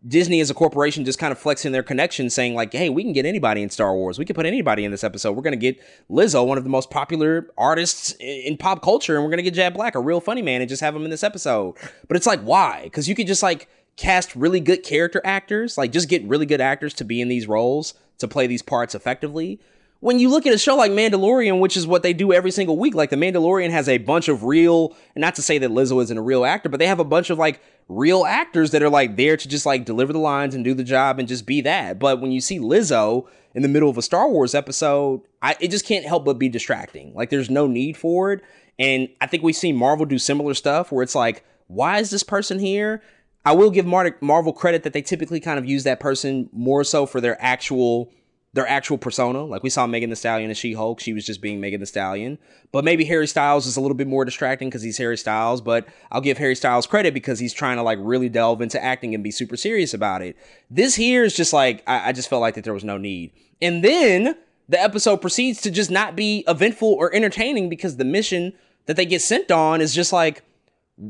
[0.07, 3.13] Disney as a corporation just kind of flexing their connection, saying like, "Hey, we can
[3.13, 4.19] get anybody in Star Wars.
[4.19, 5.33] We can put anybody in this episode.
[5.33, 5.81] We're gonna get
[6.11, 9.75] Lizzo, one of the most popular artists in pop culture, and we're gonna get Jack
[9.75, 11.75] Black, a real funny man, and just have him in this episode."
[12.09, 12.83] But it's like, why?
[12.85, 16.61] Because you could just like cast really good character actors, like just get really good
[16.61, 19.61] actors to be in these roles to play these parts effectively
[20.03, 22.77] when you look at a show like Mandalorian, which is what they do every single
[22.77, 26.03] week, like The Mandalorian has a bunch of real, and not to say that Lizzo
[26.03, 28.91] isn't a real actor, but they have a bunch of like real actors that are
[28.91, 31.61] like there to just like deliver the lines and do the job and just be
[31.63, 31.99] that.
[31.99, 35.71] But when you see Lizzo in the middle of a Star Wars episode, I, it
[35.71, 37.13] just can't help but be distracting.
[37.15, 38.43] Like there's no need for it.
[38.79, 42.23] And I think we've seen Marvel do similar stuff where it's like, why is this
[42.23, 43.03] person here?
[43.45, 46.85] I will give Mar- Marvel credit that they typically kind of use that person more
[46.85, 48.13] so for their actual
[48.55, 49.45] their actual persona.
[49.45, 51.87] Like we saw Megan Thee Stallion and She Hulk, she was just being Megan Thee
[51.87, 52.39] Stallion.
[52.71, 55.61] But maybe Harry Styles is a little bit more distracting because he's Harry Styles.
[55.61, 59.15] But I'll give Harry Styles credit because he's trying to like really delve into acting
[59.15, 60.37] and be super serious about it.
[60.71, 63.33] This here is just like I, I just felt like that there was no need.
[63.63, 64.37] And then
[64.69, 68.53] the episode proceeds to just not be eventful or entertaining because the mission
[68.87, 70.43] that they get sent on is just like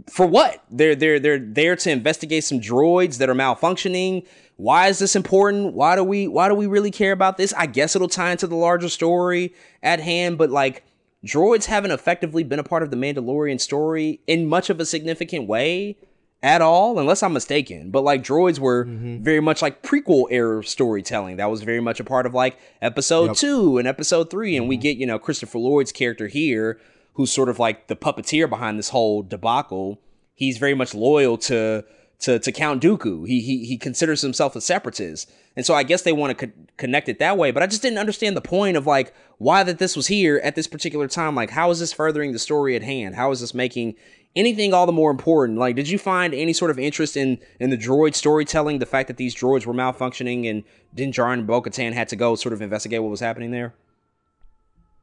[0.09, 0.62] for what?
[0.70, 4.27] They're they're they're there to investigate some droids that are malfunctioning.
[4.62, 5.74] Why is this important?
[5.74, 7.52] Why do we why do we really care about this?
[7.56, 9.52] I guess it'll tie into the larger story
[9.82, 10.84] at hand, but like
[11.26, 15.48] droids haven't effectively been a part of the Mandalorian story in much of a significant
[15.48, 15.97] way
[16.44, 17.90] at all, unless I'm mistaken.
[17.90, 19.22] But like droids were Mm-hmm.
[19.22, 21.36] very much like prequel era storytelling.
[21.36, 23.36] That was very much a part of like episode Yep.
[23.36, 24.82] two and episode 3 and we Mm-hmm.
[24.82, 26.80] get you know Christopher Lloyd's character here,
[27.14, 30.01] who's sort of like the puppeteer behind this whole debacle.
[30.34, 31.84] He's very much loyal to
[32.22, 33.26] to to Count Dooku.
[33.26, 36.52] He he he considers himself a separatist, and so I guess they want to co-
[36.76, 37.50] connect it that way.
[37.50, 40.54] But I just didn't understand the point of like why that this was here at
[40.54, 41.34] this particular time.
[41.34, 43.16] Like, how is this furthering the story at hand?
[43.16, 43.96] How is this making
[44.36, 45.58] anything all the more important?
[45.58, 48.78] Like, did you find any sort of interest in in the droid storytelling?
[48.78, 50.62] The fact that these droids were malfunctioning and
[50.94, 53.74] Din Djarin and Bo-Katan had to go sort of investigate what was happening there.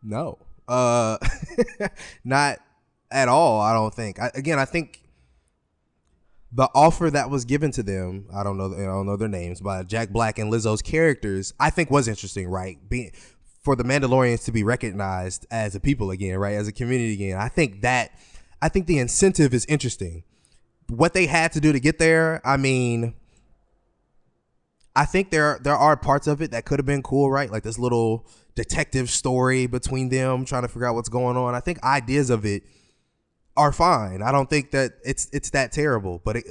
[0.02, 0.40] No.
[0.68, 1.18] Uh
[2.24, 2.60] not
[3.12, 4.20] at all, I don't think.
[4.20, 5.02] I, again, I think
[6.52, 9.62] the offer that was given to them, I don't know I don't know their names,
[9.62, 12.78] but Jack Black and Lizzo's characters, I think was interesting, right?
[12.90, 13.12] Being
[13.62, 16.56] for the Mandalorians to be recognized as a people again, right?
[16.56, 17.38] As a community again.
[17.38, 18.12] I think that
[18.62, 20.24] I think the incentive is interesting.
[20.88, 23.14] What they had to do to get there, I mean,
[24.96, 27.52] I think there there are parts of it that could have been cool, right?
[27.52, 31.54] Like this little detective story between them trying to figure out what's going on.
[31.54, 32.64] I think ideas of it
[33.60, 34.22] are fine.
[34.22, 36.22] I don't think that it's it's that terrible.
[36.24, 36.46] But it,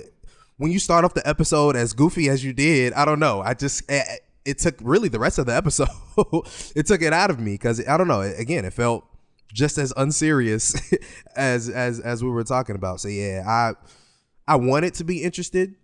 [0.58, 3.40] when you start off the episode as goofy as you did, I don't know.
[3.40, 5.88] I just it, it took really the rest of the episode.
[6.76, 8.20] it took it out of me because I don't know.
[8.20, 9.04] Again, it felt
[9.54, 10.74] just as unserious
[11.36, 13.00] as as as we were talking about.
[13.00, 13.72] So yeah, I
[14.46, 15.74] I wanted to be interested.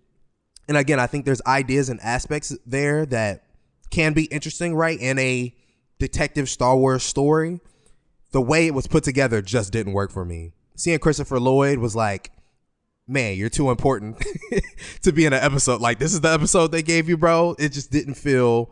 [0.69, 3.45] And again, I think there's ideas and aspects there that
[3.91, 4.99] can be interesting, right?
[4.99, 5.55] In a
[5.99, 7.61] detective Star Wars story.
[8.33, 10.55] The way it was put together just didn't work for me.
[10.77, 12.33] Seeing Christopher Lloyd was like,
[13.07, 14.25] man, you're too important
[15.03, 15.81] to be in an episode.
[15.81, 17.55] Like, this is the episode they gave you, bro.
[17.59, 18.71] It just didn't feel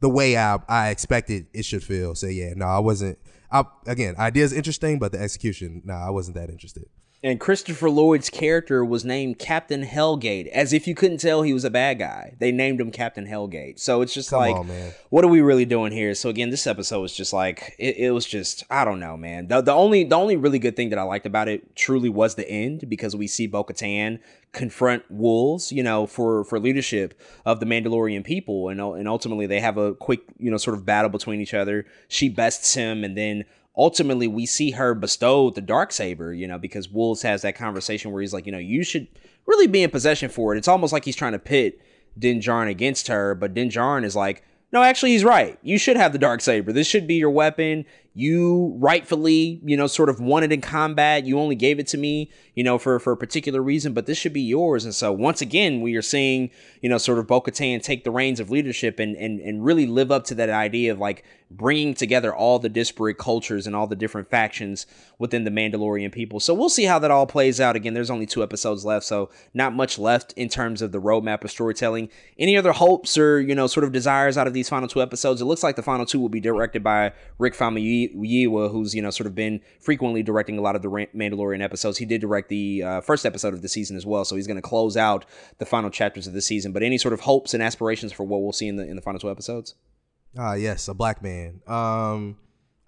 [0.00, 2.14] the way I, I expected it should feel.
[2.14, 3.18] So, yeah, no, I wasn't.
[3.50, 6.86] I, again, ideas interesting, but the execution, no, I wasn't that interested.
[7.22, 11.64] And Christopher Lloyd's character was named Captain Hellgate, as if you couldn't tell he was
[11.64, 12.34] a bad guy.
[12.38, 13.80] They named him Captain Hellgate.
[13.80, 14.70] So it's just Come like, on,
[15.10, 16.14] what are we really doing here?
[16.14, 19.48] So again, this episode was just like, it, it was just, I don't know, man.
[19.48, 22.34] The, the only the only really good thing that I liked about it truly was
[22.34, 24.20] the end because we see Bo-Katan
[24.52, 29.60] confront Woves, you know, for for leadership of the Mandalorian people, and and ultimately they
[29.60, 31.86] have a quick, you know, sort of battle between each other.
[32.08, 33.44] She bests him, and then
[33.76, 38.10] ultimately we see her bestow the dark saber you know because Woves has that conversation
[38.10, 39.06] where he's like you know you should
[39.46, 40.58] really be in possession for it.
[40.58, 41.80] It's almost like he's trying to pit
[42.18, 44.42] din Djarin against her but din Djarin is like
[44.72, 45.58] no actually he's right.
[45.62, 46.72] You should have the dark saber.
[46.72, 47.84] This should be your weapon
[48.18, 52.30] you rightfully you know sort of wanted in combat you only gave it to me
[52.54, 55.42] you know for for a particular reason but this should be yours and so once
[55.42, 59.14] again we are seeing you know sort of Bo-Katan take the reins of leadership and
[59.16, 63.18] and and really live up to that idea of like bringing together all the disparate
[63.18, 64.86] cultures and all the different factions
[65.18, 66.40] within the Mandalorian people.
[66.40, 67.76] So we'll see how that all plays out.
[67.76, 71.44] Again, there's only two episodes left, so not much left in terms of the roadmap
[71.44, 72.08] of storytelling.
[72.38, 75.40] Any other hopes or, you know, sort of desires out of these final two episodes?
[75.40, 79.10] It looks like the final two will be directed by Rick Famuyiwa, who's, you know,
[79.10, 81.98] sort of been frequently directing a lot of the Mandalorian episodes.
[81.98, 84.56] He did direct the uh, first episode of the season as well, so he's going
[84.56, 85.24] to close out
[85.58, 86.72] the final chapters of the season.
[86.72, 89.02] But any sort of hopes and aspirations for what we'll see in the in the
[89.02, 89.74] final two episodes?
[90.38, 91.60] Ah, yes, a black man.
[91.66, 92.36] Um,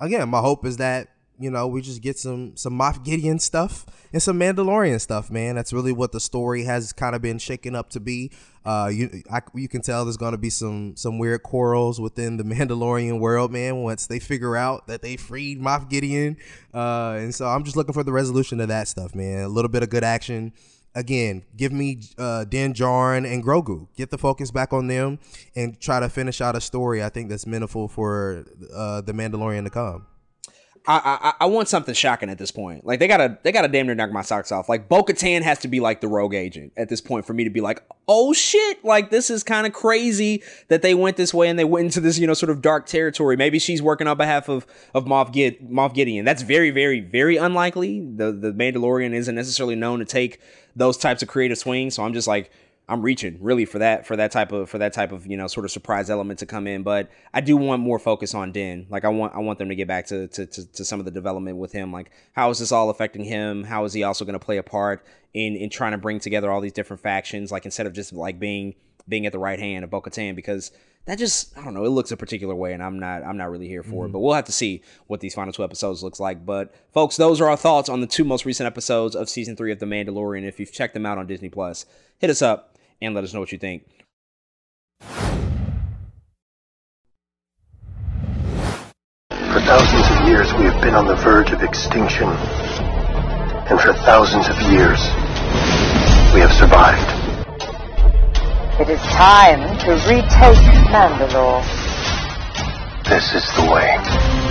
[0.01, 1.09] again, my hope is that
[1.39, 5.55] you know we just get some some Moff Gideon stuff and some Mandalorian stuff, man.
[5.55, 8.31] That's really what the story has kind of been shaken up to be.
[8.65, 12.37] Uh, you I, you can tell there's going to be some some weird quarrels within
[12.37, 13.83] the Mandalorian world, man.
[13.83, 16.37] Once they figure out that they freed Moff Gideon,
[16.75, 19.43] uh, and so I'm just looking for the resolution of that stuff, man.
[19.43, 20.53] A little bit of good action
[20.95, 23.87] again, give me uh, Din Djarin and Grogu.
[23.97, 25.19] Get the focus back on them
[25.55, 27.03] and try to finish out a story.
[27.03, 28.45] I think that's meaningful for
[28.75, 30.07] uh, the Mandalorian to come.
[30.87, 32.85] I, I I want something shocking at this point.
[32.87, 34.69] Like they gotta they gotta damn near knock my socks off.
[34.69, 37.45] Like Bo Katan has to be like the rogue agent at this point for me
[37.45, 41.35] to be like, oh shit, like this is kind of crazy that they went this
[41.35, 43.37] way and they went into this, you know, sort of dark territory.
[43.37, 46.25] Maybe she's working on behalf of of Moff, Gid- Moff Gideon.
[46.25, 48.01] That's very, very, very unlikely.
[48.01, 50.41] The the Mandalorian isn't necessarily known to take
[50.77, 51.95] those types of creative swings.
[51.95, 52.51] So I'm just like
[52.89, 55.47] I'm reaching really for that for that type of for that type of you know
[55.47, 56.83] sort of surprise element to come in.
[56.83, 58.87] But I do want more focus on Din.
[58.89, 61.05] Like I want I want them to get back to to to, to some of
[61.05, 61.93] the development with him.
[61.93, 63.65] Like how is this all affecting him?
[63.65, 65.05] How is he also going to play a part
[65.35, 67.53] in in trying to bring together all these different factions?
[67.53, 68.75] Like instead of just like being
[69.09, 70.71] being at the right hand of Bo-Katan because
[71.07, 73.51] that just I don't know it looks a particular way and I'm not I'm not
[73.51, 74.07] really here for mm-hmm.
[74.07, 77.17] it but we'll have to see what these final two episodes looks like but folks
[77.17, 79.87] those are our thoughts on the two most recent episodes of season 3 of The
[79.87, 81.87] Mandalorian if you've checked them out on Disney Plus
[82.19, 82.68] hit us up
[83.01, 83.85] and let us know what you think
[89.31, 94.49] For thousands of years we have been on the verge of extinction and for thousands
[94.49, 95.01] of years
[96.35, 97.19] we have survived
[98.81, 100.57] it is time to retake
[100.87, 101.65] Mandalore.
[103.09, 103.99] This is the way.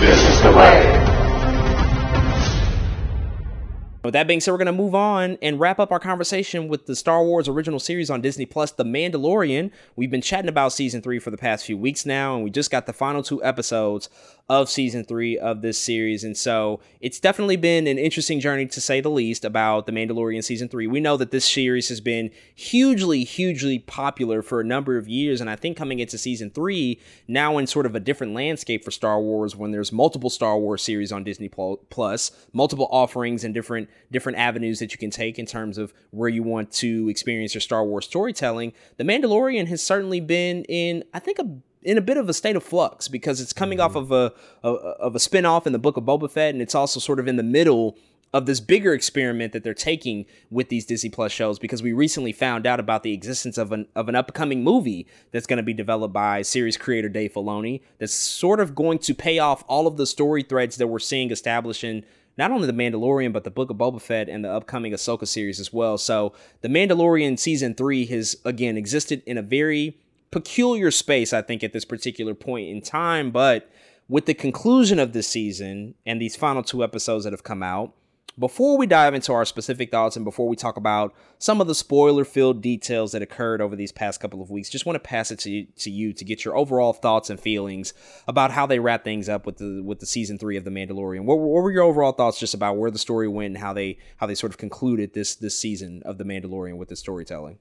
[0.00, 1.07] This is the way.
[4.04, 6.86] With that being said, we're going to move on and wrap up our conversation with
[6.86, 9.72] the Star Wars original series on Disney Plus, The Mandalorian.
[9.96, 12.70] We've been chatting about season three for the past few weeks now, and we just
[12.70, 14.08] got the final two episodes
[14.48, 16.24] of season three of this series.
[16.24, 20.42] And so it's definitely been an interesting journey to say the least about The Mandalorian
[20.42, 20.86] season three.
[20.86, 25.40] We know that this series has been hugely, hugely popular for a number of years.
[25.40, 28.90] And I think coming into season three, now in sort of a different landscape for
[28.90, 33.87] Star Wars, when there's multiple Star Wars series on Disney Plus, multiple offerings and different
[34.10, 37.60] different avenues that you can take in terms of where you want to experience your
[37.60, 41.48] Star Wars storytelling, The Mandalorian has certainly been in, I think, a
[41.82, 44.12] in a bit of a state of flux because it's coming off mm-hmm.
[44.12, 47.00] of a, a of a spinoff in the book of Boba Fett, and it's also
[47.00, 47.96] sort of in the middle
[48.34, 52.32] of this bigger experiment that they're taking with these Disney Plus shows because we recently
[52.32, 55.72] found out about the existence of an of an upcoming movie that's going to be
[55.72, 59.96] developed by series creator Dave Filoni that's sort of going to pay off all of
[59.96, 62.04] the story threads that we're seeing establishing
[62.38, 65.60] not only the Mandalorian but the Book of Boba Fett and the upcoming Ahsoka series
[65.60, 65.98] as well.
[65.98, 66.32] So
[66.62, 69.98] the Mandalorian season three has again existed in a very
[70.30, 73.30] peculiar space, I think, at this particular point in time.
[73.30, 73.70] But
[74.08, 77.92] with the conclusion of this season and these final two episodes that have come out,
[78.38, 81.74] before we dive into our specific thoughts and before we talk about some of the
[81.74, 85.30] spoiler filled details that occurred over these past couple of weeks, just want to pass
[85.30, 87.94] it to you, to you to get your overall thoughts and feelings
[88.26, 91.24] about how they wrap things up with the with the season three of The Mandalorian.
[91.24, 93.98] What, what were your overall thoughts just about where the story went and how they
[94.16, 97.58] how they sort of concluded this this season of The Mandalorian with the storytelling?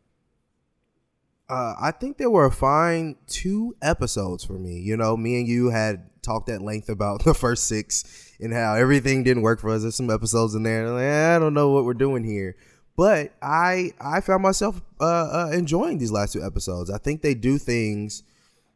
[1.50, 4.80] Uh, I think there were a fine two episodes for me.
[4.80, 8.76] You know, me and you had talked at length about the first six and how
[8.76, 9.82] everything didn't work for us.
[9.82, 10.90] There's some episodes in there.
[10.90, 12.56] Like, I don't know what we're doing here,
[12.98, 16.90] but I I found myself uh, uh, enjoying these last two episodes.
[16.90, 18.24] I think they do things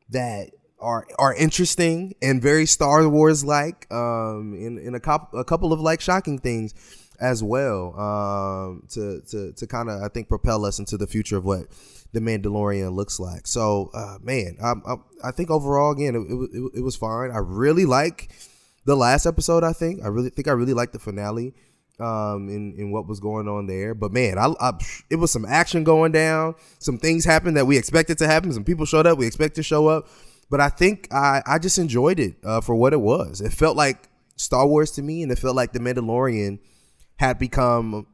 [0.09, 3.91] that are are interesting and very Star Wars like.
[3.91, 6.73] Um, in in a couple a couple of like shocking things
[7.19, 7.99] as well.
[7.99, 11.67] Um, to to to kind of I think propel us into the future of what
[12.13, 13.47] the Mandalorian looks like.
[13.47, 17.31] So, uh, man, I, I, I, think overall, again, it, it, it, was fine.
[17.31, 18.31] I really like
[18.85, 19.63] the last episode.
[19.63, 21.53] I think I really think I really like the finale.
[21.99, 24.71] Um, in, in what was going on there, but man, I, I
[25.11, 26.55] it was some action going down.
[26.79, 28.51] Some things happened that we expected to happen.
[28.51, 30.07] Some people showed up we expect to show up,
[30.49, 33.39] but I think I I just enjoyed it uh, for what it was.
[33.39, 36.57] It felt like Star Wars to me, and it felt like the Mandalorian
[37.17, 38.07] had become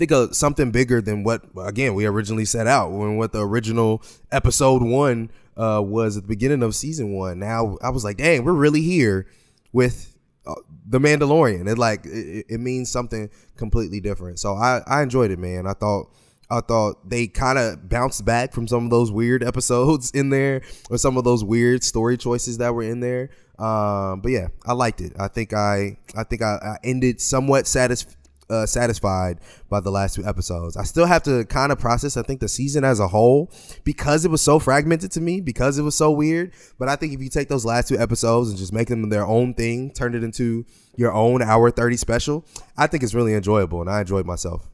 [0.00, 4.02] think of something bigger than what again we originally set out when what the original
[4.32, 7.38] episode one uh, was at the beginning of season one.
[7.38, 9.26] Now I was like, dang, we're really here
[9.72, 10.16] with
[10.46, 10.54] uh,
[10.86, 11.68] the Mandalorian.
[11.68, 13.28] It like it, it, means something
[13.58, 14.38] completely different.
[14.38, 15.66] So I I enjoyed it, man.
[15.66, 16.10] I thought.
[16.52, 20.62] I thought they kind of bounced back from some of those weird episodes in there,
[20.90, 23.30] or some of those weird story choices that were in there.
[23.56, 25.12] Um, but yeah, I liked it.
[25.16, 28.16] I think I, I think I, I ended somewhat satisfied
[28.50, 30.76] uh, satisfied by the last two episodes.
[30.76, 33.50] I still have to kind of process, I think, the season as a whole
[33.84, 36.52] because it was so fragmented to me, because it was so weird.
[36.78, 39.26] But I think if you take those last two episodes and just make them their
[39.26, 40.66] own thing, turn it into
[40.96, 42.44] your own hour 30 special,
[42.76, 44.68] I think it's really enjoyable and I enjoyed myself.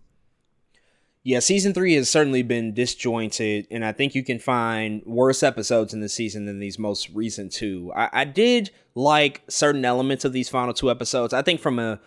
[1.27, 5.93] Yeah, season three has certainly been disjointed, and I think you can find worse episodes
[5.93, 7.93] in the season than these most recent two.
[7.97, 11.35] I, I did like certain elements of these final two episodes.
[11.35, 12.01] I think from a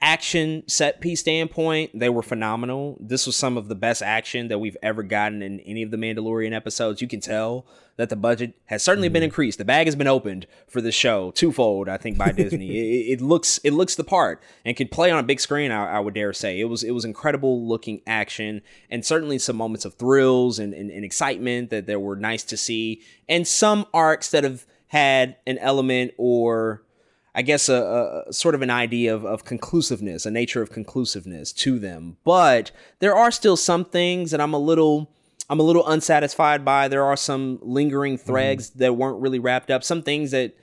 [0.00, 2.98] action set piece standpoint, they were phenomenal.
[3.00, 5.96] This was some of the best action that we've ever gotten in any of the
[5.96, 7.00] Mandalorian episodes.
[7.00, 7.66] You can tell
[7.96, 9.14] that the budget has certainly mm-hmm.
[9.14, 9.58] been increased.
[9.58, 12.70] The bag has been opened for the show twofold, I think, by Disney.
[12.70, 15.70] it, it, looks it looks the part and could play on a big screen.
[15.70, 19.56] I, I, would dare say it was it was incredible looking action and certainly some
[19.56, 23.86] moments of thrills and, and, and excitement that there were nice to see, and some
[23.94, 26.82] arcs that have had an element or
[27.34, 31.52] I guess a, a, sort of an idea of, of conclusiveness, a nature of conclusiveness
[31.54, 32.16] to them.
[32.24, 32.70] But
[33.00, 35.10] there are still some things that I'm a little
[35.50, 36.88] I'm a little unsatisfied by.
[36.88, 38.78] There are some lingering threads mm.
[38.78, 39.84] that weren't really wrapped up.
[39.84, 40.56] Some things that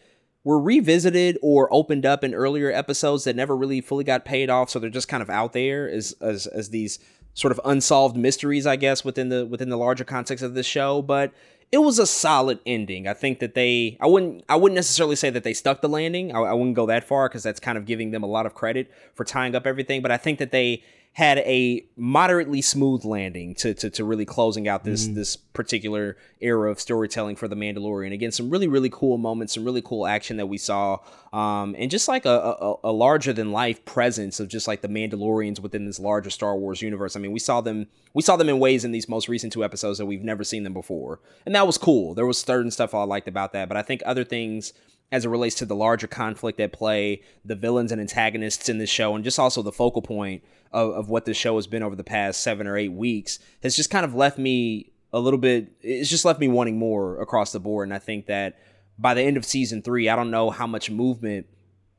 [0.43, 4.71] were revisited or opened up in earlier episodes that never really fully got paid off.
[4.71, 6.99] So they're just kind of out there as as, as these
[7.33, 11.01] sort of unsolved mysteries, I guess, within the within the larger context of the show.
[11.01, 11.33] But
[11.71, 13.07] it was a solid ending.
[13.07, 16.35] I think that they I wouldn't I wouldn't necessarily say that they stuck the landing.
[16.35, 18.53] I, I wouldn't go that far because that's kind of giving them a lot of
[18.53, 20.01] credit for tying up everything.
[20.01, 24.69] But I think that they had a moderately smooth landing to, to, to really closing
[24.69, 25.15] out this mm.
[25.15, 28.13] this particular era of storytelling for the Mandalorian.
[28.13, 30.99] Again, some really really cool moments, some really cool action that we saw,
[31.33, 34.87] um, and just like a, a, a larger than life presence of just like the
[34.87, 37.17] Mandalorians within this larger Star Wars universe.
[37.17, 39.65] I mean, we saw them we saw them in ways in these most recent two
[39.65, 42.13] episodes that we've never seen them before, and that was cool.
[42.13, 44.71] There was certain stuff I liked about that, but I think other things
[45.11, 48.89] as it relates to the larger conflict at play, the villains and antagonists in this
[48.89, 51.95] show, and just also the focal point of, of what the show has been over
[51.95, 55.73] the past seven or eight weeks, has just kind of left me a little bit.
[55.81, 57.87] It's just left me wanting more across the board.
[57.87, 58.57] And I think that
[58.97, 61.47] by the end of season three, I don't know how much movement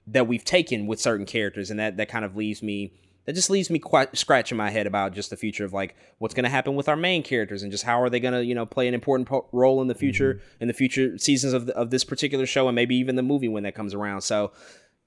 [0.06, 2.92] that we've taken with certain characters, and that that kind of leaves me
[3.24, 6.34] that just leaves me quite scratching my head about just the future of like what's
[6.34, 8.54] going to happen with our main characters and just how are they going to you
[8.54, 10.62] know play an important po- role in the future mm-hmm.
[10.62, 13.48] in the future seasons of, the, of this particular show and maybe even the movie
[13.48, 14.52] when that comes around so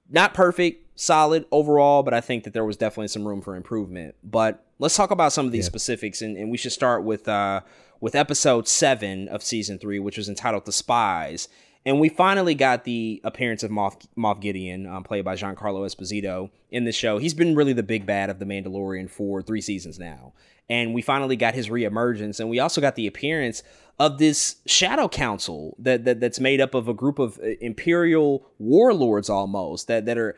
[0.10, 4.16] not perfect solid overall but i think that there was definitely some room for improvement
[4.24, 5.70] but let's talk about some of these yeah.
[5.70, 7.62] specifics and, and we should start with uh
[8.00, 11.48] with episode seven of season three which was entitled the spies
[11.86, 16.50] and we finally got the appearance of Moff, Moff Gideon, um, played by Giancarlo Esposito,
[16.72, 17.20] in the show.
[17.20, 20.34] He's been really the big bad of The Mandalorian for three seasons now.
[20.68, 22.40] And we finally got his reemergence.
[22.40, 23.62] And we also got the appearance
[24.00, 28.46] of this shadow council that, that that's made up of a group of uh, imperial
[28.58, 30.36] warlords almost that, that are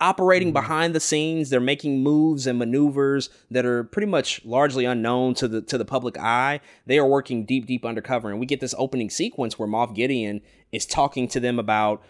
[0.00, 0.54] operating mm-hmm.
[0.54, 1.50] behind the scenes.
[1.50, 5.84] They're making moves and maneuvers that are pretty much largely unknown to the to the
[5.84, 6.60] public eye.
[6.86, 10.40] They are working deep, deep undercover, and we get this opening sequence where Moff Gideon
[10.72, 12.02] is talking to them about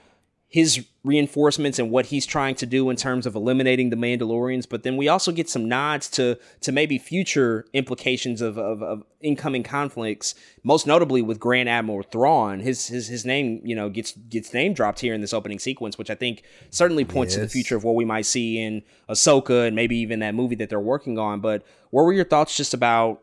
[0.49, 4.85] his reinforcements and what he's trying to do in terms of eliminating the Mandalorians, but
[4.85, 9.65] then we also get some nods to to maybe future implications of, of, of incoming
[9.65, 12.61] conflicts, most notably with Grand Admiral Thrawn.
[12.61, 15.99] His his his name, you know, gets gets name dropped here in this opening sequence,
[15.99, 17.41] which I think certainly points yes.
[17.41, 20.57] to the future of what we might see in Ahsoka and maybe even that movie
[20.57, 21.41] that they're working on.
[21.41, 23.23] But what were your thoughts just about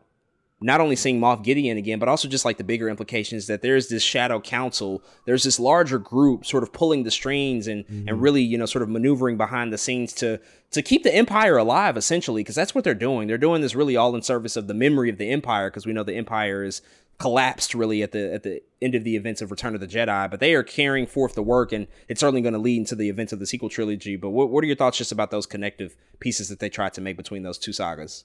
[0.64, 3.88] not only seeing Moff Gideon again, but also just like the bigger implications that there's
[3.88, 8.08] this shadow council, there's this larger group sort of pulling the strings and mm-hmm.
[8.08, 11.58] and really you know sort of maneuvering behind the scenes to to keep the empire
[11.58, 13.28] alive essentially because that's what they're doing.
[13.28, 15.92] They're doing this really all in service of the memory of the empire because we
[15.92, 16.80] know the empire is
[17.18, 20.30] collapsed really at the at the end of the events of Return of the Jedi,
[20.30, 23.10] but they are carrying forth the work and it's certainly going to lead into the
[23.10, 24.16] events of the sequel trilogy.
[24.16, 27.02] But what, what are your thoughts just about those connective pieces that they tried to
[27.02, 28.24] make between those two sagas?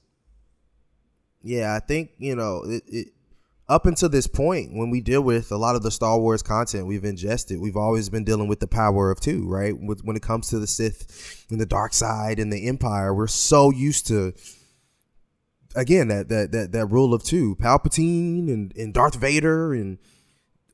[1.41, 3.07] Yeah, I think you know it, it,
[3.70, 6.88] up until this point, when we deal with a lot of the Star Wars content
[6.88, 9.80] we've ingested, we've always been dealing with the power of two, right?
[9.80, 13.28] With, when it comes to the Sith and the dark side and the Empire, we're
[13.28, 14.34] so used to
[15.76, 19.99] again that that that, that rule of two, Palpatine and, and Darth Vader and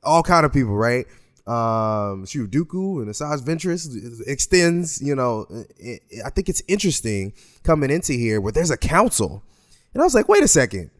[0.02, 1.06] all kind of people, right?
[1.46, 5.00] Um, shoot, Dooku and Asajj Ventress extends.
[5.00, 5.46] You know,
[6.24, 9.44] I think it's interesting coming into here where there's a council
[9.96, 10.90] and I was like, wait a second.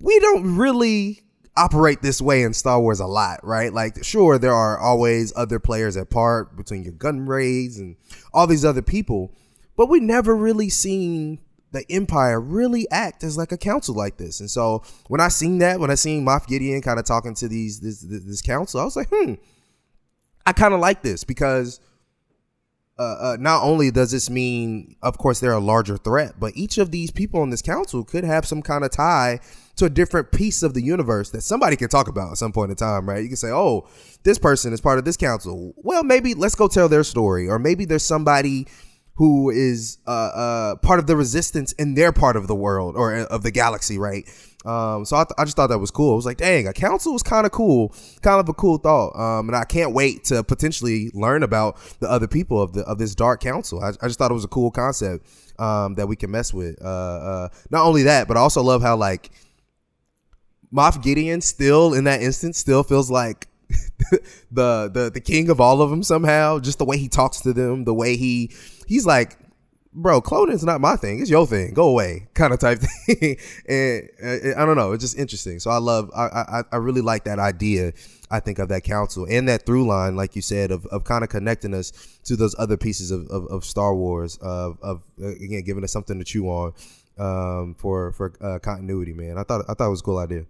[0.00, 1.22] We don't really
[1.56, 3.72] operate this way in Star Wars a lot, right?
[3.72, 7.96] Like, sure, there are always other players at part between your gun raids and
[8.34, 9.34] all these other people,
[9.78, 11.38] but we never really seen
[11.72, 14.40] the Empire really act as like a council like this.
[14.40, 17.48] And so when I seen that, when I seen Moff Gideon kind of talking to
[17.48, 19.36] these this, this, this council, I was like, hmm,
[20.44, 21.80] I kind of like this because
[23.00, 26.76] uh, uh, not only does this mean, of course, they're a larger threat, but each
[26.76, 29.40] of these people on this council could have some kind of tie
[29.76, 32.70] to a different piece of the universe that somebody can talk about at some point
[32.70, 33.22] in time, right?
[33.22, 33.88] You can say, oh,
[34.22, 35.72] this person is part of this council.
[35.78, 37.48] Well, maybe let's go tell their story.
[37.48, 38.66] Or maybe there's somebody
[39.14, 43.16] who is uh, uh, part of the resistance in their part of the world or
[43.16, 44.28] uh, of the galaxy, right?
[44.64, 46.12] Um, so I, th- I just thought that was cool.
[46.12, 49.16] I was like, dang, a council was kind of cool, kind of a cool thought.
[49.16, 52.98] Um, and I can't wait to potentially learn about the other people of the of
[52.98, 53.82] this dark council.
[53.82, 55.26] I, I just thought it was a cool concept
[55.58, 56.76] um, that we can mess with.
[56.82, 59.30] Uh, uh, not only that, but I also love how like
[60.72, 63.48] Moff Gideon still in that instance still feels like
[64.50, 66.58] the the the king of all of them somehow.
[66.58, 68.52] Just the way he talks to them, the way he
[68.86, 69.38] he's like
[69.92, 71.20] bro, cloning is not my thing.
[71.20, 71.74] It's your thing.
[71.74, 73.36] Go away, kind of type thing.
[73.68, 74.92] and uh, I don't know.
[74.92, 75.58] It's just interesting.
[75.60, 76.10] So I love.
[76.14, 77.92] I, I I really like that idea.
[78.30, 81.24] I think of that council and that through line, like you said, of, of kind
[81.24, 81.90] of connecting us
[82.24, 85.92] to those other pieces of, of, of Star Wars, of, of uh, again giving us
[85.92, 86.72] something to chew on
[87.18, 89.12] um, for for uh, continuity.
[89.12, 90.46] Man, I thought I thought it was a cool idea.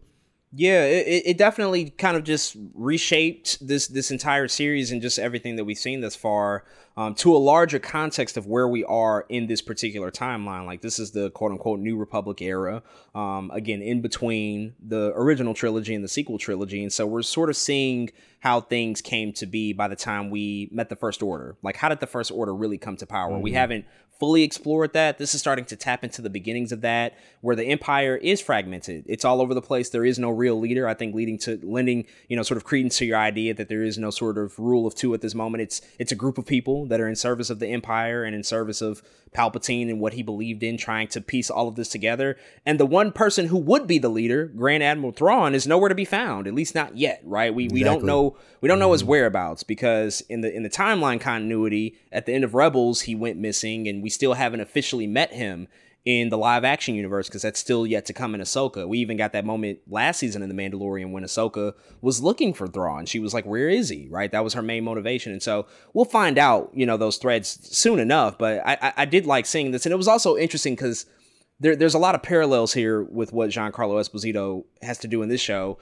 [0.52, 5.54] Yeah, it, it definitely kind of just reshaped this this entire series and just everything
[5.56, 6.64] that we've seen thus far
[6.96, 10.66] um, to a larger context of where we are in this particular timeline.
[10.66, 12.82] Like this is the quote unquote New Republic era,
[13.14, 17.48] um, again in between the original trilogy and the sequel trilogy, and so we're sort
[17.48, 18.10] of seeing
[18.40, 21.56] how things came to be by the time we met the First Order.
[21.62, 23.34] Like how did the First Order really come to power?
[23.34, 23.42] Mm-hmm.
[23.42, 23.84] We haven't
[24.20, 25.16] fully explored that.
[25.18, 29.04] This is starting to tap into the beginnings of that, where the empire is fragmented.
[29.08, 29.88] It's all over the place.
[29.88, 30.86] There is no real leader.
[30.86, 33.82] I think leading to lending, you know, sort of credence to your idea that there
[33.82, 35.62] is no sort of rule of two at this moment.
[35.62, 38.44] It's it's a group of people that are in service of the empire and in
[38.44, 39.02] service of
[39.34, 42.36] Palpatine and what he believed in, trying to piece all of this together.
[42.66, 45.94] And the one person who would be the leader, Grand Admiral Thrawn, is nowhere to
[45.94, 46.46] be found.
[46.46, 47.54] At least not yet, right?
[47.54, 49.10] We we don't know we don't know his mm-hmm.
[49.10, 53.38] whereabouts because in the in the timeline continuity, at the end of Rebels, he went
[53.38, 55.68] missing, and we still haven't officially met him
[56.04, 58.88] in the live action universe because that's still yet to come in Ahsoka.
[58.88, 62.66] We even got that moment last season in The Mandalorian when Ahsoka was looking for
[62.66, 63.04] Thrawn.
[63.04, 64.32] She was like, "Where is he?" Right?
[64.32, 67.98] That was her main motivation, and so we'll find out, you know, those threads soon
[67.98, 68.38] enough.
[68.38, 71.06] But I, I, I did like seeing this, and it was also interesting because
[71.60, 75.28] there, there's a lot of parallels here with what Giancarlo Esposito has to do in
[75.28, 75.78] this show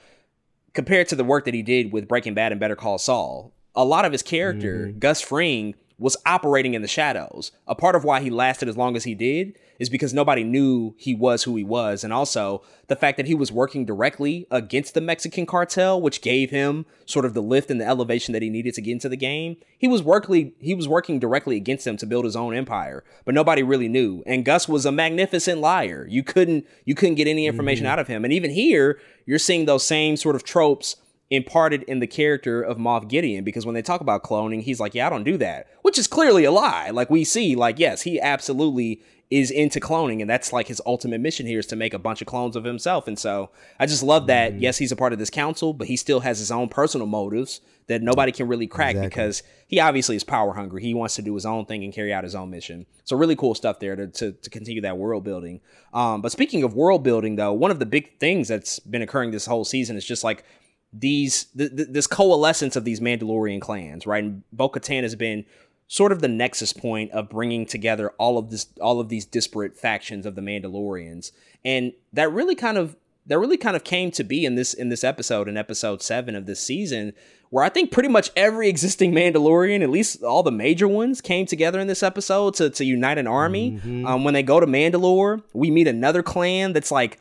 [0.74, 3.54] compared to the work that he did with Breaking Bad and Better Call Saul.
[3.74, 4.98] A lot of his character, mm-hmm.
[4.98, 7.52] Gus Fring, was operating in the shadows.
[7.66, 10.94] A part of why he lasted as long as he did is because nobody knew
[10.98, 12.02] he was who he was.
[12.02, 16.50] And also the fact that he was working directly against the Mexican cartel, which gave
[16.50, 19.16] him sort of the lift and the elevation that he needed to get into the
[19.16, 19.56] game.
[19.78, 23.34] He was working he was working directly against them to build his own empire, but
[23.34, 24.22] nobody really knew.
[24.26, 26.06] And Gus was a magnificent liar.
[26.08, 27.92] You couldn't you couldn't get any information mm-hmm.
[27.92, 28.24] out of him.
[28.24, 30.96] And even here, you're seeing those same sort of tropes
[31.30, 34.94] imparted in the character of Moff Gideon because when they talk about cloning, he's like,
[34.94, 36.90] "Yeah, I don't do that," which is clearly a lie.
[36.90, 41.20] Like we see, like yes, he absolutely is into cloning and that's like his ultimate
[41.20, 44.02] mission here is to make a bunch of clones of himself and so i just
[44.02, 44.62] love that mm-hmm.
[44.62, 47.60] yes he's a part of this council but he still has his own personal motives
[47.88, 49.08] that nobody can really crack exactly.
[49.08, 52.12] because he obviously is power hungry he wants to do his own thing and carry
[52.12, 55.24] out his own mission so really cool stuff there to, to, to continue that world
[55.24, 55.60] building
[55.92, 59.30] um, but speaking of world building though one of the big things that's been occurring
[59.30, 60.42] this whole season is just like
[60.90, 65.44] these th- th- this coalescence of these mandalorian clans right and bo-katan has been
[65.88, 69.76] sort of the nexus point of bringing together all of this all of these disparate
[69.76, 71.32] factions of the Mandalorians
[71.64, 72.94] and that really kind of
[73.26, 76.36] that really kind of came to be in this in this episode in episode 7
[76.36, 77.12] of this season
[77.50, 81.46] where I think pretty much every existing Mandalorian at least all the major ones came
[81.46, 84.06] together in this episode to to unite an army mm-hmm.
[84.06, 87.18] um, when they go to Mandalore we meet another clan that's like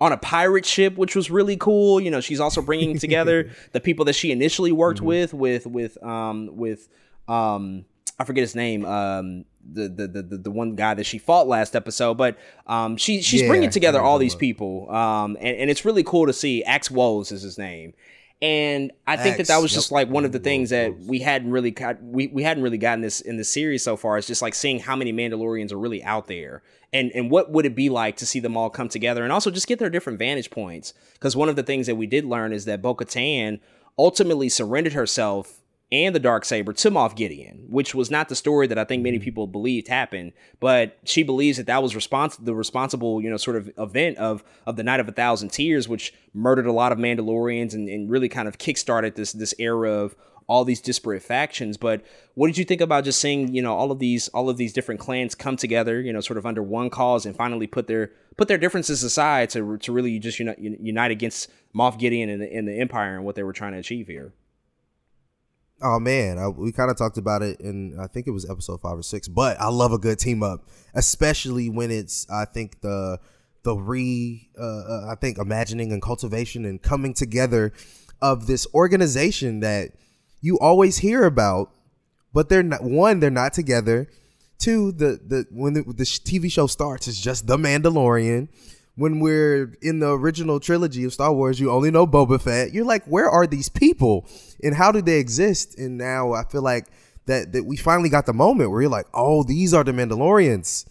[0.00, 2.00] on a pirate ship, which was really cool.
[2.00, 5.08] You know, she's also bringing together the people that she initially worked mm-hmm.
[5.08, 6.88] with, with with um with
[7.26, 7.84] um
[8.18, 8.84] I forget his name.
[8.84, 13.22] Um, the, the the the one guy that she fought last episode, but um, she
[13.22, 14.90] she's yeah, bringing together all these people.
[14.90, 16.64] Um, and, and it's really cool to see.
[16.64, 17.92] Axe Woves is his name,
[18.40, 21.50] and I think that that was just like one of the things that we hadn't
[21.50, 24.16] really got, we, we hadn't really gotten this in the series so far.
[24.16, 26.62] It's just like seeing how many Mandalorians are really out there,
[26.92, 29.50] and and what would it be like to see them all come together, and also
[29.50, 30.94] just get their different vantage points.
[31.14, 33.60] Because one of the things that we did learn is that Bo Katan
[33.98, 38.66] ultimately surrendered herself and the dark saber to Moff Gideon, which was not the story
[38.66, 39.24] that I think many mm-hmm.
[39.24, 40.32] people believed happened.
[40.60, 44.44] But she believes that that was respons- the responsible, you know, sort of event of
[44.66, 48.10] of the Night of a Thousand Tears, which murdered a lot of Mandalorians and, and
[48.10, 50.14] really kind of kickstarted this this era of
[50.46, 51.76] all these disparate factions.
[51.76, 52.02] But
[52.34, 54.72] what did you think about just seeing, you know, all of these all of these
[54.72, 58.12] different clans come together, you know, sort of under one cause and finally put their
[58.36, 62.52] put their differences aside to to really just unite, unite against Moff Gideon and the,
[62.52, 64.32] and the Empire and what they were trying to achieve here?
[65.80, 68.80] Oh man, I, we kind of talked about it in I think it was episode
[68.80, 69.28] five or six.
[69.28, 73.20] But I love a good team up, especially when it's I think the
[73.62, 77.72] the re uh, uh, I think imagining and cultivation and coming together
[78.20, 79.92] of this organization that
[80.40, 81.70] you always hear about,
[82.32, 84.08] but they're not one they're not together.
[84.58, 88.48] Two, the the when the, the TV show starts, it's just the Mandalorian
[88.98, 92.72] when we're in the original trilogy of Star Wars, you only know Boba Fett.
[92.72, 94.28] You're like, where are these people
[94.60, 95.78] and how do they exist?
[95.78, 96.88] And now I feel like
[97.26, 100.84] that that we finally got the moment where you're like, oh, these are the Mandalorians.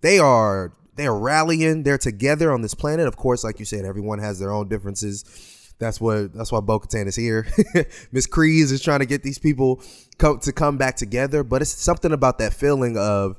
[0.00, 1.84] They are they are rallying.
[1.84, 3.06] They're together on this planet.
[3.06, 5.24] Of course, like you said, everyone has their own differences.
[5.78, 7.46] That's what that's why Bo Katan is here.
[8.10, 9.80] Miss Kryze is trying to get these people
[10.18, 11.44] co- to come back together.
[11.44, 13.36] But it's something about that feeling of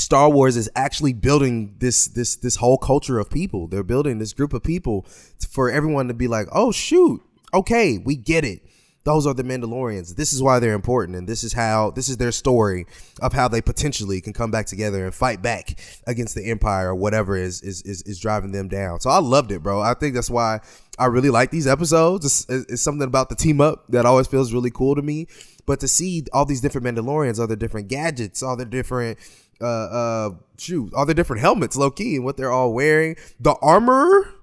[0.00, 3.68] Star Wars is actually building this this this whole culture of people.
[3.68, 5.06] They're building this group of people
[5.48, 7.22] for everyone to be like, "Oh shoot,
[7.52, 8.62] okay, we get it."
[9.04, 10.16] those are the Mandalorians.
[10.16, 12.86] This is why they're important, and this is how this is their story
[13.22, 16.94] of how they potentially can come back together and fight back against the Empire or
[16.94, 19.00] whatever is is is, is driving them down.
[19.00, 19.80] So I loved it, bro.
[19.80, 20.60] I think that's why
[20.98, 22.26] I really like these episodes.
[22.26, 25.26] It's, it's something about the team up that always feels really cool to me.
[25.64, 29.18] But to see all these different Mandalorians, all the different gadgets, all the different
[29.60, 33.54] uh uh shoot, all the different helmets, low key, and what they're all wearing, the
[33.62, 34.34] armor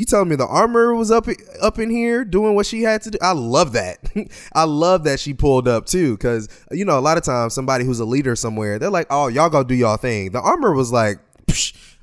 [0.00, 1.26] you telling me the Armorer was up
[1.60, 3.18] up in here doing what she had to do?
[3.20, 3.98] I love that.
[4.54, 7.84] I love that she pulled up too, because you know a lot of times somebody
[7.84, 10.90] who's a leader somewhere, they're like, "Oh, y'all go do y'all thing." The Armorer was
[10.90, 11.18] like,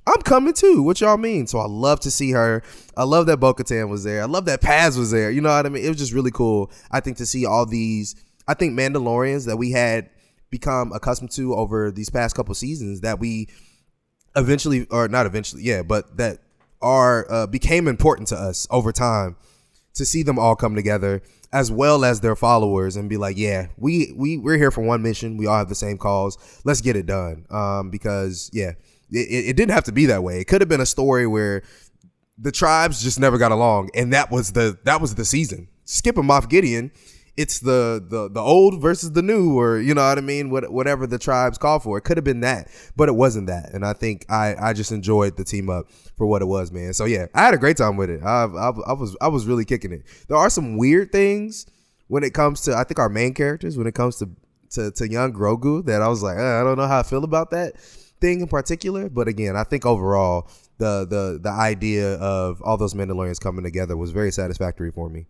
[0.06, 1.48] "I'm coming too." What y'all mean?
[1.48, 2.61] So I love to see her.
[2.95, 4.22] I love that Bo-Katan was there.
[4.22, 5.31] I love that Paz was there.
[5.31, 5.84] You know what I mean?
[5.84, 6.72] It was just really cool.
[6.91, 8.15] I think to see all these.
[8.48, 10.10] I think Mandalorians that we had
[10.49, 13.47] become accustomed to over these past couple seasons that we
[14.35, 16.39] eventually or not eventually yeah but that
[16.81, 19.35] are uh, became important to us over time
[19.93, 21.21] to see them all come together
[21.51, 25.01] as well as their followers and be like yeah we we we're here for one
[25.01, 25.37] mission.
[25.37, 27.45] We all have the same cause let's get it done.
[27.49, 28.71] Um because yeah
[29.09, 30.39] it, it didn't have to be that way.
[30.39, 31.63] It could have been a story where
[32.37, 35.67] the tribes just never got along and that was the that was the season.
[35.85, 36.91] Skip a moff gideon
[37.38, 40.72] it's the the the old versus the new, or you know what I mean, what,
[40.72, 41.99] whatever the tribes call for.
[41.99, 43.73] It could have been that, but it wasn't that.
[43.73, 46.93] And I think I I just enjoyed the team up for what it was, man.
[46.93, 48.23] So yeah, I had a great time with it.
[48.23, 50.03] I I, I was I was really kicking it.
[50.27, 51.68] There are some weird things
[52.07, 54.30] when it comes to I think our main characters when it comes to
[54.72, 57.23] to, to young Grogu that I was like uh, I don't know how I feel
[57.23, 57.77] about that
[58.19, 59.09] thing in particular.
[59.09, 60.49] But again, I think overall
[60.80, 65.27] the the the idea of all those Mandalorians coming together was very satisfactory for me.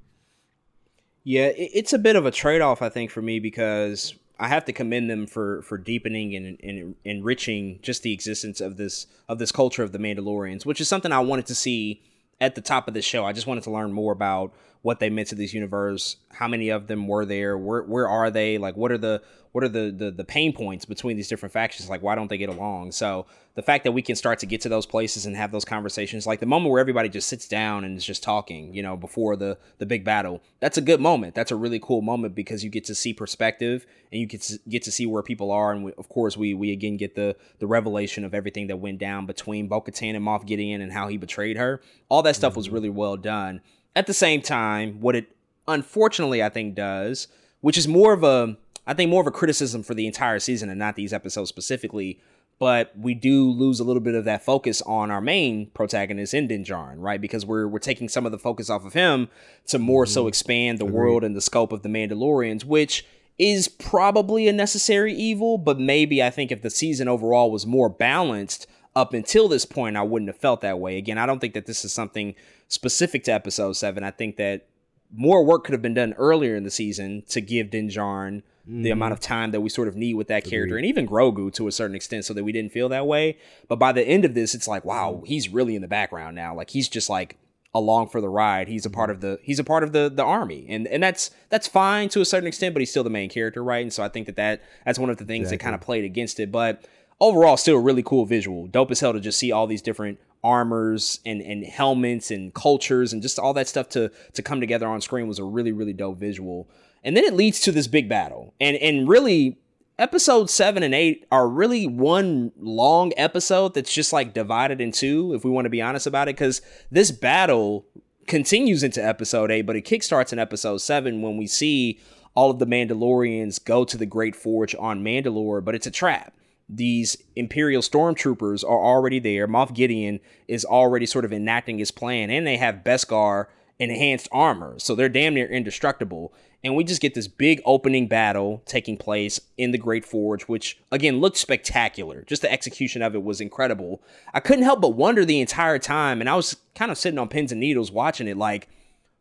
[1.29, 4.63] Yeah, it's a bit of a trade off, I think, for me because I have
[4.63, 9.37] to commend them for for deepening and, and, enriching just the existence of this of
[9.37, 12.01] this culture of the Mandalorians, which is something I wanted to see
[12.39, 13.25] at the top of the show.
[13.25, 14.53] I just wanted to learn more about
[14.87, 18.31] what they meant to this universe, how many of them were there, where where are
[18.31, 21.51] they, like what are the what are the, the the pain points between these different
[21.51, 21.89] factions?
[21.89, 22.93] Like why don't they get along?
[22.93, 25.65] So the fact that we can start to get to those places and have those
[25.65, 28.95] conversations like the moment where everybody just sits down and is just talking you know
[28.95, 31.35] before the the big battle that's a good moment.
[31.35, 34.57] That's a really cool moment because you get to see perspective and you get to
[34.69, 35.73] get to see where people are.
[35.73, 38.99] And we, of course we we again get the the revelation of everything that went
[38.99, 41.81] down between Bo-Katan and Moff Gideon and how he betrayed her.
[42.07, 42.75] All that stuff was mm-hmm.
[42.75, 43.61] really well done
[43.97, 45.35] at the same time what it
[45.67, 47.27] unfortunately I think does
[47.61, 48.57] which is more of a
[48.87, 52.19] I think more of a criticism for the entire season and not these episodes specifically.
[52.59, 56.47] But we do lose a little bit of that focus on our main protagonist in
[56.47, 57.21] Din Djarin right?
[57.21, 59.29] Because we're we're taking some of the focus off of him
[59.67, 60.13] to more mm-hmm.
[60.13, 60.95] so expand the Agreed.
[60.95, 63.05] world and the scope of the Mandalorians, which
[63.37, 67.89] is probably a necessary evil, but maybe I think if the season overall was more
[67.89, 68.65] balanced
[68.95, 70.97] up until this point, I wouldn't have felt that way.
[70.97, 72.33] Again, I don't think that this is something
[72.67, 74.03] specific to episode seven.
[74.03, 74.67] I think that
[75.13, 78.41] more work could have been done earlier in the season to give Din mm.
[78.65, 79.33] the amount of mm-hmm.
[79.33, 81.95] time that we sort of need with that character and even Grogu to a certain
[81.95, 83.37] extent so that we didn't feel that way.
[83.67, 86.53] But by the end of this, it's like, wow, he's really in the background now.
[86.53, 87.37] Like he's just like
[87.73, 88.67] along for the ride.
[88.67, 90.65] He's a part of the he's a part of the the army.
[90.67, 93.63] And and that's that's fine to a certain extent, but he's still the main character,
[93.63, 93.81] right?
[93.81, 95.57] And so I think that, that that's one of the things exactly.
[95.57, 96.51] that kind of played against it.
[96.51, 96.83] But
[97.19, 98.67] overall, still a really cool visual.
[98.67, 103.11] Dope as hell to just see all these different armors and, and helmets and cultures
[103.11, 105.93] and just all that stuff to to come together on screen was a really really
[105.93, 106.69] dope visual
[107.03, 108.53] and then it leads to this big battle.
[108.61, 109.57] And and really
[109.97, 115.33] episode 7 and 8 are really one long episode that's just like divided in two
[115.33, 116.61] if we want to be honest about it cuz
[116.91, 117.83] this battle
[118.27, 121.99] continues into episode 8 but it kickstarts in episode 7 when we see
[122.35, 126.36] all of the Mandalorians go to the Great Forge on Mandalore, but it's a trap.
[126.69, 129.47] These Imperial stormtroopers are already there.
[129.47, 133.45] Moff Gideon is already sort of enacting his plan, and they have Beskar
[133.79, 136.33] enhanced armor, so they're damn near indestructible
[136.63, 140.77] and we just get this big opening battle taking place in the Great Forge, which
[140.91, 142.23] again looked spectacular.
[142.23, 144.01] Just the execution of it was incredible.
[144.33, 147.29] I couldn't help but wonder the entire time, and I was kind of sitting on
[147.29, 148.67] pins and needles watching it, like,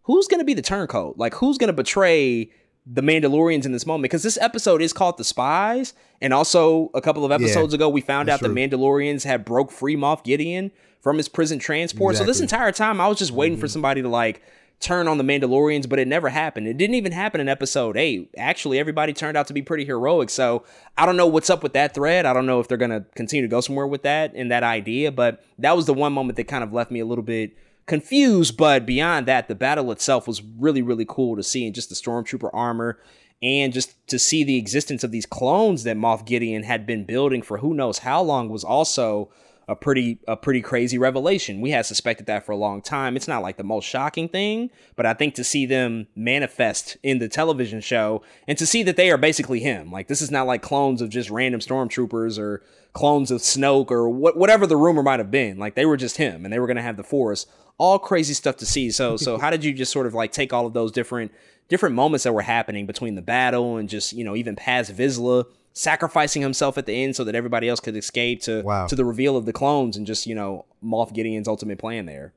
[0.02, 1.18] who's going to be the turncoat?
[1.18, 2.50] Like, who's going to betray
[2.86, 4.02] the Mandalorians in this moment?
[4.02, 7.88] Because this episode is called The Spies, and also a couple of episodes yeah, ago,
[7.88, 8.48] we found out true.
[8.48, 12.12] the Mandalorians had broke free Moff Gideon from his prison transport.
[12.12, 12.32] Exactly.
[12.32, 13.60] So this entire time, I was just waiting mm-hmm.
[13.60, 14.42] for somebody to like
[14.78, 16.68] turn on the Mandalorians, but it never happened.
[16.68, 18.30] It didn't even happen in episode eight.
[18.36, 20.30] Actually, everybody turned out to be pretty heroic.
[20.30, 20.64] So
[20.98, 22.26] I don't know what's up with that thread.
[22.26, 24.62] I don't know if they're going to continue to go somewhere with that and that
[24.62, 27.52] idea, but that was the one moment that kind of left me a little bit
[27.86, 28.56] confused.
[28.56, 31.94] But beyond that, the battle itself was really, really cool to see and just the
[31.94, 32.98] Stormtrooper armor
[33.42, 37.42] and just to see the existence of these clones that Moff Gideon had been building
[37.42, 39.30] for who knows how long was also
[39.68, 41.60] a pretty a pretty crazy revelation.
[41.60, 43.16] We had suspected that for a long time.
[43.16, 47.18] It's not like the most shocking thing, but I think to see them manifest in
[47.18, 49.90] the television show and to see that they are basically him.
[49.90, 52.62] Like this is not like clones of just random stormtroopers or
[52.92, 55.58] clones of Snoke or what, whatever the rumor might have been.
[55.58, 57.46] Like they were just him and they were going to have the Force.
[57.78, 58.90] All crazy stuff to see.
[58.90, 61.32] So so how did you just sort of like take all of those different
[61.68, 65.44] different moments that were happening between the battle and just, you know, even Paz Vizsla
[65.76, 68.86] sacrificing himself at the end so that everybody else could escape to Wow.
[68.86, 72.32] to the reveal of the clones and just you know Moff Gideon's ultimate plan there.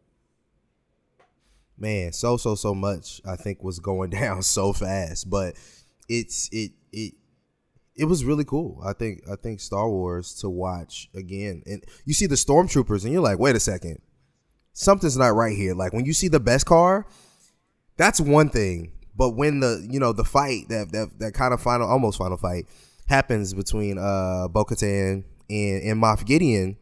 [1.78, 5.56] man so so so much i think was going down so fast but
[6.10, 7.14] it's it it
[7.96, 12.14] it was really cool i think i think star wars to watch again and you
[12.14, 14.02] see the stormtroopers and you're like wait a second
[14.74, 17.06] something's not right here like when you see the beskar
[17.96, 21.62] that's one thing but when the you know the fight that that, that kind of
[21.62, 22.66] final almost final fight
[23.10, 26.78] happens between uh bo-katan and, and moff gideon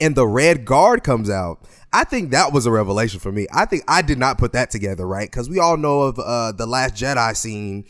[0.00, 3.46] and the red guard comes out i think that was a revelation for me.
[3.52, 5.30] I think i did not put that together right?
[5.30, 7.84] Because we all know of uh the last jedi scene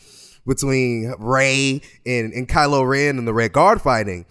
[0.47, 4.25] between Rey and, and kylo ren and the red guard fighting.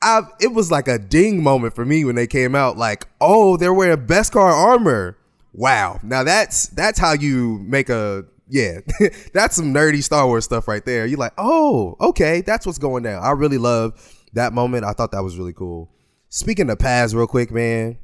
[0.00, 3.56] I, it was like a ding moment for me when they came out like oh
[3.56, 5.16] they're wearing beskar armor.
[5.52, 6.00] Wow.
[6.02, 8.80] Now that's that's how you make a yeah
[9.32, 13.02] that's some nerdy star wars stuff right there you're like oh okay that's what's going
[13.02, 13.92] down i really love
[14.32, 15.90] that moment i thought that was really cool
[16.28, 17.98] speaking of Paz real quick man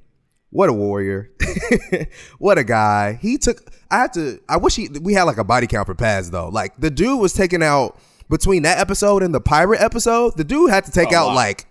[0.51, 1.31] what a warrior
[2.39, 5.45] what a guy he took i had to i wish he we had like a
[5.45, 7.99] body count for Paz though like the dude was taking out
[8.31, 11.35] between that episode and the pirate episode the dude had to take A out lot.
[11.35, 11.67] like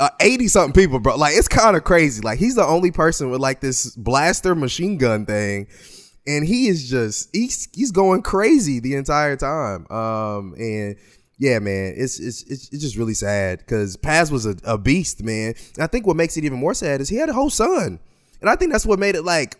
[0.00, 1.16] uh, 80 something people, bro.
[1.16, 2.22] Like it's kind of crazy.
[2.22, 5.66] Like he's the only person with like this blaster machine gun thing.
[6.26, 9.86] And he is just he's he's going crazy the entire time.
[9.90, 10.96] Um and
[11.38, 15.22] yeah, man, it's it's it's, it's just really sad because Paz was a, a beast,
[15.22, 15.54] man.
[15.74, 17.98] And I think what makes it even more sad is he had a whole son.
[18.40, 19.56] And I think that's what made it like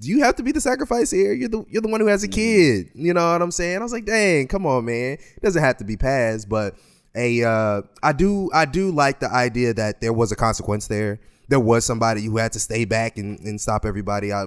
[0.00, 1.32] do you have to be the sacrifice here?
[1.32, 2.90] You're the you're the one who has a kid.
[2.94, 3.78] You know what I'm saying?
[3.78, 5.14] I was like, dang, come on, man.
[5.14, 6.76] It doesn't have to be Paz, but
[7.16, 11.20] a uh I do I do like the idea that there was a consequence there.
[11.48, 14.32] There was somebody who had to stay back and, and stop everybody.
[14.32, 14.46] I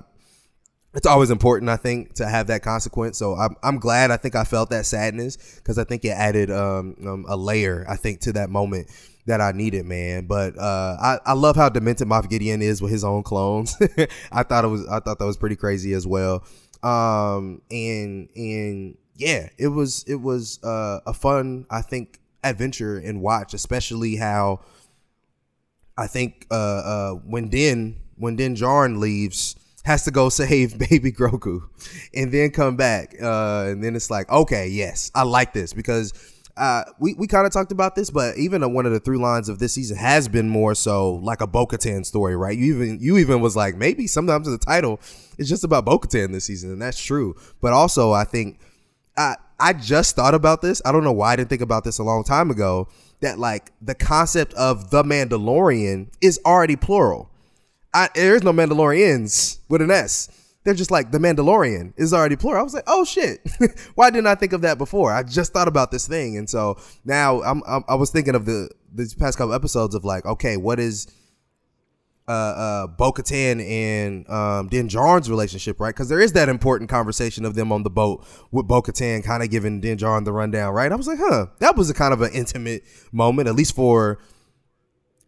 [0.94, 3.18] it's always important, I think, to have that consequence.
[3.18, 4.12] So I'm, I'm glad.
[4.12, 7.86] I think I felt that sadness because I think it added um, um, a layer,
[7.88, 8.88] I think, to that moment
[9.26, 10.26] that I needed, man.
[10.26, 13.78] But uh, I, I love how demented Moff Gideon is with his own clones.
[14.32, 16.44] I thought it was I thought that was pretty crazy as well.
[16.84, 23.22] Um, and and yeah, it was it was uh, a fun, I think, adventure and
[23.22, 24.62] watch, especially how
[25.98, 31.12] I think uh, uh, when Din, when Din Djarin leaves, has to go save baby
[31.12, 31.62] Grogu,
[32.14, 36.14] and then come back, uh, and then it's like, okay, yes, I like this because
[36.58, 39.20] uh, we we kind of talked about this, but even uh, one of the through
[39.20, 42.56] lines of this season has been more so like a Bo-Katan story, right?
[42.56, 45.00] You even you even was like maybe sometimes the title
[45.40, 47.36] is just about Bo-Katan this season, and that's true.
[47.62, 48.60] But also, I think
[49.18, 50.84] I I just thought about this.
[50.86, 52.88] I don't know why I didn't think about this a long time ago.
[53.22, 57.31] That like the concept of the Mandalorian is already plural.
[57.94, 60.30] I, there's no Mandalorians with an S.
[60.64, 62.62] They're just like the Mandalorian is already plural.
[62.62, 63.40] I was like, oh shit,
[63.96, 65.12] why didn't I think of that before?
[65.12, 68.46] I just thought about this thing, and so now I'm, I'm I was thinking of
[68.46, 71.08] the these past couple episodes of like, okay, what is
[72.28, 75.94] uh, uh, Bo-Katan and um, Din Djarin's relationship, right?
[75.94, 79.50] Because there is that important conversation of them on the boat with Bo-Katan kind of
[79.50, 80.92] giving Din Djarin the rundown, right?
[80.92, 84.20] I was like, huh, that was a kind of an intimate moment, at least for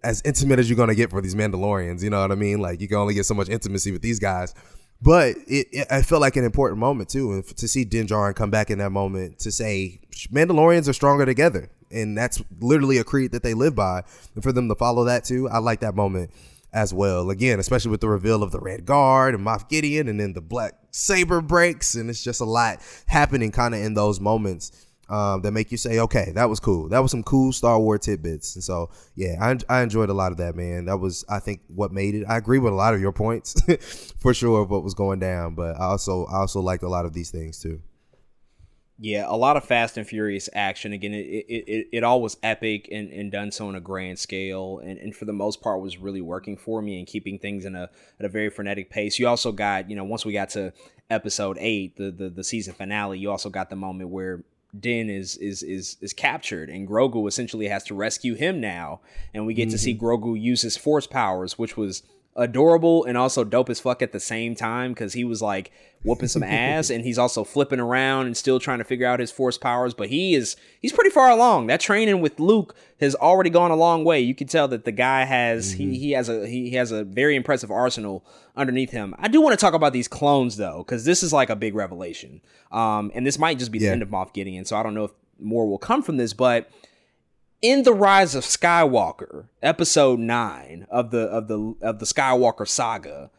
[0.03, 2.03] as intimate as you're gonna get for these Mandalorians.
[2.03, 2.59] You know what I mean?
[2.59, 4.53] Like you can only get so much intimacy with these guys.
[5.01, 8.35] But it, it I felt like an important moment too, and to see Din Djarin
[8.35, 9.99] come back in that moment to say
[10.31, 14.03] Mandalorians are stronger together, and that's literally a creed that they live by.
[14.33, 16.31] And for them to follow that too, I like that moment
[16.71, 17.29] as well.
[17.29, 20.41] Again, especially with the reveal of the Red Guard and Moff Gideon, and then the
[20.41, 24.71] Black Saber breaks, and it's just a lot happening kind of in those moments
[25.09, 26.89] um, that make you say, okay, that was cool.
[26.89, 28.55] That was some cool Star Wars tidbits.
[28.55, 30.85] And so, yeah, I, I enjoyed a lot of that, man.
[30.85, 32.25] That was, I think, what made it.
[32.27, 33.61] I agree with a lot of your points
[34.19, 37.05] for sure of what was going down, but I also, I also liked a lot
[37.05, 37.81] of these things too.
[38.99, 40.93] Yeah, a lot of Fast and Furious action.
[40.93, 44.19] Again, it it, it, it all was epic and, and done so on a grand
[44.19, 47.65] scale, and, and for the most part was really working for me and keeping things
[47.65, 47.89] in a
[48.19, 49.17] at a very frenetic pace.
[49.17, 50.73] You also got, you know, once we got to
[51.09, 54.43] episode eight, the the, the season finale, you also got the moment where
[54.77, 59.01] Din is is is is captured and Grogu essentially has to rescue him now,
[59.33, 60.05] and we get to see mm-hmm.
[60.05, 62.01] Grogu use his force powers, which was
[62.35, 65.71] adorable and also dope as fuck at the same time because he was like
[66.03, 69.31] whooping some ass and he's also flipping around and still trying to figure out his
[69.31, 71.67] force powers but he is he's pretty far along.
[71.67, 74.19] That training with luke has already gone a long way.
[74.19, 77.35] You can tell that the guy has he, he has a he has a very
[77.35, 79.13] impressive arsenal underneath him.
[79.19, 81.75] I do want to talk about these clones though because this is like a big
[81.75, 82.41] revelation.
[82.71, 85.05] Um and this might just be the end of moff gideon so i don't know
[85.05, 86.69] if more will come from this but
[87.63, 93.31] in the rise of skywalker episode 9 of the of the of the skywalker saga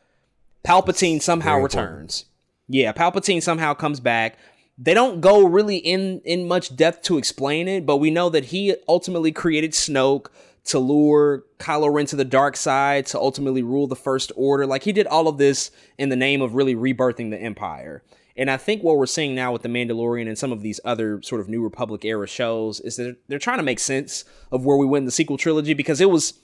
[0.64, 2.24] palpatine somehow returns
[2.66, 4.38] yeah palpatine somehow comes back
[4.78, 8.46] they don't go really in in much depth to explain it but we know that
[8.46, 10.28] he ultimately created snoke
[10.64, 14.66] to lure Kylo Ren to the dark side to ultimately rule the First Order.
[14.66, 18.02] Like he did all of this in the name of really rebirthing the Empire.
[18.36, 21.23] And I think what we're seeing now with The Mandalorian and some of these other
[21.23, 24.77] sort of New Republic era shows is that they're trying to make sense of where
[24.77, 26.35] we went in the sequel trilogy because it was,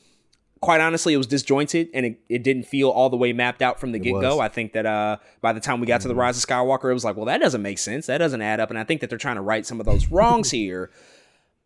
[0.61, 3.81] quite honestly, it was disjointed and it, it didn't feel all the way mapped out
[3.81, 4.39] from the get go.
[4.39, 6.95] I think that uh, by the time we got to The Rise of Skywalker, it
[6.95, 8.07] was like, well, that doesn't make sense.
[8.07, 8.71] That doesn't add up.
[8.71, 10.91] And I think that they're trying to right some of those wrongs here.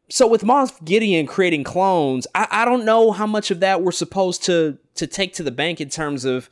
[0.08, 3.92] So with Moff Gideon creating clones, I, I don't know how much of that we're
[3.92, 6.50] supposed to to take to the bank in terms of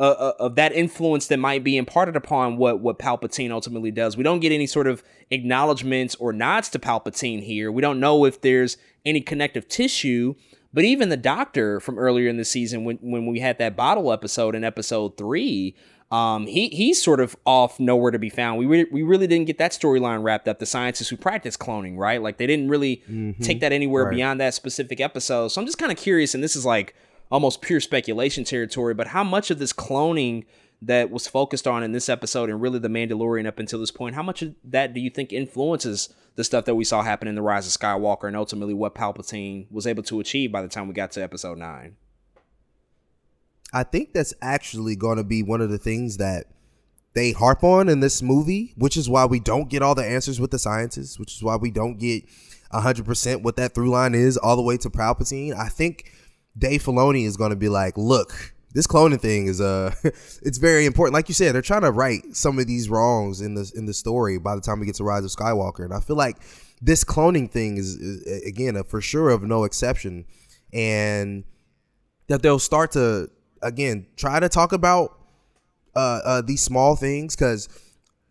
[0.00, 4.16] uh, uh, of that influence that might be imparted upon what what Palpatine ultimately does.
[4.16, 7.70] We don't get any sort of acknowledgments or nods to Palpatine here.
[7.70, 10.34] We don't know if there's any connective tissue.
[10.72, 14.12] But even the Doctor from earlier in the season, when when we had that bottle
[14.12, 15.74] episode in episode three,
[16.12, 18.56] um, he he's sort of off nowhere to be found.
[18.60, 20.60] We re- we really didn't get that storyline wrapped up.
[20.60, 22.22] The scientists who practice cloning, right?
[22.22, 23.02] Like they didn't really
[23.42, 24.14] take that anywhere Right.
[24.14, 25.48] beyond that specific episode.
[25.48, 26.94] So I'm just kind of curious, and this is like
[27.30, 28.94] almost pure speculation territory.
[28.94, 30.44] But how much of this cloning
[30.82, 34.14] that was focused on in this episode and really the Mandalorian up until this point,
[34.14, 37.34] how much of that do you think influences the stuff that we saw happen in
[37.34, 40.88] the Rise of Skywalker and ultimately what Palpatine was able to achieve by the time
[40.88, 41.96] we got to Episode Nine?
[43.72, 46.46] I think that's actually going to be one of the things that
[47.12, 50.40] they harp on in this movie, which is why we don't get all the answers
[50.40, 52.24] with the scientists, which is why we don't get
[52.72, 55.54] 100% what that through line is all the way to Palpatine.
[55.54, 56.12] I think
[56.60, 60.86] Dave Filoni is going to be like, look, this cloning thing is uh it's very
[60.86, 61.14] important.
[61.14, 63.94] Like you said, they're trying to right some of these wrongs in the in the
[63.94, 65.84] story by the time we get to Rise of Skywalker.
[65.84, 66.36] And I feel like
[66.80, 70.24] this cloning thing is, is again a for sure of no exception.
[70.72, 71.44] And
[72.28, 73.28] that they'll start to
[73.62, 75.18] again try to talk about
[75.96, 77.68] uh, uh these small things because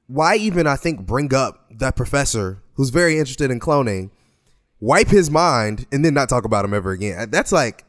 [0.07, 4.09] why even I think bring up that professor who's very interested in cloning,
[4.79, 7.29] wipe his mind and then not talk about him ever again.
[7.29, 7.88] That's like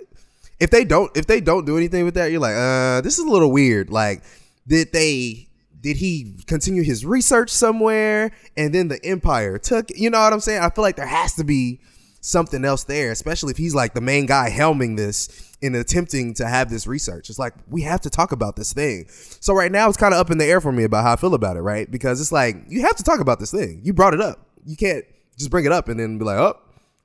[0.61, 3.25] if they don't if they don't do anything with that, you're like, uh, this is
[3.25, 3.91] a little weird.
[3.91, 4.23] Like,
[4.69, 5.49] did they
[5.81, 10.41] did he continue his research somewhere and then the empire took you know what I'm
[10.41, 10.63] saying?
[10.63, 11.81] I feel like there has to be
[12.21, 16.47] something else there, especially if he's like the main guy helming this and attempting to
[16.47, 17.31] have this research.
[17.31, 19.07] It's like we have to talk about this thing.
[19.09, 21.17] So right now it's kind of up in the air for me about how I
[21.17, 21.91] feel about it, right?
[21.91, 23.81] Because it's like you have to talk about this thing.
[23.83, 24.47] You brought it up.
[24.67, 25.07] You can't
[25.39, 26.59] just bring it up and then be like, "Oh,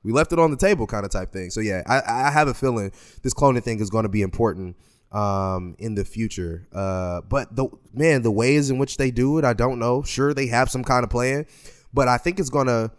[0.06, 1.50] we left it on the table," kind of type thing.
[1.50, 2.92] So yeah, I, I have a feeling
[3.22, 4.76] this cloning thing is going to be important
[5.12, 9.44] um in the future uh but the man the ways in which they do it
[9.44, 11.46] i don't know sure they have some kind of plan
[11.94, 12.90] but i think it's gonna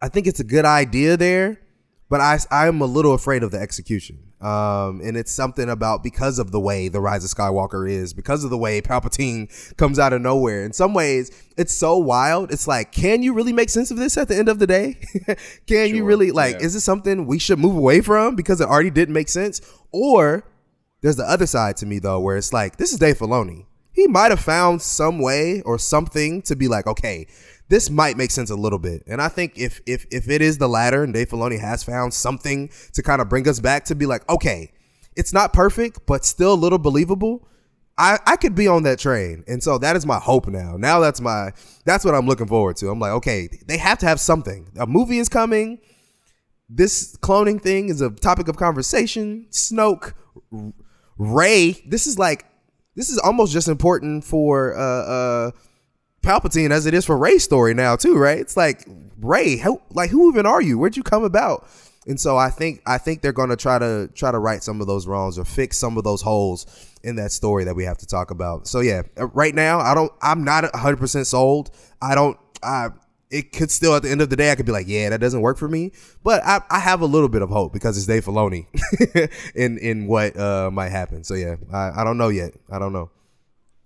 [0.00, 1.60] I think it's a good idea there,
[2.08, 4.18] but I I'm a little afraid of the execution.
[4.46, 8.44] Um, and it's something about because of the way the Rise of Skywalker is, because
[8.44, 10.64] of the way Palpatine comes out of nowhere.
[10.64, 12.52] In some ways, it's so wild.
[12.52, 15.00] It's like, can you really make sense of this at the end of the day?
[15.66, 16.60] can you really like?
[16.60, 19.60] Is this something we should move away from because it already didn't make sense?
[19.90, 20.44] Or
[21.00, 23.66] there's the other side to me though, where it's like, this is Dave Filoni.
[23.90, 27.26] He might have found some way or something to be like, okay,
[27.68, 29.02] this might make sense a little bit.
[29.06, 32.14] And I think if if if it is the latter and Dave Filoni has found
[32.14, 34.72] something to kind of bring us back to be like, okay,
[35.16, 37.48] it's not perfect, but still a little believable.
[37.98, 39.42] I, I could be on that train.
[39.48, 40.76] And so that is my hope now.
[40.76, 41.52] Now that's my
[41.84, 42.88] that's what I'm looking forward to.
[42.88, 44.68] I'm like, okay, they have to have something.
[44.78, 45.80] A movie is coming.
[46.68, 49.46] This cloning thing is a topic of conversation.
[49.50, 50.12] Snoke,
[51.16, 52.44] Rey, this is like
[52.96, 55.50] this is almost just important for uh uh
[56.26, 58.38] Palpatine as it is for Rey's story now too, right?
[58.38, 58.84] It's like
[59.18, 60.76] Ray, like who even are you?
[60.76, 61.68] Where'd you come about?
[62.06, 64.80] And so I think I think they're going to try to try to right some
[64.80, 66.66] of those wrongs or fix some of those holes
[67.04, 68.66] in that story that we have to talk about.
[68.66, 71.70] So yeah, uh, right now I don't I'm not 100% sold.
[72.02, 72.88] I don't I
[73.30, 75.20] it could still at the end of the day I could be like, yeah, that
[75.20, 75.92] doesn't work for me,
[76.24, 78.66] but I, I have a little bit of hope because it's Dave Filoni
[79.54, 81.22] in in what uh might happen.
[81.22, 82.54] So yeah, I, I don't know yet.
[82.70, 83.10] I don't know.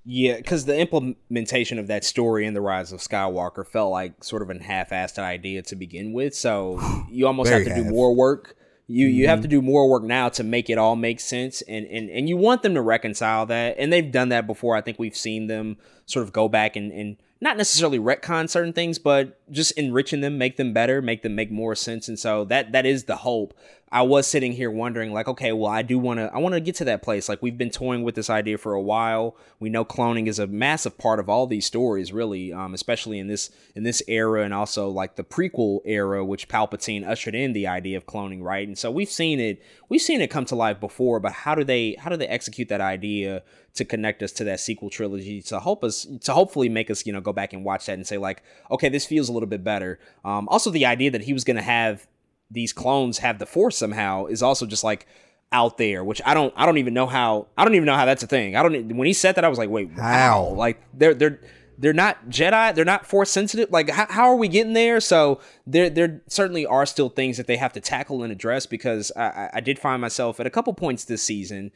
[0.04, 4.42] Yeah, because the implementation of that story in the Rise of Skywalker felt like sort
[4.42, 6.34] of an half-assed idea to begin with.
[6.34, 8.56] So you almost have to do more work.
[8.86, 9.60] You you have to mm-hmm.
[9.60, 12.62] do more work now to make it all make sense, and and and you want
[12.62, 14.74] them to reconcile that, and they've done that before.
[14.74, 18.72] I think we've seen them sort of go back and and not necessarily retcon certain
[18.72, 22.08] things, but just enriching them, make them better, make them make more sense.
[22.08, 23.54] And so that that is the hope.
[23.92, 26.60] I was sitting here wondering, like, okay, well, I do want to, I want to
[26.60, 27.28] get to that place.
[27.28, 29.36] Like, we've been toying with this idea for a while.
[29.58, 33.26] We know cloning is a massive part of all these stories, really, um, especially in
[33.26, 37.66] this in this era, and also like the prequel era, which Palpatine ushered in the
[37.66, 38.66] idea of cloning, right?
[38.66, 41.18] And so we've seen it, we've seen it come to life before.
[41.18, 43.42] But how do they, how do they execute that idea
[43.74, 47.12] to connect us to that sequel trilogy to help us, to hopefully make us, you
[47.12, 49.64] know, go back and watch that and say like, okay, this feels a little bit
[49.64, 49.98] better.
[50.24, 52.06] Um, also, the idea that he was going to have
[52.50, 55.06] these clones have the force somehow is also just like
[55.52, 58.04] out there which i don't i don't even know how i don't even know how
[58.04, 58.54] that's a thing.
[58.54, 60.54] I don't when he said that i was like wait how?
[60.56, 61.40] Like they're they're
[61.78, 65.00] they're not jedi they're not force sensitive like how, how are we getting there?
[65.00, 69.10] So there there certainly are still things that they have to tackle and address because
[69.16, 71.72] i i did find myself at a couple points this season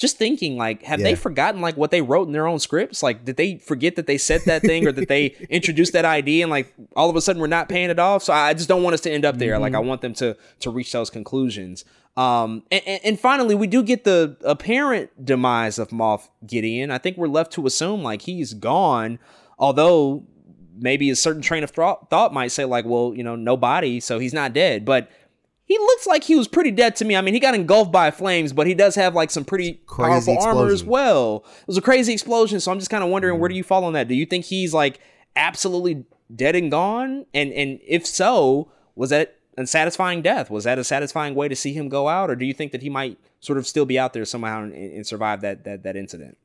[0.00, 3.02] just thinking like have they forgotten like what they wrote in their own scripts?
[3.02, 6.42] Like did they forget that they said that thing or that they introduced that idea
[6.42, 8.22] and like all of a sudden we're not paying it off?
[8.22, 9.58] So i just don't want us to end up there.
[9.58, 11.84] Like i want them to to reach those conclusions.
[12.16, 16.90] Um and, and, finally we do get the apparent demise of moff gideon.
[16.90, 19.18] I think we're left to assume like he's gone
[19.58, 20.24] although
[20.78, 24.00] maybe a certain train of thought, thought might say like well you know no body
[24.00, 24.86] so he's not dead.
[24.86, 25.10] But
[25.70, 27.14] he looks like he was pretty dead to me.
[27.14, 30.10] I mean, he got engulfed by flames, but he does have like some pretty Crazy
[30.10, 31.44] powerful armor as well.
[31.60, 33.58] It was a crazy explosion, so I'm just kind of wondering where do mm-hmm.
[33.58, 34.08] you fall on that?
[34.08, 34.98] Do you think he's like
[35.36, 37.24] absolutely dead and gone?
[37.32, 40.50] And and if so, was that a satisfying death?
[40.50, 42.82] Was that a satisfying way to see him go out, or do you think that
[42.82, 45.94] he might sort of still be out there somehow and, and survive that that that
[45.94, 46.36] incident?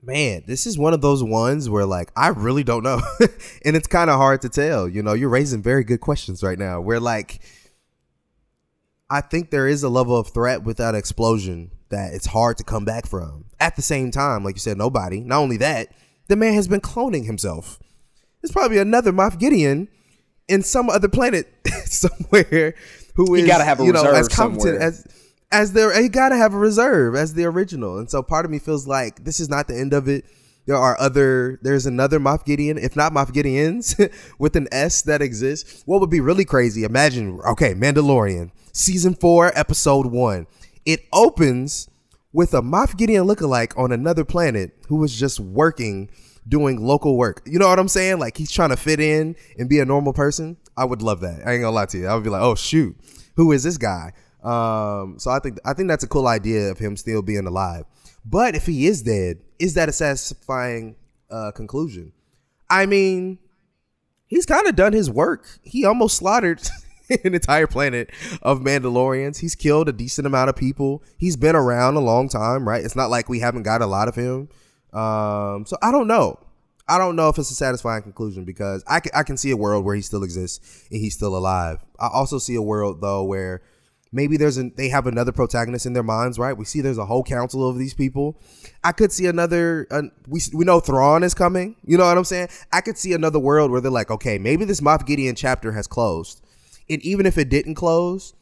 [0.00, 3.02] Man, this is one of those ones where like I really don't know.
[3.62, 4.88] and it's kind of hard to tell.
[4.88, 6.80] You know, you're raising very good questions right now.
[6.80, 7.42] Where like
[9.14, 12.64] I think there is a level of threat with that explosion that it's hard to
[12.64, 13.44] come back from.
[13.60, 15.20] At the same time, like you said, nobody.
[15.20, 15.92] Not only that,
[16.26, 17.78] the man has been cloning himself.
[18.42, 19.86] There's probably another Moff Gideon
[20.48, 21.46] in some other planet
[21.84, 22.74] somewhere
[23.14, 24.82] who He gotta have a you know as competent somewhere.
[24.82, 25.06] as
[25.52, 27.98] as there he gotta have a reserve as the original.
[27.98, 30.24] And so part of me feels like this is not the end of it.
[30.66, 35.20] There are other there's another Moff Gideon, if not Moff Gideons, with an S that
[35.20, 35.82] exists.
[35.86, 36.84] What would be really crazy?
[36.84, 40.46] Imagine, okay, Mandalorian, season four, episode one.
[40.86, 41.88] It opens
[42.32, 46.10] with a Moff Gideon lookalike on another planet who was just working,
[46.48, 47.42] doing local work.
[47.46, 48.18] You know what I'm saying?
[48.18, 50.56] Like he's trying to fit in and be a normal person.
[50.76, 51.46] I would love that.
[51.46, 52.06] I ain't gonna lie to you.
[52.06, 52.96] I would be like, oh shoot,
[53.36, 54.12] who is this guy?
[54.42, 57.84] Um, so I think I think that's a cool idea of him still being alive.
[58.24, 60.96] But if he is dead, is that a satisfying
[61.30, 62.12] uh, conclusion?
[62.70, 63.38] I mean,
[64.26, 65.46] he's kind of done his work.
[65.62, 66.62] He almost slaughtered
[67.24, 68.10] an entire planet
[68.42, 69.38] of Mandalorians.
[69.38, 71.02] He's killed a decent amount of people.
[71.18, 72.84] He's been around a long time, right?
[72.84, 74.48] It's not like we haven't got a lot of him.
[74.92, 76.38] Um, so I don't know.
[76.86, 79.56] I don't know if it's a satisfying conclusion because I can, I can see a
[79.56, 81.78] world where he still exists and he's still alive.
[81.98, 83.62] I also see a world though where
[84.14, 86.56] maybe there's an they have another protagonist in their minds, right?
[86.56, 88.40] We see there's a whole council of these people.
[88.82, 89.86] I could see another.
[89.90, 91.76] Uh, we we know Thrawn is coming.
[91.84, 92.48] You know what I'm saying?
[92.72, 95.86] I could see another world where they're like, okay, maybe this Moff Gideon chapter has
[95.86, 96.40] closed,
[96.88, 98.34] and even if it didn't close,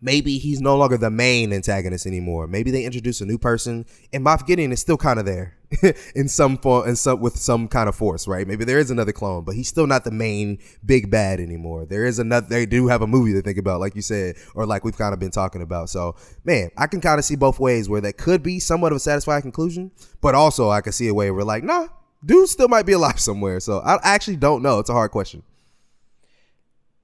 [0.00, 2.46] maybe he's no longer the main antagonist anymore.
[2.46, 5.56] Maybe they introduce a new person, and Moff Gideon is still kind of there
[6.14, 8.46] in some form, in some with some kind of force, right?
[8.46, 11.84] Maybe there is another clone, but he's still not the main big bad anymore.
[11.86, 12.46] There is another.
[12.48, 15.12] They do have a movie to think about, like you said, or like we've kind
[15.12, 15.90] of been talking about.
[15.90, 18.96] So, man, I can kind of see both ways where that could be somewhat of
[18.96, 21.88] a satisfying conclusion, but also I can see a way where like, nah,
[22.24, 23.60] dude still might be alive somewhere.
[23.60, 24.78] So I actually don't know.
[24.78, 25.42] It's a hard question.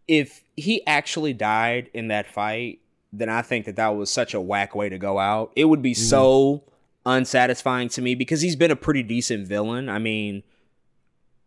[0.06, 2.80] if he actually died in that fight,
[3.18, 5.52] then I think that that was such a whack way to go out.
[5.56, 5.96] It would be mm.
[5.96, 6.64] so
[7.06, 9.88] unsatisfying to me because he's been a pretty decent villain.
[9.88, 10.42] I mean,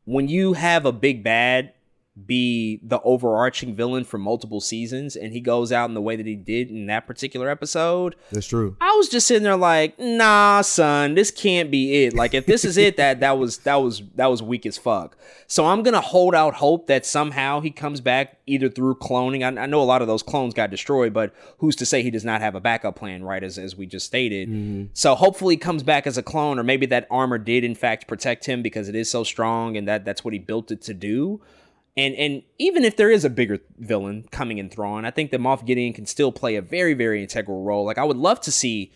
[0.05, 1.73] when you have a big bad
[2.25, 6.25] be the overarching villain for multiple seasons and he goes out in the way that
[6.25, 8.75] he did in that particular episode, That's true.
[8.81, 12.13] I was just sitting there like, nah, son, this can't be it.
[12.13, 15.17] Like, if this is it, that that was that was that was weak as fuck.
[15.45, 19.43] So I'm gonna hold out hope that somehow he comes back either through cloning.
[19.43, 22.11] I, I know a lot of those clones got destroyed, but who's to say he
[22.11, 23.43] does not have a backup plan, right?
[23.43, 24.49] As as we just stated.
[24.49, 24.85] Mm-hmm.
[24.93, 28.07] So hopefully he comes back as a clone, or maybe that armor did in fact
[28.07, 30.93] protect him because it is so strong, and that that's what he built it to
[30.93, 31.41] do.
[31.97, 35.41] And and even if there is a bigger villain coming in Thrawn, I think that
[35.41, 37.85] Moff Gideon can still play a very very integral role.
[37.85, 38.91] Like I would love to see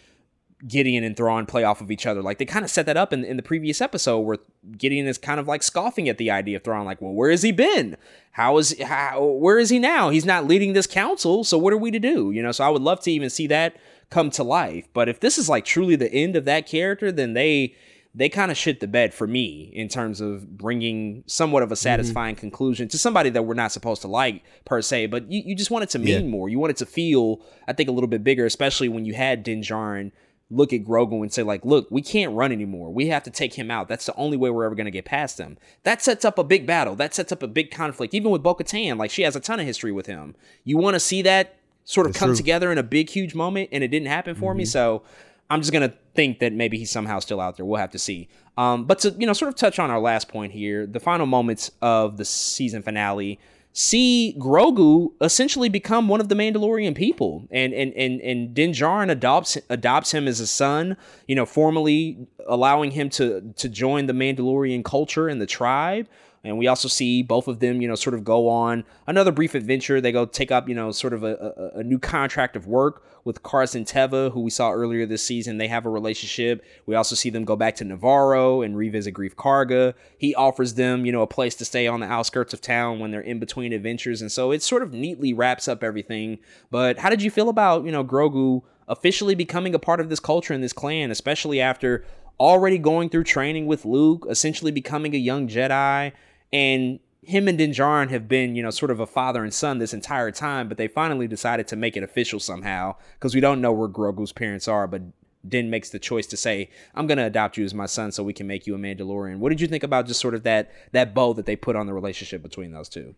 [0.68, 2.22] Gideon and Thrawn play off of each other.
[2.22, 4.38] Like they kind of set that up in, in the previous episode where
[4.78, 7.42] Gideon is kind of like scoffing at the idea of Thrawn, like, well, where has
[7.42, 7.98] he been?
[8.34, 10.10] How is how where is he now?
[10.10, 12.32] He's not leading this council, so what are we to do?
[12.32, 13.76] You know, so I would love to even see that
[14.12, 14.88] come to life.
[14.94, 17.76] But if this is like truly the end of that character, then they
[18.14, 21.76] they kind of shit the bed for me in terms of bringing somewhat of a
[21.76, 22.42] satisfying mm-hmm.
[22.42, 25.72] conclusion to somebody that we're not supposed to like per se, but you, you just
[25.72, 26.30] want it to mean yeah.
[26.30, 26.50] more.
[26.50, 29.44] You want it to feel, I think, a little bit bigger, especially when you had
[29.44, 30.12] Din Djarin
[30.50, 32.94] look at Grogu and say, like, look, we can't run anymore.
[32.94, 33.88] We have to take him out.
[33.88, 35.58] That's the only way we're ever going to get past him.
[35.84, 36.96] That sets up a big battle.
[36.96, 38.14] That sets up a big conflict.
[38.14, 40.36] Even with Bo Katan, like, she has a ton of history with him.
[40.66, 41.56] You want to see that
[41.86, 42.36] sort of That's come true.
[42.36, 44.60] together in a big, huge moment, and it didn't happen for mm-hmm.
[44.60, 44.66] me.
[44.66, 45.04] So
[45.52, 47.66] I'm just gonna think that maybe he's somehow still out there.
[47.66, 48.30] We'll have to see.
[48.58, 51.26] Um, but to you know, sort of touch on our last point here, the final
[51.26, 53.40] moments of the season finale
[53.74, 59.10] see Grogu essentially become one of the Mandalorian people, and and and and Din Djarin
[59.10, 60.98] adopts adopts him as a son.
[61.28, 66.08] You know, formally allowing him to to join the Mandalorian culture and the tribe.
[66.44, 69.54] And we also see both of them, you know, sort of go on another brief
[69.54, 70.02] adventure.
[70.02, 73.04] They go take up, you know, sort of a, a, a new contract of work
[73.24, 75.58] with Carson Teva, who we saw earlier this season.
[75.58, 76.64] They have a relationship.
[76.86, 79.94] We also see them go back to Nevarro and revisit Greef Karga.
[80.18, 83.12] He offers them, you know, a place to stay on the outskirts of town when
[83.12, 84.22] they're in between adventures.
[84.22, 86.40] And so it sort of neatly wraps up everything.
[86.70, 90.20] But how did you feel about, you know, Grogu officially becoming a part of this
[90.20, 92.04] culture and this clan, especially after
[92.40, 96.12] already going through training with Luke, essentially becoming a young Jedi?
[96.52, 99.78] And him and Din Djarin have been, you know, sort of a father and son
[99.78, 103.62] this entire time, but they finally decided to make it official somehow because we don't
[103.62, 105.04] know where Grogu's parents are, but
[105.48, 108.24] Din makes the choice to say, "I'm going to adopt you as my son, so
[108.24, 110.72] we can make you a Mandalorian." What did you think about just sort of that
[110.92, 113.16] that bow that they put on the relationship between those two?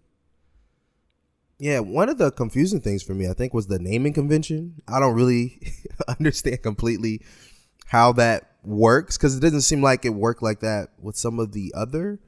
[1.59, 4.81] Yeah, one of the confusing things for me, I think, was the naming convention.
[4.87, 5.59] I don't really
[6.07, 7.21] understand completely
[7.87, 11.51] how that works because it doesn't seem like it worked like that with some of
[11.51, 12.19] the other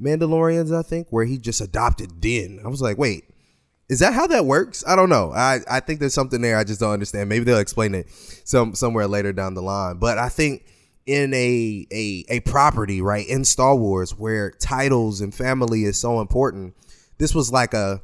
[0.00, 2.60] Mandalorians, I think, where he just adopted Din.
[2.64, 3.24] I was like, wait,
[3.88, 4.84] is that how that works?
[4.86, 5.32] I don't know.
[5.32, 7.28] I, I think there's something there I just don't understand.
[7.28, 8.10] Maybe they'll explain it
[8.44, 9.98] some somewhere later down the line.
[9.98, 10.66] But I think
[11.06, 16.20] in a a a property, right, in Star Wars where titles and family is so
[16.20, 16.74] important,
[17.18, 18.02] this was like a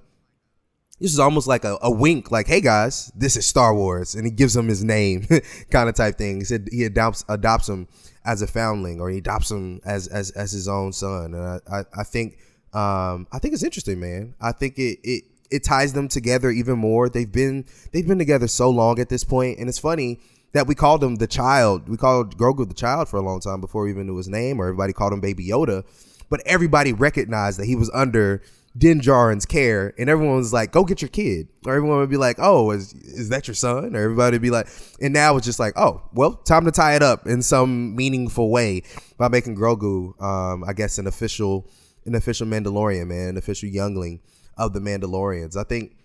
[1.01, 4.15] this is almost like a, a wink, like, hey guys, this is Star Wars.
[4.15, 5.27] And he gives them his name
[5.71, 6.39] kind of type thing.
[6.39, 7.89] He said he adopts adopts him
[8.25, 11.35] as a foundling or he adopts him as as as his own son.
[11.35, 12.39] And I I, I think
[12.73, 14.35] um I think it's interesting, man.
[14.41, 17.09] I think it it it ties them together even more.
[17.09, 20.21] They've been they've been together so long at this point, and it's funny
[20.53, 21.89] that we called him the child.
[21.89, 24.61] We called Grogu the child for a long time before we even knew his name,
[24.61, 25.85] or everybody called him Baby Yoda.
[26.29, 28.43] But everybody recognized that he was under
[28.77, 32.17] Din Djarin's care, and everyone was like, "Go get your kid," or everyone would be
[32.17, 34.67] like, "Oh, is is that your son?" Or everybody would be like,
[35.01, 38.51] and now it's just like, "Oh, well, time to tie it up in some meaningful
[38.51, 38.83] way
[39.19, 41.69] by making Grogu, um, I guess, an official,
[42.07, 44.21] an official Mandalorian, man, an official youngling
[44.57, 45.97] of the Mandalorians." I think.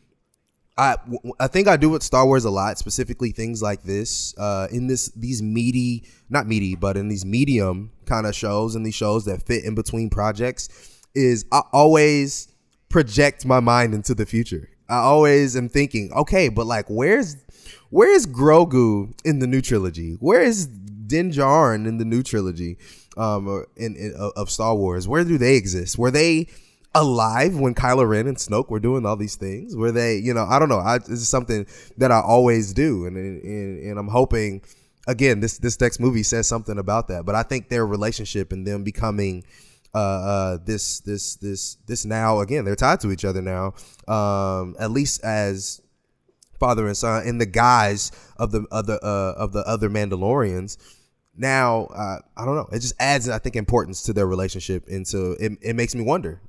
[0.80, 0.98] I,
[1.40, 4.38] I think I do with Star Wars a lot, specifically things like this.
[4.38, 8.86] Uh, in this these meaty, not meaty, but in these medium kind of shows and
[8.86, 10.70] these shows that fit in between projects,
[11.16, 12.50] is I always
[12.90, 14.70] project my mind into the future.
[14.90, 17.36] I always am thinking, okay, but like, where's
[17.90, 20.14] where's Grogu in the new trilogy?
[20.20, 22.78] Where is Din Djarin in the new trilogy
[23.18, 25.08] um, in, in, of Star Wars?
[25.08, 25.98] Where do they exist?
[25.98, 26.48] Were they
[26.96, 29.76] alive when Kylo Ren and Snoke were doing all these things?
[29.76, 30.80] Were they, you know, I don't know.
[30.80, 31.66] I, this is something
[31.98, 34.62] that I always do, and, and and I'm hoping
[35.08, 37.26] again this this next movie says something about that.
[37.26, 39.44] But I think their relationship and them becoming
[39.98, 43.74] uh, uh, this this this this now again they're tied to each other now
[44.08, 45.82] um, at least as
[46.60, 50.78] father and son in the guise of the other uh, of the other Mandalorians.
[51.36, 52.68] Now uh, I don't know.
[52.72, 56.04] It just adds I think importance to their relationship and so it, it makes me
[56.04, 56.42] wonder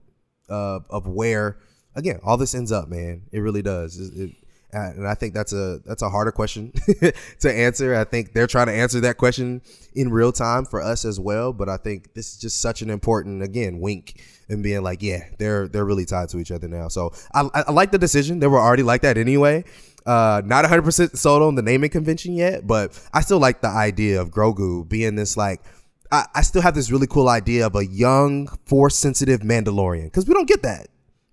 [0.49, 1.59] uh, of where
[1.95, 3.23] again all this ends up man.
[3.33, 3.99] It really does.
[3.99, 4.37] It, it,
[4.73, 6.73] and I think that's a that's a harder question
[7.41, 7.95] to answer.
[7.95, 9.63] I think they're trying to answer that question
[9.95, 11.53] in real time for us as well.
[11.53, 15.25] But I think this is just such an important again wink and being like, yeah,
[15.39, 16.89] they're they're really tied to each other now.
[16.89, 18.41] So I, I like the decision.
[18.41, 19.65] They were already like that anyway.
[20.07, 24.21] Uh, not 100% sold on the naming convention yet, but I still like the idea
[24.21, 25.61] of Grogu being this like.
[26.11, 30.27] I, I still have this really cool idea of a young, force sensitive Mandalorian because
[30.27, 30.89] we don't get that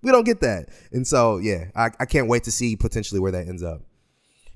[0.06, 0.68] we don't get that.
[0.92, 3.82] And so, yeah, I, I can't wait to see potentially where that ends up.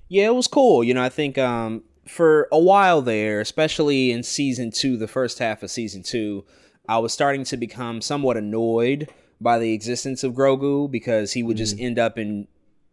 [0.09, 0.85] Yeah, it was cool.
[0.85, 5.40] You know, I think um, for a while there, especially in season two, the first
[5.40, 6.44] half of season two,
[6.89, 9.10] I was starting to become somewhat annoyed
[9.40, 11.86] by the existence of Grogu because he would just mm-hmm.
[11.86, 12.47] end up in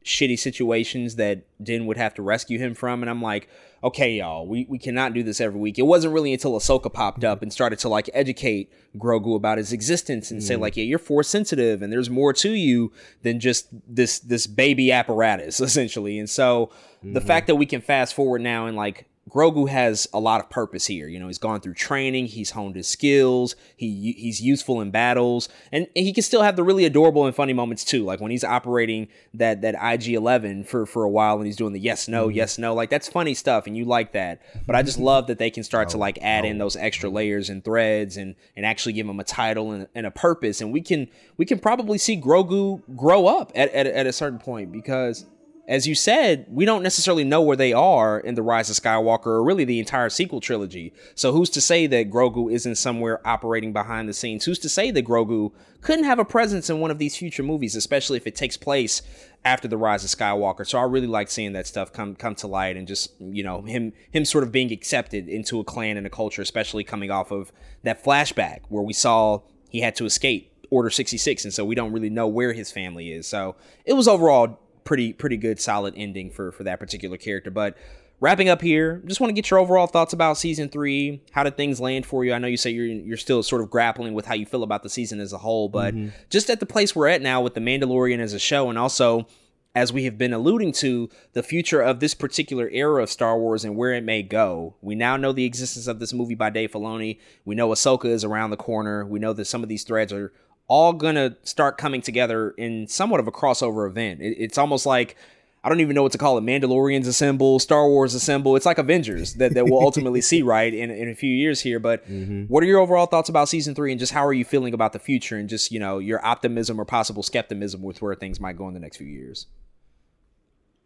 [0.04, 3.04] shitty situations that Din would have to rescue him from.
[3.04, 3.50] And I'm like,
[3.84, 5.78] okay, y'all, we, we cannot do this every week.
[5.78, 9.72] It wasn't really until Ahsoka popped up and started to like educate Grogu about his
[9.72, 10.64] existence and say mm-hmm.
[10.64, 12.92] like, yeah, you're force sensitive and there's more to you
[13.22, 16.18] than just this this baby apparatus essentially.
[16.20, 16.72] And so
[17.04, 17.28] the mm-hmm.
[17.28, 20.86] fact that we can fast forward now and like Grogu has a lot of purpose
[20.86, 21.08] here.
[21.08, 25.50] You know, he's gone through training, he's honed his skills, he he's useful in battles,
[25.72, 28.04] and, he can still have the really adorable and funny moments too.
[28.04, 31.74] Like when he's operating that that IG Eleven for for a while and he's doing
[31.74, 32.38] the yes no mm-hmm.
[32.38, 34.42] yes no, like that's funny stuff, and you like that.
[34.66, 36.66] But I just love that they can start to oh, like add in oh.
[36.66, 40.12] those extra layers and threads and and actually give him a title and, and a
[40.12, 44.14] purpose, and we can we can probably see Grogu grow up at at, at a
[44.14, 45.26] certain point because
[45.68, 49.28] as you said, we don't necessarily know where they are in the Rise of Skywalker
[49.28, 50.94] or really the entire sequel trilogy.
[51.14, 54.46] So who's to say that Grogu isn't somewhere operating behind the scenes?
[54.46, 57.76] Who's to say that Grogu couldn't have a presence in one of these future movies,
[57.76, 59.02] especially if it takes place
[59.44, 60.66] after the Rise of Skywalker?
[60.66, 63.62] So I really like seeing that stuff come come to light and just you know
[63.64, 67.30] him him sort of being accepted into a clan and a culture, especially coming off
[67.30, 67.52] of
[67.84, 71.92] that flashback where we saw he had to escape Order 66 and so we don't
[71.92, 73.28] really know where his family is.
[73.28, 77.76] So it was overall pretty pretty good solid ending for for that particular character but
[78.22, 81.58] wrapping up here just want to get your overall thoughts about season three how did
[81.58, 84.26] things land for you i know you say you're you're still sort of grappling with
[84.26, 86.08] how you feel about the season as a whole but mm-hmm.
[86.30, 89.28] just at the place we're at now with the mandalorian as a show and also
[89.76, 93.64] as we have been alluding to the future of this particular era of Star Wars
[93.64, 94.74] and where it may go.
[94.82, 97.20] We now know the existence of this movie by Dave Filoni.
[97.46, 99.06] We know Ahsoka is around the corner.
[99.06, 100.34] We know that some of these threads are
[100.68, 104.22] all gonna start coming together in somewhat of a crossover event.
[104.22, 105.16] It, it's almost like
[105.64, 106.42] I don't even know what to call it.
[106.42, 108.56] Mandalorians assemble, Star Wars assemble.
[108.56, 111.80] It's like Avengers that, that we'll ultimately see right in, in a few years here.
[111.80, 112.08] But
[112.48, 114.94] what are your overall thoughts about season three and just how are you feeling about
[114.94, 118.56] the future and just, you know, your optimism or possible skepticism with where things might
[118.56, 119.48] go in the next few years?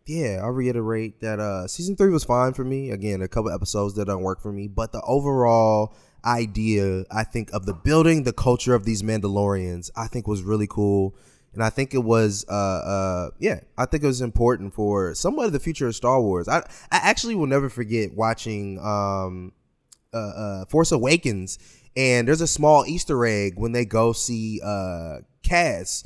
[0.05, 2.91] yeah, I'll reiterate that uh season three was fine for me.
[2.91, 5.93] Again, a couple episodes that don't work for me, but the overall
[6.25, 10.67] idea, I think, of the building, the culture of these Mandalorians, I think was really
[10.67, 11.15] cool.
[11.53, 15.47] And I think it was uh uh yeah, I think it was important for somewhat
[15.47, 16.47] of the future of Star Wars.
[16.47, 16.59] I
[16.91, 19.51] I actually will never forget watching um
[20.13, 21.59] uh, uh Force Awakens
[21.97, 26.05] and there's a small Easter egg when they go see uh Cass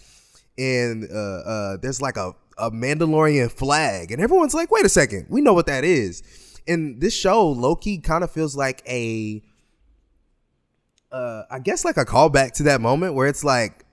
[0.58, 5.28] and uh, uh, there's like a, a Mandalorian flag, and everyone's like, "Wait a second,
[5.30, 6.24] we know what that is."
[6.68, 9.42] And this show, low key, kind of feels like a,
[11.12, 13.86] uh, I guess like a callback to that moment where it's like,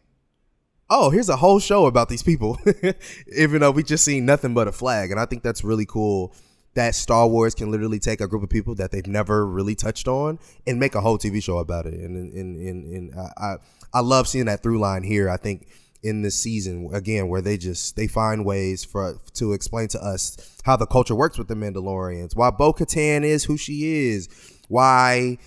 [0.90, 2.58] "Oh, here's a whole show about these people,"
[3.36, 6.34] even though we just seen nothing but a flag, and I think that's really cool.
[6.74, 10.08] That Star Wars can literally take a group of people that they've never really touched
[10.08, 13.56] on and make a whole TV show about it, and and and, and I,
[13.92, 15.28] I love seeing that through line here.
[15.28, 15.68] I think
[16.02, 20.36] in this season again where they just they find ways for to explain to us
[20.64, 24.28] how the culture works with the Mandalorians, why Bo Katan is who she is,
[24.68, 25.38] why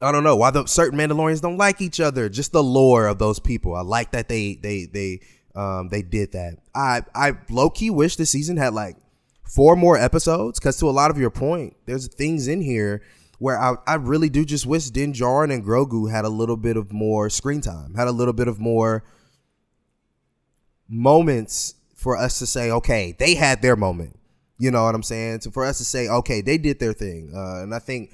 [0.00, 3.18] I don't know why the certain Mandalorians don't like each other, just the lore of
[3.18, 3.74] those people.
[3.74, 5.20] I like that they they they
[5.54, 6.58] um they did that.
[6.74, 8.96] I I low key wish this season had like
[9.44, 13.02] four more episodes because to a lot of your point, there's things in here
[13.38, 16.76] where I, I really do just wish Din Djarin and Grogu had a little bit
[16.76, 19.02] of more screen time, had a little bit of more
[20.88, 24.18] moments for us to say, okay, they had their moment.
[24.58, 25.40] You know what I'm saying?
[25.40, 27.32] So for us to say, okay, they did their thing.
[27.34, 28.10] Uh, and I think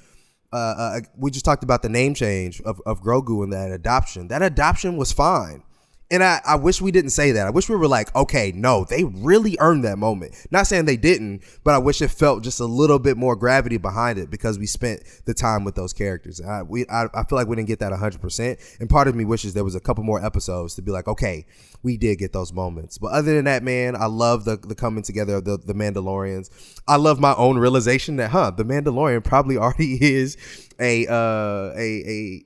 [0.53, 4.27] uh, uh, we just talked about the name change of, of Grogu and that adoption.
[4.29, 5.63] That adoption was fine.
[6.09, 7.47] And I, I wish we didn't say that.
[7.47, 10.35] I wish we were like, okay, no, they really earned that moment.
[10.51, 13.75] Not saying they didn't, but I wish it felt just a little bit more gravity
[13.75, 16.39] behind it because we spent the time with those characters.
[16.39, 18.77] I, we, I, I feel like we didn't get that 100%.
[18.79, 21.45] And part of me wishes there was a couple more episodes to be like, okay,
[21.83, 22.97] we did get those moments.
[22.97, 26.49] But other than that, man, I love the, the coming together of the, the Mandalorians.
[26.87, 30.37] I love my own realization that, huh, the Mandalorian probably already is
[30.79, 32.43] a, uh, a,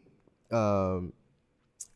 [0.51, 1.13] a, um,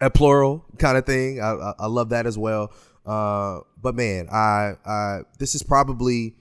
[0.09, 1.41] plural kind of thing.
[1.41, 2.71] I, I, I love that as well.
[3.05, 6.35] Uh, but man, I, I this is probably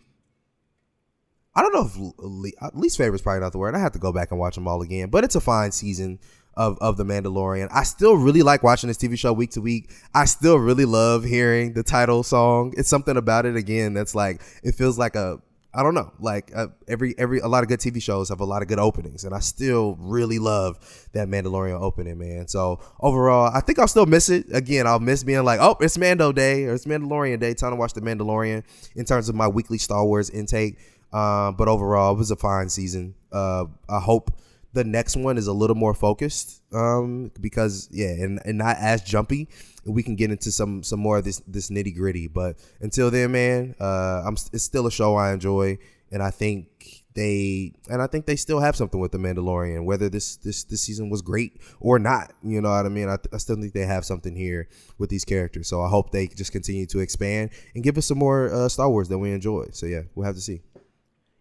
[1.55, 3.75] I don't know if le- least favorite is probably not the word.
[3.75, 5.09] I have to go back and watch them all again.
[5.09, 6.19] But it's a fine season
[6.57, 7.69] of of the Mandalorian.
[7.71, 9.91] I still really like watching this TV show week to week.
[10.15, 12.75] I still really love hearing the title song.
[12.77, 15.41] It's something about it again that's like it feels like a
[15.75, 16.13] I don't know.
[16.21, 18.79] Like uh, every every a lot of good TV shows have a lot of good
[18.79, 20.79] openings, and I still really love
[21.13, 22.47] that Mandalorian opening, man.
[22.49, 24.47] So overall, I think I'll still miss it.
[24.53, 27.55] Again, I'll miss being like, oh, it's Mando Day or it's Mandalorian Day.
[27.55, 28.63] Time to watch the Mandalorian
[28.95, 30.79] in terms of my weekly Star Wars intake.
[31.13, 33.15] Uh, but overall, it was a fine season.
[33.33, 34.31] Uh, I hope
[34.75, 39.03] the next one is a little more focused um, because yeah, and, and not as
[39.03, 39.49] jumpy.
[39.87, 42.29] We can get into some some more of this this nitty gritty.
[42.29, 45.79] But until then, man, uh, I'm it's still a show I enjoy,
[46.11, 49.85] and I think they and I think they still have something with the Mandalorian.
[49.85, 53.09] Whether this this this season was great or not, you know what I mean.
[53.09, 55.69] I, I still think they have something here with these characters.
[55.69, 58.91] So I hope they just continue to expand and give us some more uh, Star
[58.91, 59.67] Wars that we enjoy.
[59.73, 60.63] So yeah, we'll have to see.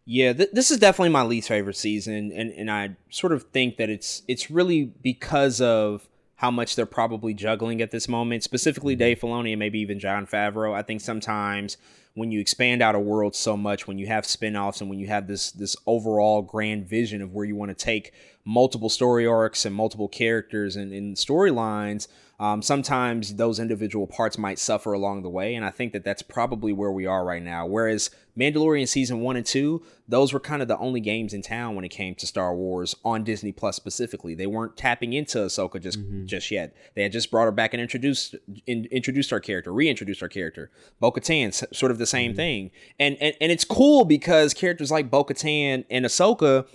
[0.06, 3.78] Yeah, th- this is definitely my least favorite season, and and I sort of think
[3.78, 6.07] that it's it's really because of
[6.44, 8.99] how much they're probably juggling at this moment, specifically mm-hmm.
[8.99, 10.74] Dave Filoni and maybe even Jon Favreau.
[10.74, 11.78] I think sometimes
[12.15, 15.07] when you expand out a world so much, when you have spin-offs and when you
[15.07, 18.11] have this this overall grand vision of where you want to take
[18.44, 22.10] multiple story arcs and multiple characters and, and storylines,
[22.44, 25.56] um, sometimes those individual parts might suffer along the way.
[25.56, 27.65] And I think that that's probably where we are right now.
[27.65, 31.74] Whereas Mandalorian season one and two, those were kind of the only games in town
[31.74, 34.36] when it came to Star Wars on Disney Plus specifically.
[34.36, 36.26] They weren't tapping into Ahsoka just mm-hmm.
[36.26, 36.76] just yet.
[36.95, 38.36] They had just brought her back and introduced
[38.68, 40.70] in, introduced our character, reintroduced our character.
[40.99, 42.36] Bo Katan, sort of the same mm-hmm.
[42.36, 42.72] thing.
[42.99, 46.68] And, and and it's cool because characters like Bo Katan and Ahsoka,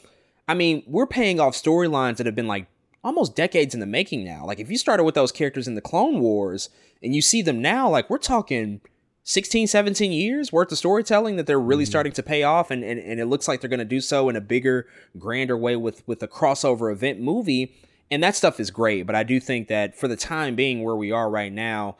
[0.48, 2.68] I mean, we're paying off storylines that have been like
[3.08, 4.44] almost decades in the making now.
[4.44, 6.68] Like if you started with those characters in the Clone Wars
[7.02, 8.82] and you see them now, like we're talking
[9.24, 11.90] 16, 17 years worth of storytelling that they're really mm-hmm.
[11.90, 14.28] starting to pay off and, and, and it looks like they're going to do so
[14.28, 14.86] in a bigger,
[15.18, 17.74] grander way with with a crossover event movie.
[18.10, 20.96] And that stuff is great, but I do think that for the time being where
[20.96, 21.96] we are right now,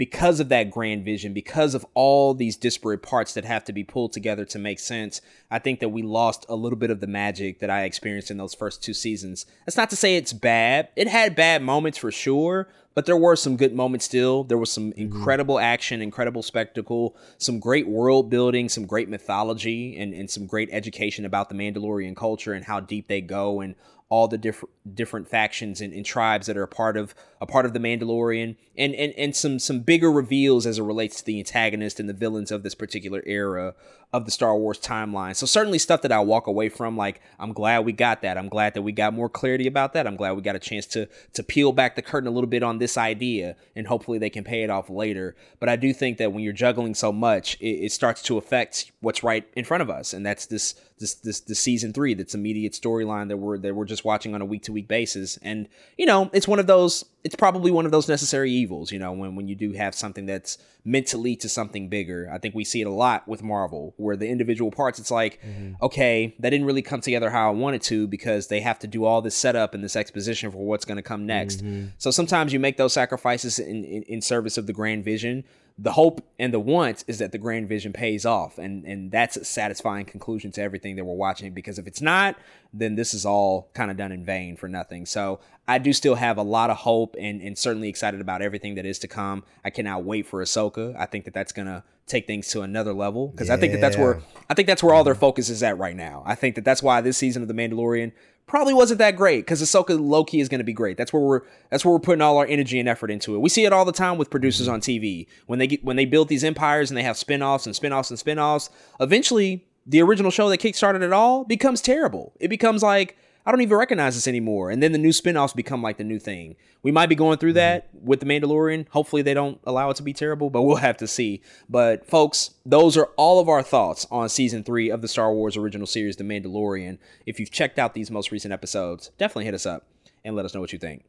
[0.00, 3.84] because of that grand vision, because of all these disparate parts that have to be
[3.84, 5.20] pulled together to make sense,
[5.50, 8.38] I think that we lost a little bit of the magic that I experienced in
[8.38, 9.44] those first two seasons.
[9.66, 10.88] That's not to say it's bad.
[10.96, 14.42] It had bad moments for sure, but there were some good moments still.
[14.42, 15.02] There was some mm-hmm.
[15.02, 20.70] incredible action, incredible spectacle, some great world building, some great mythology, and, and some great
[20.72, 23.74] education about the Mandalorian culture and how deep they go and
[24.08, 27.64] all the different different factions and, and, tribes that are a part of a part
[27.64, 31.38] of the Mandalorian, and, and and some some bigger reveals as it relates to the
[31.38, 33.74] antagonist and the villains of this particular era
[34.12, 35.36] of the Star Wars timeline.
[35.36, 38.36] So certainly stuff that I walk away from, like I'm glad we got that.
[38.36, 40.06] I'm glad that we got more clarity about that.
[40.06, 42.62] I'm glad we got a chance to to peel back the curtain a little bit
[42.62, 45.36] on this idea, and hopefully they can pay it off later.
[45.60, 48.90] But I do think that when you're juggling so much, it, it starts to affect
[49.00, 52.34] what's right in front of us, and that's this this this the season three that's
[52.34, 55.38] immediate storyline that we're that we're just watching on a week to week basis.
[55.42, 58.98] And you know, it's one of those it's probably one of those necessary evils, you
[58.98, 62.30] know, when, when you do have something that's meant to lead to something bigger.
[62.32, 65.40] I think we see it a lot with Marvel, where the individual parts, it's like,
[65.42, 65.74] mm-hmm.
[65.82, 69.04] okay, that didn't really come together how I wanted to because they have to do
[69.04, 71.62] all this setup and this exposition for what's going to come next.
[71.62, 71.88] Mm-hmm.
[71.98, 75.44] So sometimes you make those sacrifices in, in, in service of the grand vision
[75.82, 78.58] the hope and the want is that the grand vision pays off.
[78.58, 82.36] And and that's a satisfying conclusion to everything that we're watching because if it's not
[82.72, 85.06] then this is all kind of done in vain for nothing.
[85.06, 88.74] So i do still have a lot of hope and and certainly excited about everything
[88.74, 89.42] that is to come.
[89.64, 90.94] I cannot wait for ahsoka.
[90.98, 93.54] I think that that's gonna take things to another level because yeah.
[93.54, 95.96] i think that that's where i think that's where all their focus is at right
[95.96, 96.22] now.
[96.26, 98.12] I think that that's why this season of the mandalorian
[98.50, 100.96] probably wasn't that great because Ahsoka low key is going to be great.
[100.96, 101.40] That's where we're
[101.70, 103.38] that's where we're putting all our energy and effort into it.
[103.38, 104.74] We see it all the time with producers mm-hmm.
[104.74, 107.76] on TV when they get when they build these empires and they have spin-offs and
[107.76, 108.68] spin-offs and spin-offs.
[108.98, 112.32] Eventually, the original show that kickstarted it all becomes terrible.
[112.40, 113.16] It becomes like
[113.50, 114.70] I don't even recognize this anymore.
[114.70, 116.54] And then the new spin-offs become like the new thing.
[116.84, 117.56] We might be going through mm-hmm.
[117.56, 118.86] that with The Mandalorian.
[118.90, 121.42] Hopefully they don't allow it to be terrible, but we'll have to see.
[121.68, 125.56] But folks, those are all of our thoughts on season 3 of the Star Wars
[125.56, 126.98] original series The Mandalorian.
[127.26, 129.84] If you've checked out these most recent episodes, definitely hit us up
[130.24, 131.02] and let us know what you think.